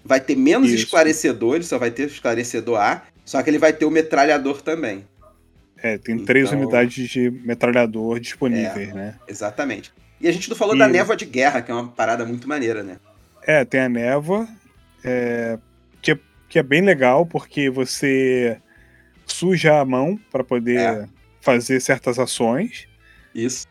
vai 0.05 0.20
ter 0.20 0.36
menos 0.36 0.70
Isso. 0.70 0.84
esclarecedor, 0.86 1.55
ele 1.55 1.64
só 1.64 1.78
vai 1.78 1.89
ter 1.91 2.07
esclarecedor 2.07 2.78
A, 2.80 3.03
só 3.24 3.41
que 3.41 3.49
ele 3.49 3.57
vai 3.59 3.72
ter 3.72 3.86
o 3.86 3.91
metralhador 3.91 4.61
também. 4.61 5.07
É, 5.78 5.97
tem 5.97 6.18
três 6.26 6.47
Então- 6.47 6.59
unidades 6.61 7.09
de 7.09 7.30
metralhador 7.30 8.20
disponíveis, 8.20 8.93
né? 8.93 9.16
Exatamente. 9.28 9.93
E 10.20 10.28
a 10.28 10.32
gente 10.32 10.49
não 10.49 10.55
falou 10.57 10.76
E- 10.76 10.80
da 10.80 10.88
névoa 10.89 11.16
de 11.16 11.26
guerra, 11.26 11.61
que 11.61 11.72
é 11.72 11.74
uma 11.74 11.88
parada 11.89 12.26
muito 12.26 12.47
maneira, 12.49 12.84
né? 12.84 12.97
É, 13.45 13.64
tem 13.64 13.80
a 13.82 13.88
névoa, 13.89 14.47
é, 15.03 15.57
que, 16.54 16.60
é, 16.60 16.62
é 16.62 16.64
bem 16.64 16.82
legal, 16.82 17.26
porque 17.26 17.70
você 17.70 18.58
suja 19.26 19.80
a 19.80 19.86
mão 19.86 20.20
para 20.32 20.43
poder 20.43 20.80
É. 20.80 21.08
fazer 21.41 21.80
certas 21.80 22.20
ações, 22.20 22.88
Isso. 23.34 23.66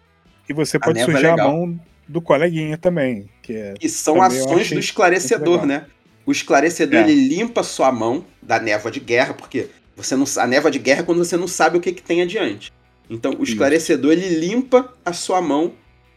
e 0.48 0.52
você 0.52 0.76
A 0.78 0.80
pode 0.80 0.98
é 1.00 1.04
sujar 1.04 1.32
a 1.32 1.36
legal. 1.36 1.52
mão 1.52 1.80
do 2.08 2.20
coleguinha 2.20 2.76
também, 2.76 3.28
que 3.40 3.54
é 3.54 3.74
E 3.80 3.88
são 3.88 4.20
ações 4.20 4.70
do 4.70 4.78
esclarecedor, 4.78 5.64
né? 5.64 5.86
O 6.26 6.32
esclarecedor, 6.32 7.00
É. 7.00 7.02
ele 7.02 7.28
limpa 7.28 7.62
sua 7.62 7.90
mão 7.92 8.24
da 8.42 8.58
névoa 8.58 8.90
de 8.90 9.00
guerra, 9.00 9.34
porque 9.34 9.68
você 9.96 10.16
não, 10.16 10.24
a 10.36 10.46
névoa 10.46 10.70
de 10.70 10.78
guerra 10.78 11.00
é 11.00 11.04
quando 11.04 11.18
você 11.18 11.36
não 11.36 11.48
sabe 11.48 11.78
o 11.78 11.80
que, 11.80 11.92
que 11.92 12.02
tem 12.02 12.22
adiante. 12.22 12.72
Então, 13.08 13.32
o 13.32 13.42
Isso. 13.42 13.52
esclarecedor, 13.52 14.12
ele 14.12 14.28
limpa 14.28 14.92
a 15.04 15.12
sua 15.12 15.40
mão, 15.40 15.72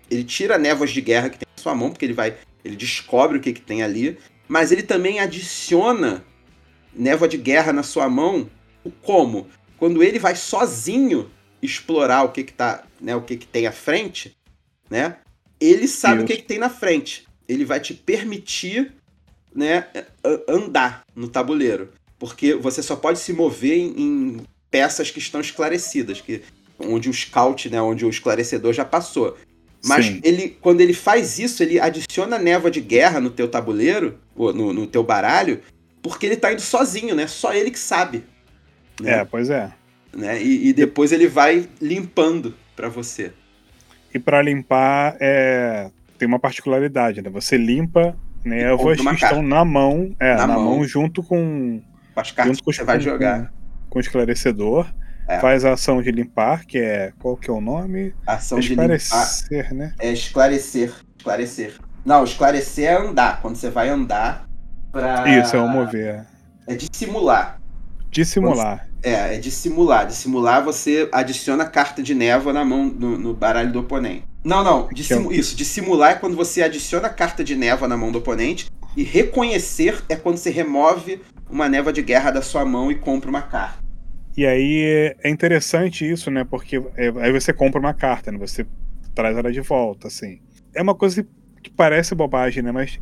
ele 0.10 0.24
tira 0.24 0.58
névoas 0.58 0.92
de 0.92 1.02
guerra 1.02 1.30
que 1.30 1.38
tem 1.40 1.48
na 1.58 1.62
sua 1.62 1.76
mão, 1.76 1.90
porque 1.90 2.06
ele 2.06 2.14
vai, 2.14 2.36
ele 2.64 2.76
descobre 2.76 3.38
o 3.38 3.42
que, 3.42 3.54
que 3.54 3.62
tem 3.62 3.84
ali, 3.84 4.18
mas 4.48 4.72
ele 4.72 4.84
também 4.84 5.20
adiciona 5.20 6.24
névoa 6.96 7.28
de 7.28 7.38
guerra 7.38 7.74
na 7.74 7.84
sua 7.84 8.10
mão, 8.10 8.50
como? 9.02 9.48
Quando 9.78 10.04
ele 10.04 10.20
vai 10.20 10.36
sozinho 10.36 11.30
explorar 11.62 12.24
o 12.24 12.32
que 12.32 12.44
que 12.44 12.54
tá, 12.54 12.84
né, 13.02 13.16
o 13.16 13.22
que 13.22 13.36
que 13.38 13.48
tem 13.48 13.68
à 13.68 13.72
frente, 13.72 14.36
né? 14.90 15.18
Ele 15.60 15.88
sabe 15.88 16.24
o 16.24 16.26
que 16.26 16.38
que 16.38 16.44
tem 16.44 16.58
na 16.58 16.70
frente. 16.70 17.26
Ele 17.48 17.66
vai 17.66 17.80
te 17.80 17.94
permitir, 17.94 18.94
né, 19.54 19.88
andar 20.48 21.06
no 21.16 21.28
tabuleiro, 21.28 21.92
porque 22.20 22.54
você 22.56 22.84
só 22.84 22.96
pode 22.96 23.20
se 23.20 23.34
mover 23.34 23.78
em, 23.78 23.94
em 23.98 24.42
peças 24.70 25.10
que 25.10 25.20
estão 25.20 25.40
esclarecidas, 25.40 26.22
que 26.22 26.42
onde 26.78 27.10
o 27.10 27.14
scout, 27.14 27.70
né, 27.70 27.82
onde 27.82 28.06
o 28.06 28.10
esclarecedor 28.10 28.74
já 28.74 28.84
passou. 28.84 29.38
Mas 29.84 30.08
Sim. 30.08 30.20
ele, 30.24 30.58
quando 30.60 30.82
ele 30.82 30.94
faz 30.94 31.38
isso, 31.38 31.62
ele 31.62 31.80
adiciona 31.80 32.40
névoa 32.40 32.72
de 32.72 32.82
guerra 32.82 33.22
no 33.22 33.30
teu 33.30 33.48
tabuleiro, 33.48 34.20
no, 34.36 34.74
no 34.74 34.88
teu 34.88 35.04
baralho, 35.04 35.62
porque 36.06 36.28
ele 36.28 36.38
tá 36.38 36.54
indo 36.54 36.62
sozinho, 36.62 37.16
né? 37.16 37.26
Só 37.26 37.52
ele 37.52 37.72
que 37.72 37.80
sabe. 37.80 38.24
Né? 39.02 39.22
É, 39.22 39.26
pois 39.26 39.50
é. 39.50 39.72
né? 40.16 40.40
E, 40.40 40.68
e 40.70 40.74
depois 40.74 41.12
ele 41.12 41.28
vai 41.28 41.68
limpando 41.82 42.54
pra 42.76 42.88
você. 42.90 43.34
E 44.14 44.20
para 44.20 44.40
limpar, 44.40 45.18
é, 45.20 45.90
tem 46.20 46.28
uma 46.28 46.38
particularidade, 46.38 47.24
né? 47.24 47.30
Você 47.32 47.58
limpa 47.58 48.16
névoas 48.44 48.98
compra 49.00 49.16
que 49.16 49.24
estão 49.24 49.42
na 49.42 49.66
mão, 49.66 50.16
é, 50.20 50.36
Na 50.36 50.46
na, 50.46 50.54
mão. 50.54 50.76
mão. 50.76 50.84
junto 50.84 51.24
com, 51.24 51.82
as 52.16 52.30
cartas 52.32 52.58
junto 52.58 52.64
com, 52.64 52.70
que 52.72 52.78
você 52.78 52.84
vai 52.84 52.98
com- 52.98 53.04
jogar. 53.04 53.50
com, 53.50 53.90
com 53.90 53.98
o 53.98 54.02
esclarecedor. 54.02 54.86
É. 55.28 55.40
Faz 55.40 55.66
a 55.66 55.74
ação 55.74 56.04
de 56.04 56.12
limpar, 56.12 56.68
que 56.68 56.78
é. 56.78 57.12
Qual 57.18 57.36
que 57.36 57.50
é 57.50 57.54
o 57.54 57.60
nome? 57.60 58.14
Ação 58.28 58.60
de 58.60 58.70
limpar 58.70 58.92
Esclarecer, 58.92 59.74
né? 59.74 59.96
é 60.00 60.14
esclarecer. 60.14 60.94
Esclarecer. 61.18 61.74
Não, 62.06 62.24
esclarecer 62.24 62.86
é 62.92 62.94
andar. 62.94 63.42
Quando 63.42 63.56
você 63.56 63.72
vai 63.72 63.90
andar 63.90 64.48
pra. 64.96 65.28
Isso, 65.40 65.56
é 65.56 65.60
o 65.60 65.68
mover. 65.68 66.26
É 66.66 66.76
dissimular. 66.76 67.60
Dissimular. 68.10 68.88
É, 69.04 69.36
é 69.36 69.38
dissimular. 69.40 70.08
Dissimular, 70.08 70.64
você 70.64 71.10
adiciona 71.12 71.66
carta 71.66 72.02
de 72.02 72.16
névoa 72.16 72.54
na 72.54 72.64
mão, 72.64 72.86
no, 72.86 73.18
no 73.18 73.34
baralho 73.34 73.72
do 73.74 73.80
oponente. 73.82 74.24
Não, 74.44 74.64
não. 74.64 74.88
dissimu- 74.88 75.34
Isso, 75.34 75.56
dissimular 75.56 76.12
é 76.12 76.16
quando 76.16 76.36
você 76.36 76.64
adiciona 76.64 77.10
carta 77.10 77.44
de 77.44 77.56
névoa 77.56 77.88
na 77.90 77.98
mão 77.98 78.12
do 78.12 78.20
oponente. 78.20 78.68
E 78.96 79.04
reconhecer 79.04 80.02
é 80.08 80.16
quando 80.16 80.38
você 80.38 80.50
remove 80.50 81.22
uma 81.50 81.68
névoa 81.68 81.92
de 81.92 82.02
guerra 82.02 82.32
da 82.32 82.42
sua 82.42 82.64
mão 82.64 82.90
e 82.90 82.96
compra 82.96 83.30
uma 83.30 83.42
carta. 83.42 83.84
E 84.38 84.46
aí 84.46 85.14
é 85.22 85.30
interessante 85.30 86.10
isso, 86.10 86.32
né? 86.32 86.46
Porque 86.46 86.78
é, 86.96 87.12
aí 87.20 87.32
você 87.34 87.52
compra 87.52 87.80
uma 87.80 87.94
carta, 87.94 88.32
né? 88.32 88.38
Você 88.38 88.66
traz 89.14 89.38
ela 89.38 89.52
de 89.52 89.60
volta, 89.62 90.08
assim. 90.08 90.40
É 90.74 90.82
uma 90.82 90.96
coisa 90.96 91.26
que 91.62 91.70
parece 91.70 92.16
bobagem, 92.16 92.64
né? 92.64 92.72
Mas 92.72 92.98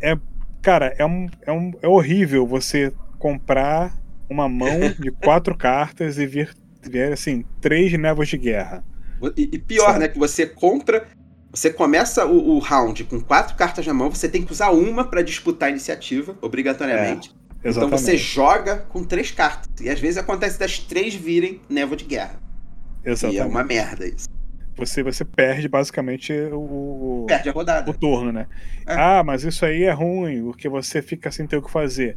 é, 0.00 0.16
cara, 0.62 0.94
é, 0.96 1.04
um, 1.04 1.28
é, 1.42 1.52
um, 1.52 1.72
é 1.82 1.88
horrível 1.88 2.46
você 2.46 2.92
comprar 3.18 3.94
uma 4.30 4.48
mão 4.48 4.80
de 4.98 5.10
quatro 5.10 5.56
cartas 5.56 6.18
e 6.18 6.26
vir, 6.26 6.54
vir 6.82 7.12
assim, 7.12 7.44
três 7.60 7.92
névoas 7.92 8.28
de 8.28 8.38
guerra. 8.38 8.84
E, 9.36 9.50
e 9.52 9.58
pior, 9.58 9.98
né? 9.98 10.08
Que 10.08 10.18
você 10.18 10.46
compra. 10.46 11.06
Você 11.50 11.70
começa 11.70 12.24
o, 12.24 12.56
o 12.56 12.58
round 12.58 13.04
com 13.04 13.20
quatro 13.20 13.54
cartas 13.56 13.86
na 13.86 13.92
mão, 13.92 14.08
você 14.08 14.26
tem 14.26 14.42
que 14.42 14.50
usar 14.50 14.70
uma 14.70 15.04
pra 15.04 15.20
disputar 15.20 15.68
a 15.68 15.70
iniciativa, 15.70 16.34
obrigatoriamente. 16.40 17.30
Então 17.58 17.70
Exatamente. 17.70 18.00
você 18.00 18.16
joga 18.16 18.76
com 18.88 19.04
três 19.04 19.30
cartas. 19.30 19.68
E 19.80 19.90
às 19.90 20.00
vezes 20.00 20.16
acontece 20.16 20.58
das 20.58 20.78
três 20.78 21.14
virem 21.14 21.60
névoa 21.68 21.96
de 21.96 22.04
guerra. 22.04 22.40
Exatamente. 23.04 23.36
E 23.36 23.40
é 23.40 23.44
uma 23.44 23.62
merda 23.62 24.06
isso. 24.06 24.28
Você, 24.76 25.02
você 25.02 25.24
perde 25.24 25.68
basicamente 25.68 26.32
o, 26.52 27.26
Perde 27.28 27.48
a 27.48 27.52
o 27.52 27.54
rodada. 27.54 27.92
turno, 27.92 28.32
né? 28.32 28.46
É. 28.86 28.94
Ah, 28.94 29.22
mas 29.24 29.44
isso 29.44 29.64
aí 29.66 29.84
é 29.84 29.92
ruim, 29.92 30.42
porque 30.44 30.68
você 30.68 31.02
fica 31.02 31.30
sem 31.30 31.46
ter 31.46 31.56
o 31.58 31.62
que 31.62 31.70
fazer. 31.70 32.16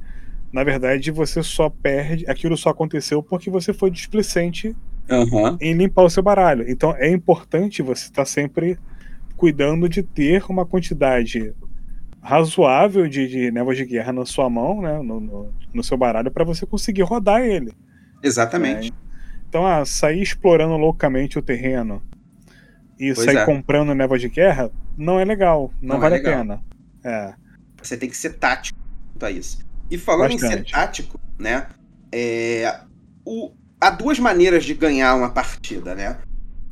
Na 0.53 0.63
verdade, 0.63 1.11
você 1.11 1.43
só 1.43 1.69
perde. 1.69 2.25
Aquilo 2.29 2.55
só 2.55 2.69
aconteceu 2.69 3.21
porque 3.21 3.49
você 3.49 3.73
foi 3.73 3.91
displicente 3.91 4.73
Aham. 5.09 5.57
em 5.59 5.73
limpar 5.73 6.03
o 6.03 6.09
seu 6.09 6.23
baralho. 6.23 6.65
Então 6.69 6.95
é 6.95 7.09
importante 7.09 7.81
você 7.81 8.05
estar 8.05 8.25
sempre 8.25 8.77
cuidando 9.35 9.89
de 9.89 10.01
ter 10.01 10.43
uma 10.49 10.65
quantidade 10.65 11.53
razoável 12.21 13.07
de, 13.07 13.27
de 13.27 13.51
névoas 13.51 13.77
de 13.77 13.85
guerra 13.85 14.13
na 14.13 14.25
sua 14.25 14.49
mão, 14.49 14.81
né? 14.81 14.97
No, 14.97 15.19
no, 15.19 15.53
no 15.73 15.83
seu 15.83 15.97
baralho, 15.97 16.31
para 16.31 16.45
você 16.45 16.65
conseguir 16.65 17.03
rodar 17.03 17.41
ele. 17.41 17.73
Exatamente. 18.23 18.93
Então, 19.49 19.67
ah, 19.67 19.85
sair 19.85 20.21
explorando 20.21 20.75
loucamente 20.77 21.37
o 21.37 21.41
terreno 21.41 22.01
e 22.99 23.13
Pois 23.13 23.25
sair 23.25 23.37
é. 23.37 23.45
comprando 23.45 23.93
névoa 23.93 24.17
de 24.17 24.29
guerra 24.29 24.71
não 24.97 25.19
é 25.19 25.25
legal, 25.25 25.71
não, 25.81 25.89
Não 25.89 25.97
é 25.97 25.99
vale 25.99 26.15
legal. 26.15 26.33
a 26.33 26.37
pena. 26.37 26.63
É. 27.03 27.33
Você 27.81 27.97
tem 27.97 28.09
que 28.09 28.17
ser 28.17 28.33
tático 28.33 28.79
quanto 29.13 29.25
a 29.25 29.31
isso. 29.31 29.59
E 29.89 29.97
falando 29.97 30.31
em 30.31 30.39
ser 30.39 30.47
Bastante. 30.47 30.71
tático, 30.71 31.19
né? 31.37 31.67
É, 32.11 32.79
o, 33.25 33.51
há 33.79 33.89
duas 33.89 34.17
maneiras 34.19 34.63
de 34.63 34.73
ganhar 34.73 35.15
uma 35.15 35.29
partida, 35.29 35.93
né? 35.93 36.17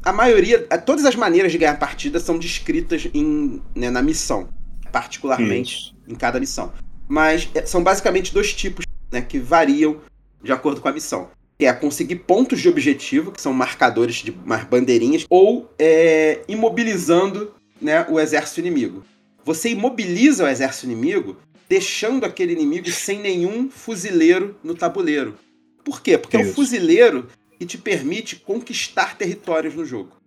A 0.03 0.11
maioria, 0.11 0.59
todas 0.86 1.05
as 1.05 1.15
maneiras 1.15 1.51
de 1.51 1.57
ganhar 1.57 1.78
partida 1.78 2.19
são 2.19 2.38
descritas 2.38 3.07
em, 3.13 3.61
né, 3.76 3.89
na 3.89 4.01
missão, 4.01 4.49
particularmente 4.91 5.76
Isso. 5.76 5.95
em 6.07 6.15
cada 6.15 6.39
missão. 6.39 6.74
Mas 7.07 7.49
é, 7.53 7.65
são 7.65 7.84
basicamente 7.84 8.34
dois 8.34 8.53
tipos 8.53 8.86
né, 9.11 9.21
que 9.21 9.39
variam 9.39 10.01
de 10.41 10.51
acordo 10.51 10.82
com 10.82 10.88
a 10.88 10.93
missão. 10.93 11.30
Que 11.64 11.68
é 11.68 11.72
conseguir 11.72 12.18
pontos 12.18 12.59
de 12.59 12.68
objetivo, 12.68 13.32
que 13.32 13.41
são 13.41 13.53
marcadores 13.53 14.16
de 14.16 14.32
umas 14.32 14.66
bandeirinhas, 14.66 15.26
ou 15.30 15.74
é, 15.80 16.41
imobilizando 16.45 17.53
né, 17.80 18.05
o 18.09 18.20
exército 18.20 18.59
inimigo. 18.59 19.05
Você 19.45 19.70
imobiliza 19.70 20.43
o 20.43 20.47
exército 20.49 20.88
inimigo, 20.88 21.38
deixando 21.70 22.26
aquele 22.26 22.51
inimigo 22.51 22.89
sem 22.91 23.22
nenhum 23.22 23.70
fuzileiro 23.70 24.57
no 24.61 24.76
tabuleiro. 24.76 25.38
Por 25.86 26.01
quê? 26.01 26.18
Porque 26.18 26.36
é 26.36 26.41
o 26.41 26.43
Isso. 26.43 26.53
fuzileiro 26.53 27.30
que 27.57 27.66
te 27.66 27.78
permite 27.78 28.36
conquistar 28.36 29.18
territórios 29.18 29.74
no 29.74 29.86
jogo. 29.86 30.18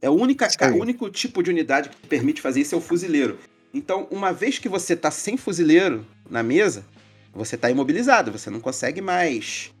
É 0.00 0.08
o 0.08 0.12
única, 0.12 0.46
Isso 0.46 0.58
aí. 0.60 0.70
o 0.70 0.80
único 0.80 1.10
tipo 1.10 1.42
de 1.42 1.50
unidade 1.50 1.88
que 1.88 1.96
te 1.96 2.06
permite 2.06 2.40
fazer 2.40 2.60
isso 2.60 2.76
é 2.76 2.78
o 2.78 2.80
fuzileiro. 2.80 3.36
Então, 3.74 4.06
uma 4.12 4.32
vez 4.32 4.60
que 4.60 4.68
você 4.68 4.94
tá 4.94 5.10
sem 5.10 5.36
fuzileiro 5.36 6.06
na 6.30 6.40
mesa, 6.40 6.86
você 7.34 7.56
tá 7.56 7.68
imobilizado, 7.68 8.30
você 8.30 8.48
não 8.48 8.60
consegue 8.60 9.00
mais. 9.00 9.72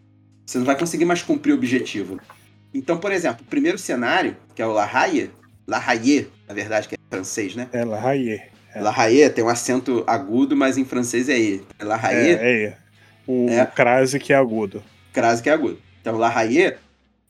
Você 0.52 0.58
não 0.58 0.66
vai 0.66 0.76
conseguir 0.78 1.06
mais 1.06 1.22
cumprir 1.22 1.52
o 1.52 1.54
objetivo. 1.54 2.20
Então, 2.74 2.98
por 2.98 3.10
exemplo, 3.10 3.40
o 3.40 3.48
primeiro 3.48 3.78
cenário, 3.78 4.36
que 4.54 4.60
é 4.60 4.66
o 4.66 4.70
La 4.72 4.84
Haye, 4.84 5.30
La 5.66 5.78
Haye, 5.78 6.28
na 6.46 6.52
verdade, 6.52 6.88
que 6.88 6.94
é 6.94 6.98
francês, 7.08 7.56
né? 7.56 7.70
É 7.72 7.82
La 7.86 7.98
Haye. 7.98 8.42
É. 8.74 8.80
La 8.82 8.94
Haye 8.94 9.30
tem 9.30 9.42
um 9.42 9.48
acento 9.48 10.04
agudo, 10.06 10.54
mas 10.54 10.76
em 10.76 10.84
francês 10.84 11.30
é 11.30 11.38
E. 11.38 11.62
É 11.78 11.84
La 11.86 11.96
Haye, 11.96 12.32
É, 12.34 12.64
é. 12.64 12.76
O 13.26 13.48
É. 13.48 13.64
crase 13.64 14.18
que 14.18 14.30
é 14.34 14.36
agudo. 14.36 14.84
crase 15.10 15.42
que 15.42 15.48
é 15.48 15.54
agudo. 15.54 15.80
Então, 16.02 16.18
La 16.18 16.28
Haye, 16.28 16.74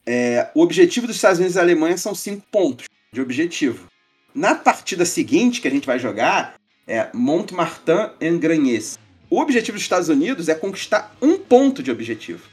é, 0.05 0.49
o 0.53 0.61
objetivo 0.61 1.07
dos 1.07 1.15
Estados 1.15 1.37
Unidos 1.39 1.55
e 1.55 1.59
da 1.59 1.61
Alemanha 1.61 1.97
são 1.97 2.13
cinco 2.13 2.43
pontos 2.51 2.87
de 3.13 3.21
objetivo. 3.21 3.87
Na 4.35 4.53
partida 4.53 5.05
seguinte 5.05 5.61
que 5.61 5.67
a 5.69 5.71
gente 5.71 5.87
vai 5.87 5.97
jogar 5.97 6.55
é 6.85 7.07
Montmartin 7.13 8.09
en 8.19 8.37
Gragnes. 8.37 8.99
O 9.29 9.39
objetivo 9.39 9.77
dos 9.77 9.83
Estados 9.83 10.09
Unidos 10.09 10.49
é 10.49 10.55
conquistar 10.55 11.15
um 11.21 11.37
ponto 11.37 11.81
de 11.81 11.89
objetivo. 11.89 12.51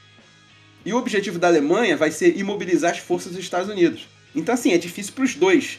E 0.85 0.93
o 0.93 0.97
objetivo 0.97 1.39
da 1.39 1.47
Alemanha 1.49 1.97
vai 1.97 2.11
ser 2.11 2.37
imobilizar 2.39 2.93
as 2.93 2.99
forças 2.99 3.33
dos 3.33 3.41
Estados 3.43 3.69
Unidos. 3.69 4.09
Então, 4.35 4.55
assim, 4.55 4.73
é 4.73 4.79
difícil 4.79 5.13
para 5.15 5.25
os 5.25 5.35
dois, 5.35 5.79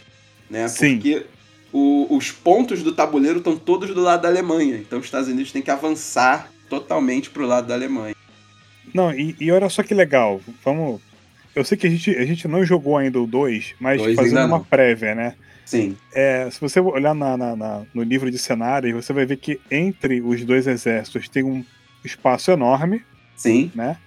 né? 0.49 0.67
Sim. 0.67 0.95
Porque 0.95 1.25
o- 1.73 2.15
os 2.15 2.31
pontos 2.31 2.83
do 2.83 2.91
tabuleiro 2.91 3.39
estão 3.39 3.57
todos 3.57 3.93
do 3.93 4.01
lado 4.01 4.21
da 4.23 4.27
Alemanha. 4.27 4.75
Então, 4.77 4.99
os 4.99 5.05
Estados 5.05 5.27
Unidos 5.29 5.51
têm 5.51 5.61
que 5.61 5.71
avançar 5.71 6.51
totalmente 6.69 7.29
para 7.29 7.43
o 7.43 7.47
lado 7.47 7.67
da 7.67 7.73
Alemanha. 7.73 8.15
Não, 8.93 9.13
e, 9.13 9.35
e 9.39 9.51
olha 9.51 9.69
só 9.69 9.81
que 9.83 9.93
legal. 9.93 10.41
Vamos. 10.63 11.01
Eu 11.55 11.65
sei 11.65 11.77
que 11.77 11.87
a 11.87 11.89
gente, 11.89 12.11
a 12.15 12.25
gente 12.25 12.47
não 12.47 12.65
jogou 12.65 12.97
ainda 12.97 13.19
o 13.19 13.27
2, 13.27 13.73
mas 13.79 14.01
Dois 14.01 14.15
fazendo 14.15 14.45
uma 14.45 14.59
prévia, 14.63 15.15
né? 15.15 15.35
Sim. 15.65 15.95
É, 16.13 16.49
se 16.51 16.59
você 16.59 16.79
olhar 16.79 17.13
na, 17.13 17.37
na, 17.37 17.55
na, 17.55 17.81
no 17.93 18.03
livro 18.03 18.29
de 18.29 18.37
cenários, 18.37 18.93
você 19.05 19.13
vai 19.13 19.25
ver 19.25 19.37
que 19.37 19.59
entre 19.69 20.21
os 20.21 20.43
dois 20.43 20.67
exércitos 20.67 21.29
tem 21.29 21.43
um 21.43 21.63
espaço 22.03 22.51
enorme. 22.51 23.01
Sim. 23.35 23.71
Né? 23.73 23.97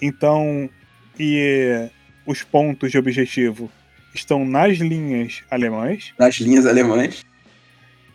Então, 0.00 0.68
e 1.18 1.88
os 2.26 2.42
pontos 2.42 2.90
de 2.90 2.98
objetivo 2.98 3.70
estão 4.14 4.44
nas 4.44 4.78
linhas 4.78 5.42
alemãs. 5.50 6.12
Nas 6.18 6.36
linhas 6.36 6.66
alemãs. 6.66 7.24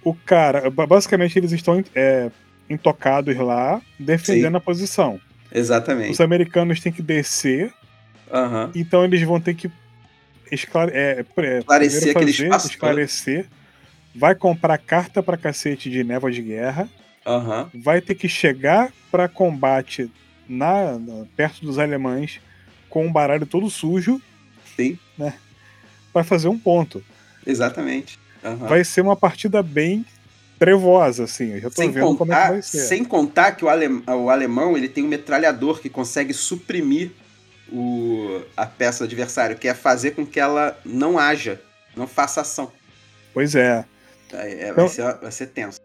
O 0.04 0.14
cara, 0.14 0.70
basicamente, 0.70 1.38
eles 1.38 1.52
estão 1.52 1.84
é, 1.96 2.30
intocados 2.70 3.36
lá, 3.38 3.82
defendendo 4.00 4.52
Sim. 4.52 4.58
a 4.58 4.60
posição. 4.60 5.22
Exatamente. 5.52 6.12
Os 6.12 6.22
americanos 6.22 6.80
têm 6.80 6.92
que 6.92 7.02
descer. 7.02 7.72
Uhum. 8.32 8.72
Então 8.74 9.04
eles 9.04 9.22
vão 9.22 9.40
ter 9.40 9.54
que 9.54 9.72
esclare 10.52 10.92
é, 10.94 11.24
é, 11.38 11.60
esclarecer 11.60 12.16
aquele 12.16 12.32
espaço. 12.32 12.68
Esclarecer. 12.68 13.46
Vai 14.16 14.36
comprar 14.36 14.78
carta 14.78 15.22
pra 15.22 15.38
cacete 15.38 15.90
de 15.90 16.04
névoa 16.04 16.32
de 16.32 16.42
guerra. 16.42 16.90
Uhum. 17.26 17.82
Vai 17.82 18.02
ter 18.02 18.16
que 18.16 18.28
chegar 18.28 18.92
para 19.12 19.28
combate 19.28 20.12
na, 20.48 20.98
na, 20.98 21.26
perto 21.36 21.66
dos 21.66 21.80
alemães 21.80 22.40
com 22.90 23.06
um 23.06 23.12
baralho 23.12 23.46
todo 23.46 23.70
sujo. 23.70 24.22
Sim. 24.76 24.98
Né? 25.18 25.34
Vai 26.14 26.24
fazer 26.24 26.48
um 26.48 26.58
ponto. 26.58 27.04
Exatamente. 27.46 28.20
Uhum. 28.44 28.58
Vai 28.58 28.84
ser 28.84 29.02
uma 29.02 29.16
partida 29.16 29.64
bem 29.64 30.06
trevosa, 30.60 31.24
assim. 31.24 31.54
Eu 31.54 31.62
já 31.62 31.70
tô 31.70 31.82
sem 31.82 31.92
vendo 31.92 32.06
contar, 32.06 32.18
como 32.18 32.34
é 32.34 32.46
que 32.46 32.52
vai 32.52 32.62
ser. 32.62 32.80
Sem 32.80 33.04
contar 33.04 33.52
que 33.54 33.66
o, 33.66 33.70
alem, 33.70 34.04
o 34.08 34.30
alemão 34.30 34.78
ele 34.78 34.88
tem 34.88 35.04
um 35.04 35.08
metralhador 35.08 35.82
que 35.82 35.90
consegue 35.90 36.34
suprimir 36.34 37.12
o, 37.72 38.42
a 38.56 38.66
peça 38.66 39.00
do 39.00 39.08
adversário, 39.08 39.58
que 39.58 39.68
é 39.68 39.74
fazer 39.74 40.12
com 40.12 40.26
que 40.26 40.40
ela 40.40 40.78
não 40.86 41.18
haja, 41.18 41.60
não 41.96 42.08
faça 42.08 42.42
ação. 42.42 42.72
Pois 43.34 43.56
é. 43.56 43.84
é, 44.34 44.38
é 44.38 44.70
então, 44.70 44.76
vai, 44.76 44.88
ser, 44.90 45.14
vai 45.16 45.32
ser 45.32 45.48
tenso. 45.48 45.80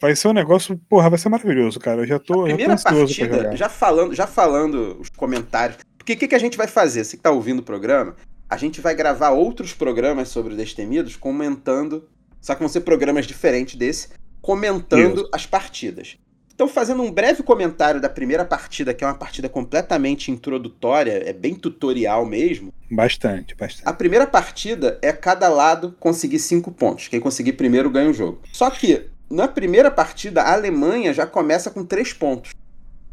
Vai 0.00 0.16
ser 0.16 0.28
um 0.28 0.32
negócio, 0.32 0.80
porra, 0.88 1.10
vai 1.10 1.18
ser 1.18 1.28
maravilhoso, 1.28 1.78
cara. 1.78 2.00
Eu 2.00 2.06
já 2.06 2.18
tô, 2.18 2.42
a 2.42 2.44
primeira 2.44 2.76
já 2.76 2.90
tô 2.90 2.96
partida, 2.96 3.56
já 3.56 3.68
falando, 3.68 4.14
já 4.14 4.26
falando 4.26 4.96
os 4.98 5.10
comentários. 5.10 5.78
Porque 5.98 6.14
o 6.14 6.16
que, 6.16 6.28
que 6.28 6.34
a 6.34 6.38
gente 6.38 6.56
vai 6.56 6.66
fazer? 6.66 7.04
Você 7.04 7.18
que 7.18 7.22
tá 7.22 7.30
ouvindo 7.30 7.58
o 7.58 7.62
programa, 7.62 8.16
a 8.48 8.56
gente 8.56 8.80
vai 8.80 8.94
gravar 8.94 9.30
outros 9.30 9.74
programas 9.74 10.28
sobre 10.28 10.52
os 10.52 10.56
Destemidos 10.58 11.16
comentando, 11.16 12.08
só 12.40 12.54
que 12.54 12.60
vão 12.60 12.68
ser 12.68 12.80
programas 12.80 13.26
diferentes 13.26 13.76
desse, 13.76 14.08
comentando 14.40 15.20
Isso. 15.20 15.30
as 15.34 15.44
partidas. 15.44 16.16
Então, 16.54 16.68
fazendo 16.68 17.02
um 17.02 17.10
breve 17.10 17.42
comentário 17.42 18.00
da 18.00 18.08
primeira 18.08 18.44
partida, 18.44 18.92
que 18.92 19.02
é 19.02 19.06
uma 19.06 19.14
partida 19.14 19.48
completamente 19.48 20.30
introdutória, 20.30 21.22
é 21.24 21.32
bem 21.32 21.54
tutorial 21.54 22.26
mesmo. 22.26 22.72
Bastante, 22.90 23.54
bastante. 23.54 23.88
A 23.88 23.92
primeira 23.92 24.26
partida 24.26 24.98
é 25.00 25.10
cada 25.10 25.48
lado 25.48 25.94
conseguir 25.98 26.38
cinco 26.38 26.70
pontos. 26.70 27.08
Quem 27.08 27.18
conseguir 27.20 27.54
primeiro 27.54 27.88
ganha 27.88 28.10
o 28.10 28.12
jogo. 28.12 28.42
Só 28.52 28.68
que 28.68 29.06
na 29.30 29.46
primeira 29.46 29.90
partida, 29.90 30.42
a 30.42 30.52
Alemanha 30.52 31.14
já 31.14 31.26
começa 31.26 31.70
com 31.70 31.84
três 31.84 32.12
pontos. 32.12 32.52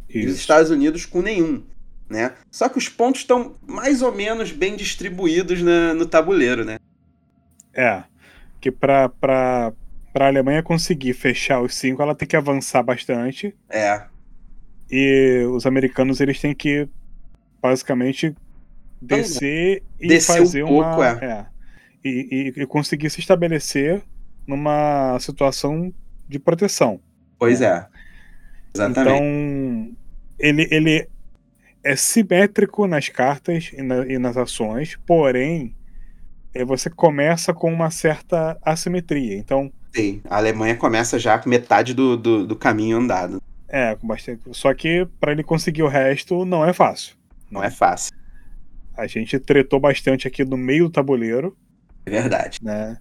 Isso. 0.10 0.18
E 0.18 0.26
os 0.26 0.36
Estados 0.36 0.72
Unidos 0.72 1.06
com 1.06 1.22
nenhum. 1.22 1.64
Né? 2.10 2.34
Só 2.50 2.70
que 2.70 2.78
os 2.78 2.88
pontos 2.88 3.22
estão 3.22 3.56
mais 3.66 4.02
ou 4.02 4.14
menos 4.14 4.52
bem 4.52 4.76
distribuídos 4.76 5.62
na, 5.62 5.94
no 5.94 6.06
tabuleiro, 6.06 6.64
né? 6.64 6.78
É. 7.74 8.04
Que 8.62 8.72
para 8.72 9.12
a 10.16 10.26
Alemanha 10.26 10.64
conseguir 10.64 11.14
fechar 11.14 11.62
os 11.62 11.76
cinco, 11.76 12.02
ela 12.02 12.16
tem 12.16 12.28
que 12.28 12.38
avançar 12.38 12.82
bastante. 12.82 13.54
É. 13.70 14.06
E 14.90 15.46
os 15.52 15.66
americanos 15.66 16.22
eles 16.22 16.40
têm 16.40 16.56
que 16.56 16.88
basicamente 17.62 18.34
descer 19.02 19.84
e 20.00 20.08
descer 20.08 20.38
fazer 20.38 20.64
um 20.64 20.68
pouco, 20.68 20.96
uma. 20.96 21.20
É. 21.22 21.26
é. 21.26 21.46
E, 22.04 22.54
e, 22.58 22.62
e, 22.62 22.66
conseguir 22.66 23.10
se 23.10 23.20
estabelecer 23.20 24.02
numa 24.48 25.20
situação 25.20 25.94
de 26.28 26.40
proteção. 26.40 27.00
Pois 27.38 27.62
é. 27.62 27.86
Exatamente. 28.74 29.16
Então, 29.16 29.98
ele, 30.40 30.68
ele 30.70 31.10
é 31.84 31.96
simétrico 31.96 32.88
nas 32.88 33.10
cartas 33.10 33.72
e, 33.74 33.82
na, 33.82 34.06
e 34.06 34.18
nas 34.18 34.38
ações, 34.38 34.98
porém, 35.06 35.76
é, 36.54 36.66
você 36.66 36.90
começa 36.90 37.54
com 37.54 37.72
uma 37.72 37.90
certa 37.90 38.58
assimetria. 38.62 39.38
Então. 39.38 39.72
Sim, 39.96 40.22
a 40.30 40.38
Alemanha 40.38 40.76
começa 40.76 41.18
já 41.18 41.38
com 41.40 41.50
metade 41.50 41.94
do, 41.94 42.18
do, 42.18 42.46
do 42.46 42.56
caminho 42.56 42.98
andado. 42.98 43.42
É, 43.68 43.96
com 43.96 44.08
bastante. 44.08 44.42
Só 44.52 44.74
que 44.74 45.08
para 45.20 45.32
ele 45.32 45.44
conseguir 45.44 45.84
o 45.84 45.88
resto 45.88 46.46
não 46.46 46.66
é 46.66 46.74
fácil. 46.74 47.16
Não 47.50 47.64
é 47.64 47.70
fácil. 47.70 48.16
A 48.96 49.08
gente 49.08 49.40
tretou 49.40 49.80
bastante 49.80 50.28
aqui 50.28 50.44
no 50.44 50.58
meio 50.58 50.86
do 50.86 50.92
tabuleiro. 50.92 51.56
É 52.06 52.10
verdade. 52.10 52.60
Né? 52.62 52.98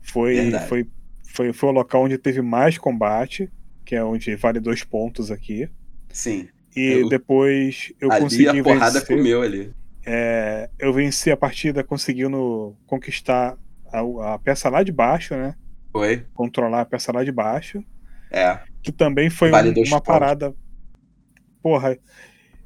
Foi, 0.00 0.50
foi, 0.68 0.86
foi, 1.32 1.52
foi 1.52 1.70
o 1.70 1.72
local 1.72 2.04
onde 2.04 2.18
teve 2.18 2.42
mais 2.42 2.76
combate, 2.76 3.50
que 3.84 3.96
é 3.96 4.04
onde 4.04 4.36
vale 4.36 4.60
dois 4.60 4.84
pontos 4.84 5.30
aqui. 5.30 5.68
Sim. 6.10 6.48
E 6.76 7.00
eu, 7.00 7.08
depois 7.08 7.92
eu 8.00 8.12
ali 8.12 8.22
consegui 8.22 8.48
a 8.48 8.62
porrada 8.62 9.00
vencer. 9.00 9.16
comeu 9.16 9.42
ali. 9.42 9.72
É, 10.04 10.68
eu 10.78 10.92
venci 10.92 11.30
a 11.30 11.36
partida 11.36 11.82
conseguindo 11.82 12.76
conquistar 12.86 13.56
a, 13.90 14.34
a, 14.34 14.38
peça 14.38 14.68
lá 14.68 14.82
de 14.82 14.92
baixo, 14.92 15.34
né? 15.34 15.54
Foi. 15.90 16.26
Controlar 16.34 16.82
a 16.82 16.86
peça 16.86 17.12
lá 17.12 17.24
de 17.24 17.32
baixo. 17.32 17.82
É. 18.30 18.58
Que 18.82 18.92
também 18.92 19.30
foi 19.30 19.50
vale 19.50 19.70
um, 19.70 19.84
uma 19.86 20.00
parada. 20.00 20.54
Porra, 21.62 21.96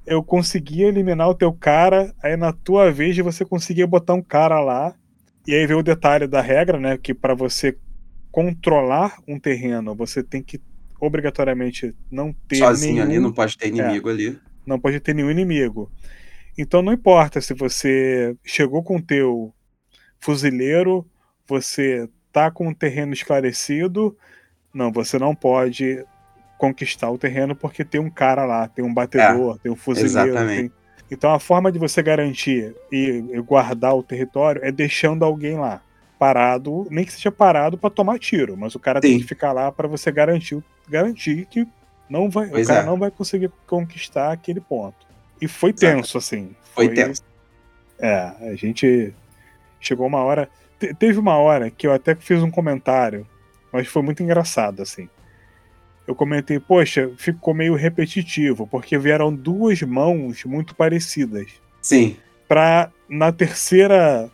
eu 0.05 0.25
conseguia 0.25 0.89
eliminar 0.89 1.29
o 1.29 1.35
teu 1.35 1.53
cara, 1.53 2.13
aí 2.21 2.37
na 2.37 2.53
tua 2.53 2.91
vez 2.91 3.17
você 3.19 3.45
conseguia 3.45 3.87
botar 3.87 4.15
um 4.15 4.23
cara 4.23 4.61
lá 4.61 4.95
e 5.47 5.55
aí 5.55 5.67
vem 5.67 5.77
o 5.77 5.83
detalhe 5.83 6.27
da 6.27 6.41
regra, 6.41 6.81
né? 6.81 6.99
Que 6.99 7.15
para 7.15 7.35
você 7.35 7.77
controlar 8.37 9.19
um 9.27 9.41
terreno, 9.41 9.95
você 9.95 10.23
tem 10.23 10.43
que 10.43 10.61
obrigatoriamente 11.01 11.95
não 12.11 12.35
ter 12.47 12.57
sozinho 12.57 12.97
nenhum, 12.97 13.07
ali, 13.07 13.19
não 13.19 13.33
pode 13.33 13.57
ter 13.57 13.69
inimigo 13.69 14.11
é, 14.11 14.13
ali. 14.13 14.39
Não 14.67 14.79
pode 14.79 15.01
ter 15.01 15.15
nenhum 15.15 15.31
inimigo. 15.31 15.91
Então 16.59 16.83
não 16.83 16.93
importa 16.93 17.41
se 17.41 17.55
você 17.55 18.37
chegou 18.45 18.83
com 18.83 18.97
o 18.97 19.03
teu 19.03 19.55
fuzileiro, 20.21 21.07
você 21.49 22.11
tá 22.31 22.51
com 22.51 22.69
o 22.69 22.75
terreno 22.75 23.15
esclarecido, 23.15 24.15
não, 24.73 24.93
você 24.93 25.19
não 25.19 25.35
pode 25.35 26.05
conquistar 26.59 27.11
o 27.11 27.17
terreno 27.17 27.57
porque 27.57 27.87
tem 27.87 28.03
um 28.03 28.11
cara 28.11 28.45
lá, 28.45 28.69
tem 28.69 28.85
um 28.85 28.93
batedor, 28.93 29.57
é, 29.57 29.59
tem 29.61 29.73
um 29.73 29.77
fuzileiro, 29.77 30.37
tem, 30.47 30.71
então 31.11 31.33
a 31.33 31.41
forma 31.41 31.73
de 31.73 31.79
você 31.79 32.03
garantir 32.03 32.77
e 32.93 33.23
guardar 33.47 33.97
o 33.97 34.03
território 34.03 34.63
é 34.63 34.71
deixando 34.71 35.25
alguém 35.25 35.57
lá 35.57 35.81
parado, 36.19 36.87
nem 36.91 37.05
que 37.05 37.13
seja 37.13 37.31
parado 37.31 37.77
para 37.77 37.91
tomar 37.91 38.19
tiro, 38.19 38.57
mas 38.57 38.75
o 38.75 38.79
cara 38.79 39.01
Sim. 39.03 39.09
tem 39.09 39.19
que 39.19 39.27
ficar 39.27 39.53
lá 39.53 39.71
para 39.71 39.87
você 39.87 40.11
garantir, 40.11 40.63
garantir 40.89 41.47
que 41.47 41.67
não 42.09 42.31
vai, 42.31 42.49
o 42.49 42.67
cara 42.67 42.81
é. 42.81 42.87
não 42.87 42.99
vai 42.99 43.11
conseguir 43.11 43.51
conquistar 43.67 44.33
aquele 44.33 44.61
ponto. 44.61 45.07
E 45.41 45.47
foi 45.47 45.73
tenso 45.73 46.17
assim. 46.17 46.55
Foi, 46.75 46.87
foi 46.87 46.95
tenso. 46.95 47.23
É, 47.99 48.33
a 48.41 48.55
gente 48.55 49.13
chegou 49.81 50.07
uma 50.07 50.23
hora, 50.23 50.49
teve 50.99 51.19
uma 51.19 51.37
hora 51.37 51.71
que 51.71 51.87
eu 51.87 51.93
até 51.93 52.15
fiz 52.15 52.43
um 52.43 52.51
comentário, 52.51 53.27
mas 53.73 53.87
foi 53.87 54.03
muito 54.03 54.23
engraçado 54.23 54.83
assim 54.83 55.09
eu 56.07 56.15
comentei, 56.15 56.61
poxa, 56.61 57.11
ficou 57.17 57.53
meio 57.53 57.75
repetitivo, 57.75 58.67
porque 58.67 58.97
vieram 58.97 59.35
duas 59.35 59.83
mãos 59.83 60.45
muito 60.45 60.75
parecidas. 60.75 61.51
Sim. 61.83 62.17
Pra, 62.47 62.91
na 63.09 63.33
terceira 63.33 64.31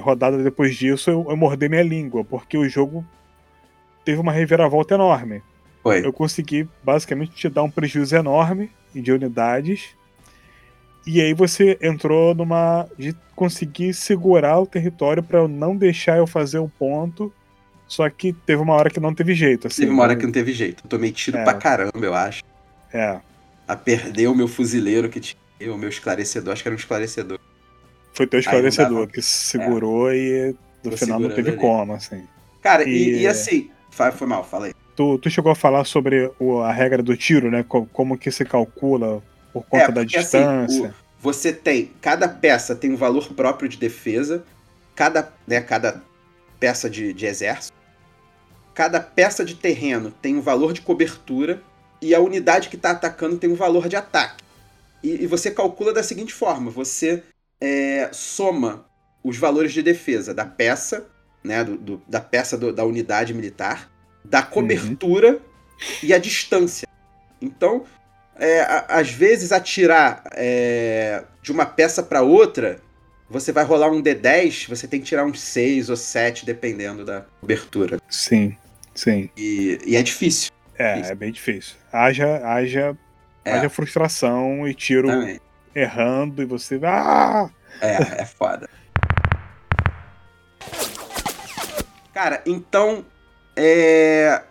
rodada 0.00 0.42
depois 0.42 0.76
disso, 0.76 1.10
eu, 1.10 1.26
eu 1.28 1.36
morder 1.36 1.68
minha 1.68 1.82
língua, 1.82 2.24
porque 2.24 2.56
o 2.56 2.68
jogo 2.68 3.04
teve 4.04 4.20
uma 4.20 4.32
reviravolta 4.32 4.94
enorme. 4.94 5.42
Eu 6.04 6.12
consegui, 6.12 6.68
basicamente, 6.84 7.32
te 7.32 7.48
dar 7.48 7.62
um 7.62 7.70
prejuízo 7.70 8.14
enorme 8.14 8.70
de 8.94 9.12
unidades. 9.12 9.96
E 11.06 11.20
aí 11.20 11.32
você 11.32 11.78
entrou 11.80 12.34
numa. 12.34 12.86
de 12.98 13.16
conseguir 13.34 13.94
segurar 13.94 14.60
o 14.60 14.66
território 14.66 15.22
para 15.22 15.48
não 15.48 15.74
deixar 15.74 16.18
eu 16.18 16.26
fazer 16.26 16.58
um 16.58 16.68
ponto 16.68 17.32
só 17.90 18.08
que 18.08 18.32
teve 18.32 18.62
uma 18.62 18.74
hora 18.74 18.88
que 18.88 19.00
não 19.00 19.12
teve 19.12 19.34
jeito. 19.34 19.66
Assim, 19.66 19.82
teve 19.82 19.92
uma 19.92 20.04
hora 20.04 20.14
que 20.14 20.24
não 20.24 20.30
teve 20.30 20.52
jeito. 20.52 20.84
Eu 20.84 20.88
tomei 20.88 21.10
tiro 21.10 21.36
é. 21.38 21.42
pra 21.42 21.54
caramba, 21.54 21.90
eu 22.00 22.14
acho. 22.14 22.44
É. 22.92 23.20
A 23.66 23.74
perder 23.74 24.28
o 24.28 24.34
meu 24.34 24.46
fuzileiro 24.46 25.08
que 25.08 25.18
tinha. 25.18 25.40
O 25.74 25.76
meu 25.76 25.88
esclarecedor, 25.88 26.52
acho 26.52 26.62
que 26.62 26.68
era 26.68 26.74
um 26.74 26.78
esclarecedor. 26.78 27.39
Foi 28.20 28.26
teu 28.26 28.38
esclarecedor 28.38 29.06
que 29.06 29.22
segurou 29.22 30.10
é. 30.10 30.16
e 30.16 30.54
no 30.84 30.90
Tô 30.90 30.96
final 30.98 31.18
não 31.18 31.30
teve 31.30 31.50
ali. 31.50 31.58
como, 31.58 31.94
assim. 31.94 32.22
Cara, 32.60 32.86
e, 32.86 33.22
e, 33.22 33.26
assim. 33.26 33.70
Foi 33.90 34.26
mal, 34.26 34.44
falei. 34.44 34.74
Tu, 34.94 35.18
tu 35.18 35.30
chegou 35.30 35.50
a 35.50 35.54
falar 35.54 35.84
sobre 35.84 36.30
o, 36.38 36.60
a 36.60 36.70
regra 36.70 37.02
do 37.02 37.16
tiro, 37.16 37.50
né? 37.50 37.64
Como 37.66 38.18
que 38.18 38.30
se 38.30 38.44
calcula 38.44 39.22
por 39.54 39.64
conta 39.64 39.84
é, 39.84 39.92
da 39.92 40.00
assim, 40.02 40.06
distância. 40.06 40.64
Assim, 40.64 40.86
o, 40.86 40.94
você 41.18 41.50
tem. 41.50 41.92
Cada 42.02 42.28
peça 42.28 42.74
tem 42.74 42.92
um 42.92 42.96
valor 42.96 43.32
próprio 43.32 43.66
de 43.66 43.78
defesa. 43.78 44.44
Cada, 44.94 45.32
né, 45.46 45.62
cada 45.62 46.02
peça 46.58 46.90
de, 46.90 47.14
de 47.14 47.24
exército 47.24 47.72
cada 48.74 49.00
peça 49.00 49.44
de 49.44 49.54
terreno 49.54 50.12
tem 50.22 50.36
um 50.36 50.40
valor 50.40 50.72
de 50.72 50.80
cobertura 50.80 51.62
e 52.00 52.14
a 52.14 52.20
unidade 52.20 52.68
que 52.68 52.76
está 52.76 52.92
atacando 52.92 53.36
tem 53.38 53.50
um 53.50 53.54
valor 53.54 53.88
de 53.88 53.96
ataque. 53.96 54.42
E, 55.02 55.22
e 55.22 55.26
você 55.26 55.50
calcula 55.50 55.92
da 55.92 56.02
seguinte 56.02 56.32
forma: 56.32 56.70
você 56.70 57.22
é, 57.60 58.08
soma 58.12 58.86
os 59.22 59.36
valores 59.36 59.72
de 59.72 59.82
defesa 59.82 60.32
da 60.32 60.44
peça 60.44 61.06
né, 61.42 61.64
do, 61.64 61.76
do, 61.76 62.02
da 62.06 62.20
peça 62.20 62.56
do, 62.56 62.72
da 62.72 62.84
unidade 62.84 63.34
militar, 63.34 63.90
da 64.24 64.42
cobertura 64.42 65.32
uhum. 65.32 65.38
e 66.02 66.12
a 66.12 66.18
distância. 66.18 66.86
Então, 67.40 67.84
é, 68.36 68.60
a, 68.60 68.86
às 68.88 69.10
vezes, 69.10 69.52
atirar 69.52 70.22
é, 70.32 71.24
de 71.42 71.50
uma 71.50 71.66
peça 71.66 72.02
para 72.02 72.22
outra, 72.22 72.80
você 73.28 73.52
vai 73.52 73.64
rolar 73.64 73.90
um 73.90 74.02
D10, 74.02 74.68
você 74.68 74.86
tem 74.86 75.00
que 75.00 75.06
tirar 75.06 75.24
uns 75.24 75.40
6 75.40 75.90
ou 75.90 75.96
7, 75.96 76.44
dependendo 76.44 77.04
da 77.04 77.24
cobertura. 77.40 78.00
Sim, 78.08 78.56
sim. 78.94 79.30
E, 79.36 79.78
e 79.86 79.96
é 79.96 80.02
difícil. 80.02 80.50
É, 80.76 80.94
difícil. 80.94 81.12
é 81.12 81.14
bem 81.14 81.32
difícil. 81.32 81.76
Haja, 81.92 82.46
haja, 82.46 82.96
é. 83.44 83.52
haja 83.52 83.68
frustração 83.70 84.66
e 84.68 84.74
tiro 84.74 85.08
Também. 85.08 85.40
Errando 85.74 86.42
e 86.42 86.44
você. 86.44 86.80
Ah! 86.84 87.50
É, 87.80 88.22
é 88.22 88.24
foda. 88.26 88.68
Cara, 92.12 92.42
então. 92.46 93.04
É... 93.56 94.42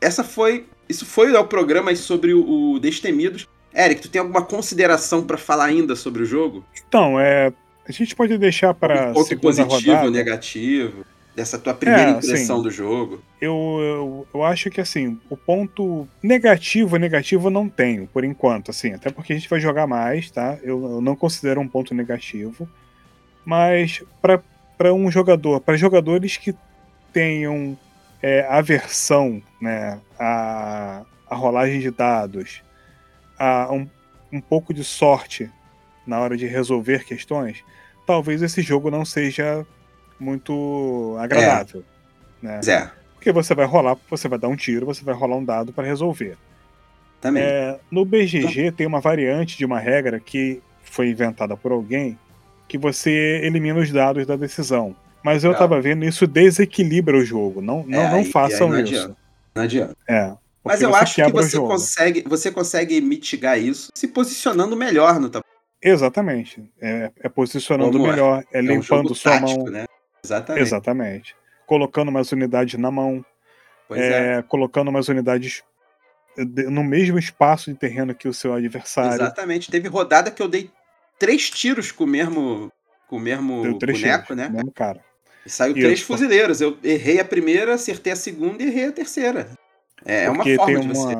Essa 0.00 0.22
foi 0.22 0.66
isso 0.88 1.04
foi 1.04 1.32
o 1.32 1.44
programa 1.44 1.94
sobre 1.94 2.32
o, 2.32 2.78
Destemidos. 2.78 3.46
Eric, 3.74 4.00
tu 4.00 4.08
tem 4.08 4.20
alguma 4.20 4.42
consideração 4.42 5.22
para 5.22 5.36
falar 5.36 5.66
ainda 5.66 5.94
sobre 5.94 6.22
o 6.22 6.26
jogo? 6.26 6.64
Então, 6.86 7.20
é, 7.20 7.52
a 7.86 7.92
gente 7.92 8.16
pode 8.16 8.38
deixar 8.38 8.72
para 8.72 9.10
um 9.10 9.12
ponto 9.12 9.38
positivo, 9.38 9.92
rodada. 9.92 10.10
negativo, 10.10 11.04
dessa 11.38 11.56
tua 11.56 11.72
primeira 11.72 12.10
é, 12.10 12.14
impressão 12.14 12.56
assim, 12.56 12.62
do 12.64 12.70
jogo. 12.70 13.22
Eu, 13.40 13.54
eu, 13.80 14.28
eu, 14.34 14.44
acho 14.44 14.68
que 14.70 14.80
assim, 14.80 15.20
o 15.30 15.36
ponto 15.36 16.08
negativo, 16.20 16.96
negativo 16.96 17.48
não 17.48 17.68
tenho 17.68 18.08
por 18.08 18.24
enquanto, 18.24 18.72
assim, 18.72 18.92
até 18.92 19.08
porque 19.08 19.32
a 19.32 19.36
gente 19.36 19.48
vai 19.48 19.60
jogar 19.60 19.86
mais, 19.86 20.32
tá? 20.32 20.58
Eu, 20.64 20.82
eu 20.82 21.00
não 21.00 21.14
considero 21.14 21.60
um 21.60 21.68
ponto 21.68 21.94
negativo, 21.94 22.68
mas 23.44 24.02
para 24.20 24.92
um 24.92 25.08
jogador, 25.12 25.60
para 25.60 25.76
jogadores 25.76 26.36
que 26.36 26.52
tenham 27.12 27.78
é, 28.20 28.44
aversão 28.50 29.40
né, 29.62 30.00
à, 30.18 31.04
à 31.30 31.36
rolagem 31.36 31.78
de 31.78 31.92
dados, 31.92 32.62
a 33.38 33.72
um, 33.72 33.88
um 34.32 34.40
pouco 34.40 34.74
de 34.74 34.82
sorte 34.82 35.48
na 36.04 36.18
hora 36.18 36.36
de 36.36 36.46
resolver 36.46 37.04
questões, 37.04 37.62
talvez 38.04 38.42
esse 38.42 38.60
jogo 38.60 38.90
não 38.90 39.04
seja 39.04 39.64
muito 40.18 41.16
agradável. 41.18 41.84
É. 42.42 42.46
Né? 42.46 42.60
É. 42.66 42.90
Porque 43.14 43.32
você 43.32 43.54
vai 43.54 43.66
rolar, 43.66 43.96
você 44.08 44.28
vai 44.28 44.38
dar 44.38 44.48
um 44.48 44.56
tiro, 44.56 44.86
você 44.86 45.04
vai 45.04 45.14
rolar 45.14 45.36
um 45.36 45.44
dado 45.44 45.72
para 45.72 45.86
resolver. 45.86 46.36
Também. 47.20 47.42
É, 47.42 47.78
no 47.90 48.04
BGG 48.04 48.72
tem 48.72 48.86
uma 48.86 49.00
variante 49.00 49.58
de 49.58 49.64
uma 49.64 49.78
regra 49.78 50.20
que 50.20 50.62
foi 50.82 51.10
inventada 51.10 51.56
por 51.56 51.72
alguém 51.72 52.16
que 52.68 52.78
você 52.78 53.40
elimina 53.42 53.80
os 53.80 53.90
dados 53.90 54.26
da 54.26 54.36
decisão. 54.36 54.94
Mas 55.22 55.42
eu 55.42 55.54
tava 55.54 55.80
vendo, 55.80 56.04
isso 56.04 56.26
desequilibra 56.26 57.16
o 57.16 57.24
jogo. 57.24 57.60
Não, 57.60 57.84
não, 57.86 58.00
é, 58.00 58.10
não 58.12 58.24
façam 58.24 58.68
não 58.68 58.80
isso. 58.80 58.94
Adianta. 58.94 59.16
Não 59.54 59.62
adianta. 59.62 59.96
É. 60.08 60.32
Mas 60.64 60.82
eu 60.82 60.94
acho 60.94 61.14
que 61.14 61.32
você 61.32 61.56
consegue, 61.58 62.24
você 62.26 62.50
consegue 62.52 63.00
mitigar 63.00 63.58
isso 63.58 63.90
se 63.94 64.06
posicionando 64.06 64.76
melhor 64.76 65.14
no 65.14 65.28
tabuleiro. 65.28 65.58
Exatamente. 65.82 66.62
É, 66.80 67.10
é 67.20 67.28
posicionando 67.28 67.92
Como 67.92 68.06
é? 68.06 68.10
melhor, 68.10 68.44
é, 68.52 68.58
é 68.58 68.62
limpando 68.62 69.12
um 69.12 69.14
sua 69.14 69.40
tático, 69.40 69.64
mão. 69.64 69.72
Né? 69.72 69.86
Exatamente. 70.24 70.62
Exatamente. 70.62 71.36
Colocando 71.66 72.08
umas 72.08 72.32
unidades 72.32 72.78
na 72.78 72.90
mão. 72.90 73.24
É, 73.90 74.36
é, 74.36 74.42
colocando 74.42 74.88
umas 74.88 75.08
unidades 75.08 75.62
no 76.36 76.84
mesmo 76.84 77.18
espaço 77.18 77.72
de 77.72 77.78
terreno 77.78 78.14
que 78.14 78.28
o 78.28 78.34
seu 78.34 78.52
adversário. 78.52 79.14
Exatamente. 79.14 79.70
Teve 79.70 79.88
rodada 79.88 80.30
que 80.30 80.42
eu 80.42 80.48
dei 80.48 80.70
três 81.18 81.50
tiros 81.50 81.90
com 81.90 82.04
o 82.04 82.06
mesmo, 82.06 82.70
com 83.06 83.16
o 83.16 83.20
mesmo 83.20 83.62
boneco, 83.62 83.78
tiros, 83.86 84.36
né? 84.36 84.48
Mesmo 84.48 84.70
cara. 84.72 85.02
E 85.44 85.50
saiu 85.50 85.72
Isso. 85.72 85.80
três 85.80 86.00
fuzileiros. 86.02 86.60
Eu 86.60 86.76
errei 86.84 87.18
a 87.18 87.24
primeira, 87.24 87.74
acertei 87.74 88.12
a 88.12 88.16
segunda 88.16 88.62
e 88.62 88.66
errei 88.66 88.86
a 88.86 88.92
terceira. 88.92 89.48
É, 90.04 90.24
é 90.24 90.30
uma 90.30 90.44
forma 90.44 90.80
de 90.80 90.88
você. 90.88 91.14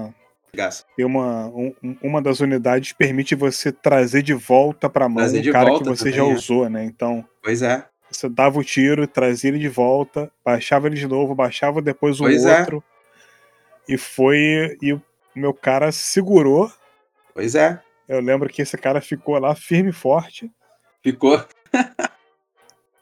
Tem 0.97 1.05
uma, 1.05 1.47
um, 1.49 1.75
uma 2.03 2.23
das 2.23 2.41
unidades 2.41 2.93
permite 2.93 3.35
você 3.35 3.71
trazer 3.71 4.23
de 4.23 4.35
volta 4.35 4.89
para 4.89 5.09
mão 5.09 5.25
um 5.25 5.53
cara 5.53 5.79
que 5.79 5.85
você 5.85 6.11
já 6.11 6.23
é. 6.23 6.25
usou, 6.25 6.69
né? 6.69 6.85
Então. 6.85 7.25
Pois 7.43 7.63
é. 7.63 7.85
Você 8.11 8.29
dava 8.29 8.59
o 8.59 8.65
tiro, 8.65 9.07
trazia 9.07 9.51
ele 9.51 9.59
de 9.59 9.69
volta, 9.69 10.31
baixava 10.45 10.87
ele 10.87 10.97
de 10.97 11.07
novo, 11.07 11.35
baixava 11.35 11.83
depois 11.83 12.21
o 12.21 12.25
pois 12.25 12.45
é. 12.45 12.61
outro. 12.61 12.85
É. 13.89 13.95
E 13.95 13.99
foi. 13.99 14.77
E 14.83 14.93
o 14.93 15.03
meu 15.35 15.53
cara 15.53 15.93
segurou. 15.93 16.71
Pois 17.35 17.55
é. 17.55 17.81
Eu 18.09 18.21
lembro 18.21 18.49
que 18.49 18.63
esse 18.63 18.77
cara 18.77 19.01
ficou 19.01 19.39
lá 19.39 19.55
firme 19.55 19.91
e 19.91 19.93
forte. 19.93 20.51
Ficou. 21.03 21.45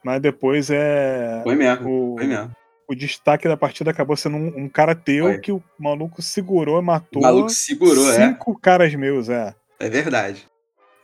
Mas 0.03 0.21
depois 0.21 0.71
é. 0.71 1.41
Foi 1.43 1.55
mesmo. 1.55 2.13
O, 2.13 2.17
foi 2.17 2.27
mesmo. 2.27 2.53
O 2.89 2.95
destaque 2.95 3.49
da 3.49 3.57
partida 3.57 3.91
acabou 3.91 4.17
sendo 4.17 4.37
um, 4.37 4.65
um 4.65 4.69
cara 4.69 4.95
teu 4.95 5.25
foi. 5.25 5.39
que 5.39 5.51
o 5.51 5.63
maluco 5.79 6.23
segurou 6.23 6.81
e 6.81 6.85
matou. 6.85 7.21
O 7.21 7.25
maluco 7.25 7.51
segurou, 7.51 8.05
cinco 8.05 8.21
é. 8.21 8.29
Cinco 8.29 8.61
caras 8.61 8.95
meus, 8.95 9.29
é. 9.29 9.55
É 9.81 9.89
verdade. 9.89 10.47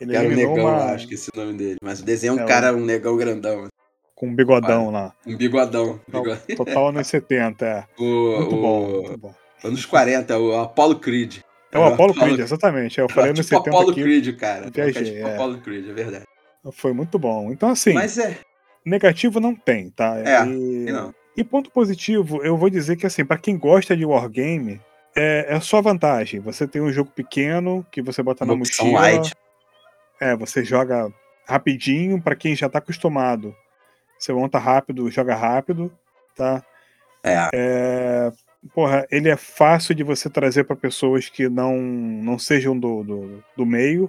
Ele 0.01 0.17
Era 0.17 0.29
um 0.29 0.33
negão, 0.33 0.67
uma... 0.67 0.93
acho 0.93 1.07
que 1.07 1.15
esse 1.15 1.31
é 1.33 1.39
o 1.39 1.45
nome 1.45 1.59
dele. 1.59 1.77
Mas 1.83 2.01
o 2.01 2.05
desenho 2.05 2.33
é 2.33 2.43
um 2.43 2.45
é, 2.45 2.47
cara, 2.47 2.75
um 2.75 2.85
negão 2.85 3.17
grandão. 3.17 3.69
Com 4.23 4.29
um 4.29 4.37
bigodão 4.37 4.93
lá. 4.93 5.12
Um 5.27 5.37
bigodão. 5.37 5.99
Total, 6.09 6.37
total 6.57 6.89
anos 6.91 7.09
70, 7.09 7.66
é. 7.66 7.85
O, 7.99 8.37
muito 8.39 8.55
o... 8.55 8.61
bom, 8.62 9.03
muito 9.03 9.18
bom. 9.18 9.35
Anos 9.64 9.85
40, 9.85 10.39
o 10.39 10.61
Apollo 10.61 11.01
Creed. 11.01 11.39
É 11.73 11.79
o 11.81 11.83
Apollo, 11.83 12.14
Creed, 12.14 12.39
exatamente. 12.39 13.01
Eu 13.01 13.09
falei 13.11 13.33
tipo 13.33 13.43
70 13.43 13.70
Apollo 13.70 13.91
aqui. 13.91 14.01
Creed, 14.01 14.37
cara. 14.37 14.70
Viajei, 14.70 15.16
tipo 15.16 15.27
é. 15.27 15.35
Apollo 15.35 15.59
Creed, 15.59 15.89
é 15.89 15.93
verdade. 15.93 16.25
Foi 16.70 16.93
muito 16.93 17.18
bom. 17.18 17.51
Então, 17.51 17.68
assim. 17.68 17.95
Mas 17.95 18.16
é. 18.16 18.39
Negativo 18.87 19.41
não 19.41 19.57
tem, 19.57 19.91
tá? 19.91 20.16
É, 20.20 20.47
e, 20.47 20.93
não. 20.93 21.12
e 21.37 21.43
ponto 21.43 21.73
positivo, 21.73 22.45
eu 22.45 22.57
vou 22.57 22.70
dizer 22.70 22.95
que, 22.95 23.07
assim, 23.07 23.25
para 23.25 23.39
quem 23.39 23.59
gosta 23.59 23.97
de 23.97 24.05
Wargame, 24.07 24.81
é, 25.16 25.47
é 25.49 25.59
só 25.59 25.83
vantagem. 25.83 26.39
Você 26.39 26.68
tem 26.68 26.81
um 26.81 26.93
jogo 26.93 27.11
pequeno 27.11 27.85
que 27.91 28.01
você 28.01 28.23
bota 28.23 28.45
Uma 28.45 28.55
na 28.55 28.59
mochila. 28.61 29.01
Light. 29.01 29.35
É, 30.20 30.37
você 30.37 30.64
joga 30.64 31.12
rapidinho 31.45 32.23
para 32.23 32.37
quem 32.37 32.55
já 32.55 32.68
tá 32.68 32.79
acostumado. 32.79 33.53
Você 34.23 34.33
monta 34.33 34.57
rápido, 34.57 35.11
joga 35.11 35.35
rápido, 35.35 35.93
tá? 36.37 36.64
É. 37.25 37.51
é 37.53 38.33
porra, 38.73 39.05
ele 39.11 39.29
é 39.29 39.37
fácil 39.37 39.97
de 39.97 40.05
você 40.05 40.31
trazer 40.31 40.62
para 40.62 40.77
pessoas 40.77 41.29
que 41.29 41.49
não, 41.49 41.77
não 41.77 42.39
sejam 42.39 42.79
do, 42.79 43.03
do, 43.03 43.45
do 43.57 43.66
meio. 43.66 44.09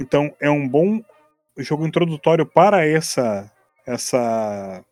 Então 0.00 0.34
é 0.40 0.50
um 0.50 0.66
bom 0.66 1.00
jogo 1.56 1.86
introdutório 1.86 2.44
para 2.44 2.84
essa 2.84 3.48
essa 3.86 4.84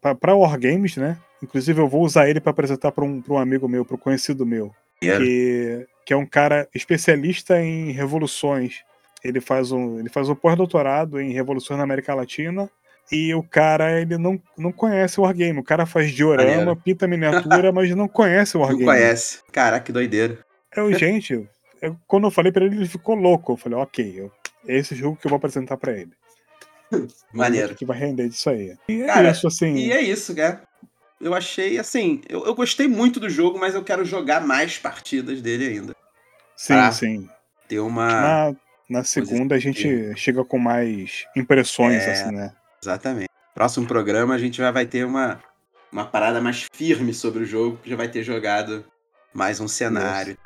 para 0.00 0.34
Wargames, 0.34 0.96
né? 0.96 1.18
Inclusive 1.42 1.78
eu 1.78 1.88
vou 1.88 2.02
usar 2.02 2.30
ele 2.30 2.40
para 2.40 2.50
apresentar 2.50 2.92
para 2.92 3.04
um, 3.04 3.22
um 3.28 3.36
amigo 3.36 3.68
meu, 3.68 3.84
para 3.84 3.96
um 3.96 3.98
conhecido 3.98 4.46
meu, 4.46 4.74
yeah. 5.04 5.22
que, 5.22 5.86
que 6.06 6.14
é 6.14 6.16
um 6.16 6.24
cara 6.24 6.66
especialista 6.74 7.60
em 7.60 7.90
revoluções. 7.90 8.84
Ele 9.22 9.40
faz 9.40 9.70
um 9.70 9.98
ele 9.98 10.08
faz 10.08 10.30
um 10.30 10.34
pós-doutorado 10.34 11.20
em 11.20 11.32
revoluções 11.32 11.76
na 11.76 11.84
América 11.84 12.14
Latina 12.14 12.70
e 13.10 13.34
o 13.34 13.42
cara, 13.42 14.00
ele 14.00 14.16
não, 14.16 14.40
não 14.56 14.72
conhece 14.72 15.20
o 15.20 15.24
Wargame. 15.24 15.58
O 15.58 15.64
cara 15.64 15.84
faz 15.84 16.10
diorama, 16.12 16.48
Maneiro. 16.48 16.76
pinta 16.76 17.06
miniatura, 17.06 17.72
mas 17.72 17.90
não 17.94 18.08
conhece 18.08 18.56
o 18.56 18.60
Wargame. 18.60 18.84
Não 18.84 18.92
conhece. 18.92 19.40
Caraca, 19.52 19.84
que 19.84 19.92
doideira. 19.92 20.38
Eu, 20.74 20.92
gente, 20.94 21.46
eu, 21.80 21.96
quando 22.06 22.26
eu 22.26 22.30
falei 22.30 22.50
pra 22.50 22.64
ele, 22.64 22.76
ele 22.76 22.88
ficou 22.88 23.14
louco. 23.14 23.52
Eu 23.52 23.56
falei, 23.56 23.78
ok, 23.78 24.14
eu, 24.16 24.32
é 24.66 24.78
esse 24.78 24.94
jogo 24.94 25.16
que 25.16 25.26
eu 25.26 25.28
vou 25.28 25.36
apresentar 25.36 25.76
pra 25.76 25.92
ele. 25.92 26.12
Maneiro. 27.32 27.74
Que 27.74 27.84
vai 27.84 27.98
render 27.98 28.28
disso 28.28 28.48
aí. 28.48 28.76
E 28.88 29.02
é 29.02 29.06
cara, 29.06 29.30
isso, 29.30 29.46
assim. 29.46 29.74
E 29.74 29.92
é 29.92 30.00
isso, 30.00 30.34
cara. 30.34 30.62
Eu 31.20 31.34
achei, 31.34 31.78
assim, 31.78 32.20
eu, 32.28 32.44
eu 32.46 32.54
gostei 32.54 32.88
muito 32.88 33.20
do 33.20 33.30
jogo, 33.30 33.58
mas 33.58 33.74
eu 33.74 33.84
quero 33.84 34.04
jogar 34.04 34.40
mais 34.40 34.78
partidas 34.78 35.40
dele 35.40 35.68
ainda. 35.68 35.96
Sim, 36.56 36.92
sim. 36.92 37.28
Ter 37.68 37.78
uma. 37.78 38.08
Na, 38.08 38.56
na 38.88 39.04
segunda 39.04 39.54
a 39.54 39.58
gente 39.58 40.14
chega 40.16 40.44
com 40.44 40.58
mais 40.58 41.24
impressões, 41.36 42.02
é... 42.02 42.12
assim, 42.12 42.34
né? 42.34 42.52
Exatamente. 42.84 43.28
Próximo 43.54 43.86
programa 43.86 44.34
a 44.34 44.38
gente 44.38 44.56
já 44.56 44.70
vai 44.70 44.86
ter 44.86 45.04
uma, 45.04 45.40
uma 45.92 46.04
parada 46.04 46.40
mais 46.40 46.66
firme 46.72 47.14
sobre 47.14 47.44
o 47.44 47.46
jogo, 47.46 47.78
que 47.82 47.88
já 47.88 47.96
vai 47.96 48.08
ter 48.08 48.24
jogado 48.24 48.84
mais 49.32 49.60
um 49.60 49.68
cenário. 49.68 50.36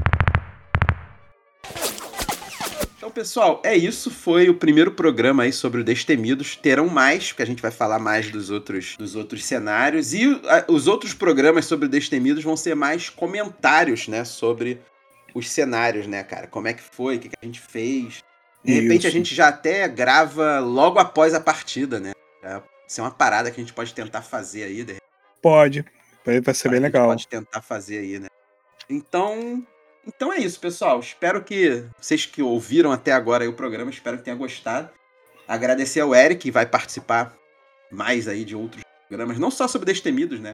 Então, 2.97 3.11
pessoal, 3.11 3.63
é 3.65 3.77
isso. 3.77 4.11
Foi 4.11 4.51
o 4.51 4.55
primeiro 4.55 4.91
programa 4.91 5.45
aí 5.45 5.53
sobre 5.53 5.81
o 5.81 5.85
Destemidos. 5.85 6.57
Terão 6.57 6.89
mais, 6.89 7.29
porque 7.29 7.43
a 7.43 7.47
gente 7.47 7.63
vai 7.63 7.71
falar 7.71 7.99
mais 7.99 8.31
dos 8.31 8.51
outros, 8.51 8.97
dos 8.99 9.15
outros 9.15 9.45
cenários. 9.45 10.13
E 10.13 10.25
a, 10.49 10.65
os 10.71 10.89
outros 10.89 11.15
programas 11.15 11.65
sobre 11.65 11.87
o 11.87 11.89
Destemidos 11.89 12.43
vão 12.43 12.57
ser 12.57 12.75
mais 12.75 13.09
comentários, 13.09 14.09
né? 14.09 14.25
Sobre 14.25 14.81
os 15.35 15.49
cenários, 15.49 16.07
né, 16.07 16.25
cara? 16.25 16.49
Como 16.49 16.67
é 16.67 16.75
que 16.75 16.83
foi, 16.83 17.17
o 17.17 17.21
que, 17.21 17.29
que 17.29 17.37
a 17.41 17.47
gente 17.47 17.61
fez. 17.61 18.25
De 18.65 18.73
repente 18.73 19.07
isso. 19.07 19.07
a 19.07 19.11
gente 19.11 19.35
já 19.35 19.49
até 19.49 19.87
grava 19.87 20.59
logo 20.59 20.99
após 20.99 21.33
a 21.33 21.41
partida, 21.41 22.01
né? 22.01 22.16
É, 22.47 22.63
isso 22.87 23.01
é 23.01 23.05
uma 23.05 23.11
parada 23.11 23.51
que 23.51 23.61
a 23.61 23.63
gente 23.65 23.73
pode 23.73 23.93
tentar 23.93 24.23
fazer 24.23 24.65
aí. 24.65 24.85
De... 24.85 24.97
Pode. 25.43 25.85
Vai 26.45 26.55
ser 26.55 26.69
bem 26.71 26.81
legal. 26.81 27.09
pode 27.09 27.27
tentar 27.29 27.63
fazer 27.63 27.99
aí, 27.99 28.19
né? 28.19 28.29
Então, 28.89 29.65
então 30.07 30.33
é 30.33 30.39
isso, 30.39 30.61
pessoal. 30.61 31.01
Espero 31.01 31.43
que 31.43 31.85
vocês 32.01 32.27
que 32.27 32.43
ouviram 32.43 32.93
até 32.93 33.13
agora 33.13 33.49
o 33.49 33.53
programa, 33.53 33.91
espero 33.91 34.17
que 34.19 34.25
tenham 34.25 34.39
gostado. 34.39 34.91
Agradecer 35.49 36.01
ao 36.01 36.15
Eric, 36.15 36.41
que 36.43 36.51
vai 36.51 36.67
participar 36.67 37.35
mais 37.91 38.27
aí 38.29 38.45
de 38.45 38.57
outros 38.57 38.83
programas, 39.09 39.39
não 39.39 39.51
só 39.51 39.69
sobre 39.69 39.87
Destemidos, 39.87 40.41
né? 40.41 40.53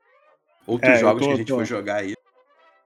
Outros 0.67 0.93
É, 0.93 0.99
jogos 0.99 1.23
tô- 1.23 1.29
que 1.29 1.35
a 1.35 1.37
gente 1.37 1.49
tô- 1.49 1.57
for 1.57 1.65
jogar 1.65 1.97
aí. 1.97 2.15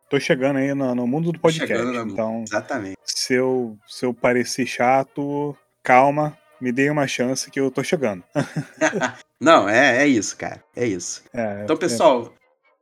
Tô 0.08 0.20
chegando 0.20 0.58
aí 0.58 0.72
no, 0.72 0.94
no 0.94 1.06
mundo 1.06 1.32
do 1.32 1.38
podcast. 1.40 1.66
Chegando 1.76 1.92
na- 1.92 2.12
Então, 2.12 2.44
Exatamente. 2.46 2.96
se 3.04 3.34
eu, 3.34 3.76
se 3.88 4.06
eu 4.06 4.14
parecer 4.14 4.64
chato, 4.64 5.56
calma, 5.82 6.38
me 6.60 6.72
dê 6.72 6.90
uma 6.90 7.06
chance 7.06 7.50
que 7.50 7.60
eu 7.60 7.70
tô 7.70 7.82
chegando. 7.82 8.22
Não, 9.40 9.68
é, 9.68 10.02
é 10.02 10.06
isso, 10.06 10.36
cara. 10.36 10.62
É 10.74 10.86
isso. 10.86 11.22
É, 11.32 11.62
Então, 11.64 11.76
pessoal, 11.76 12.32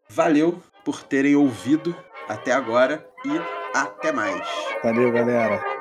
valeu 0.08 0.62
por 0.84 1.02
terem 1.02 1.34
ouvido 1.34 1.96
até 2.28 2.52
agora 2.52 3.04
e 3.24 3.30
até 3.76 4.12
mais. 4.12 4.46
Valeu, 4.82 5.10
galera. 5.10 5.73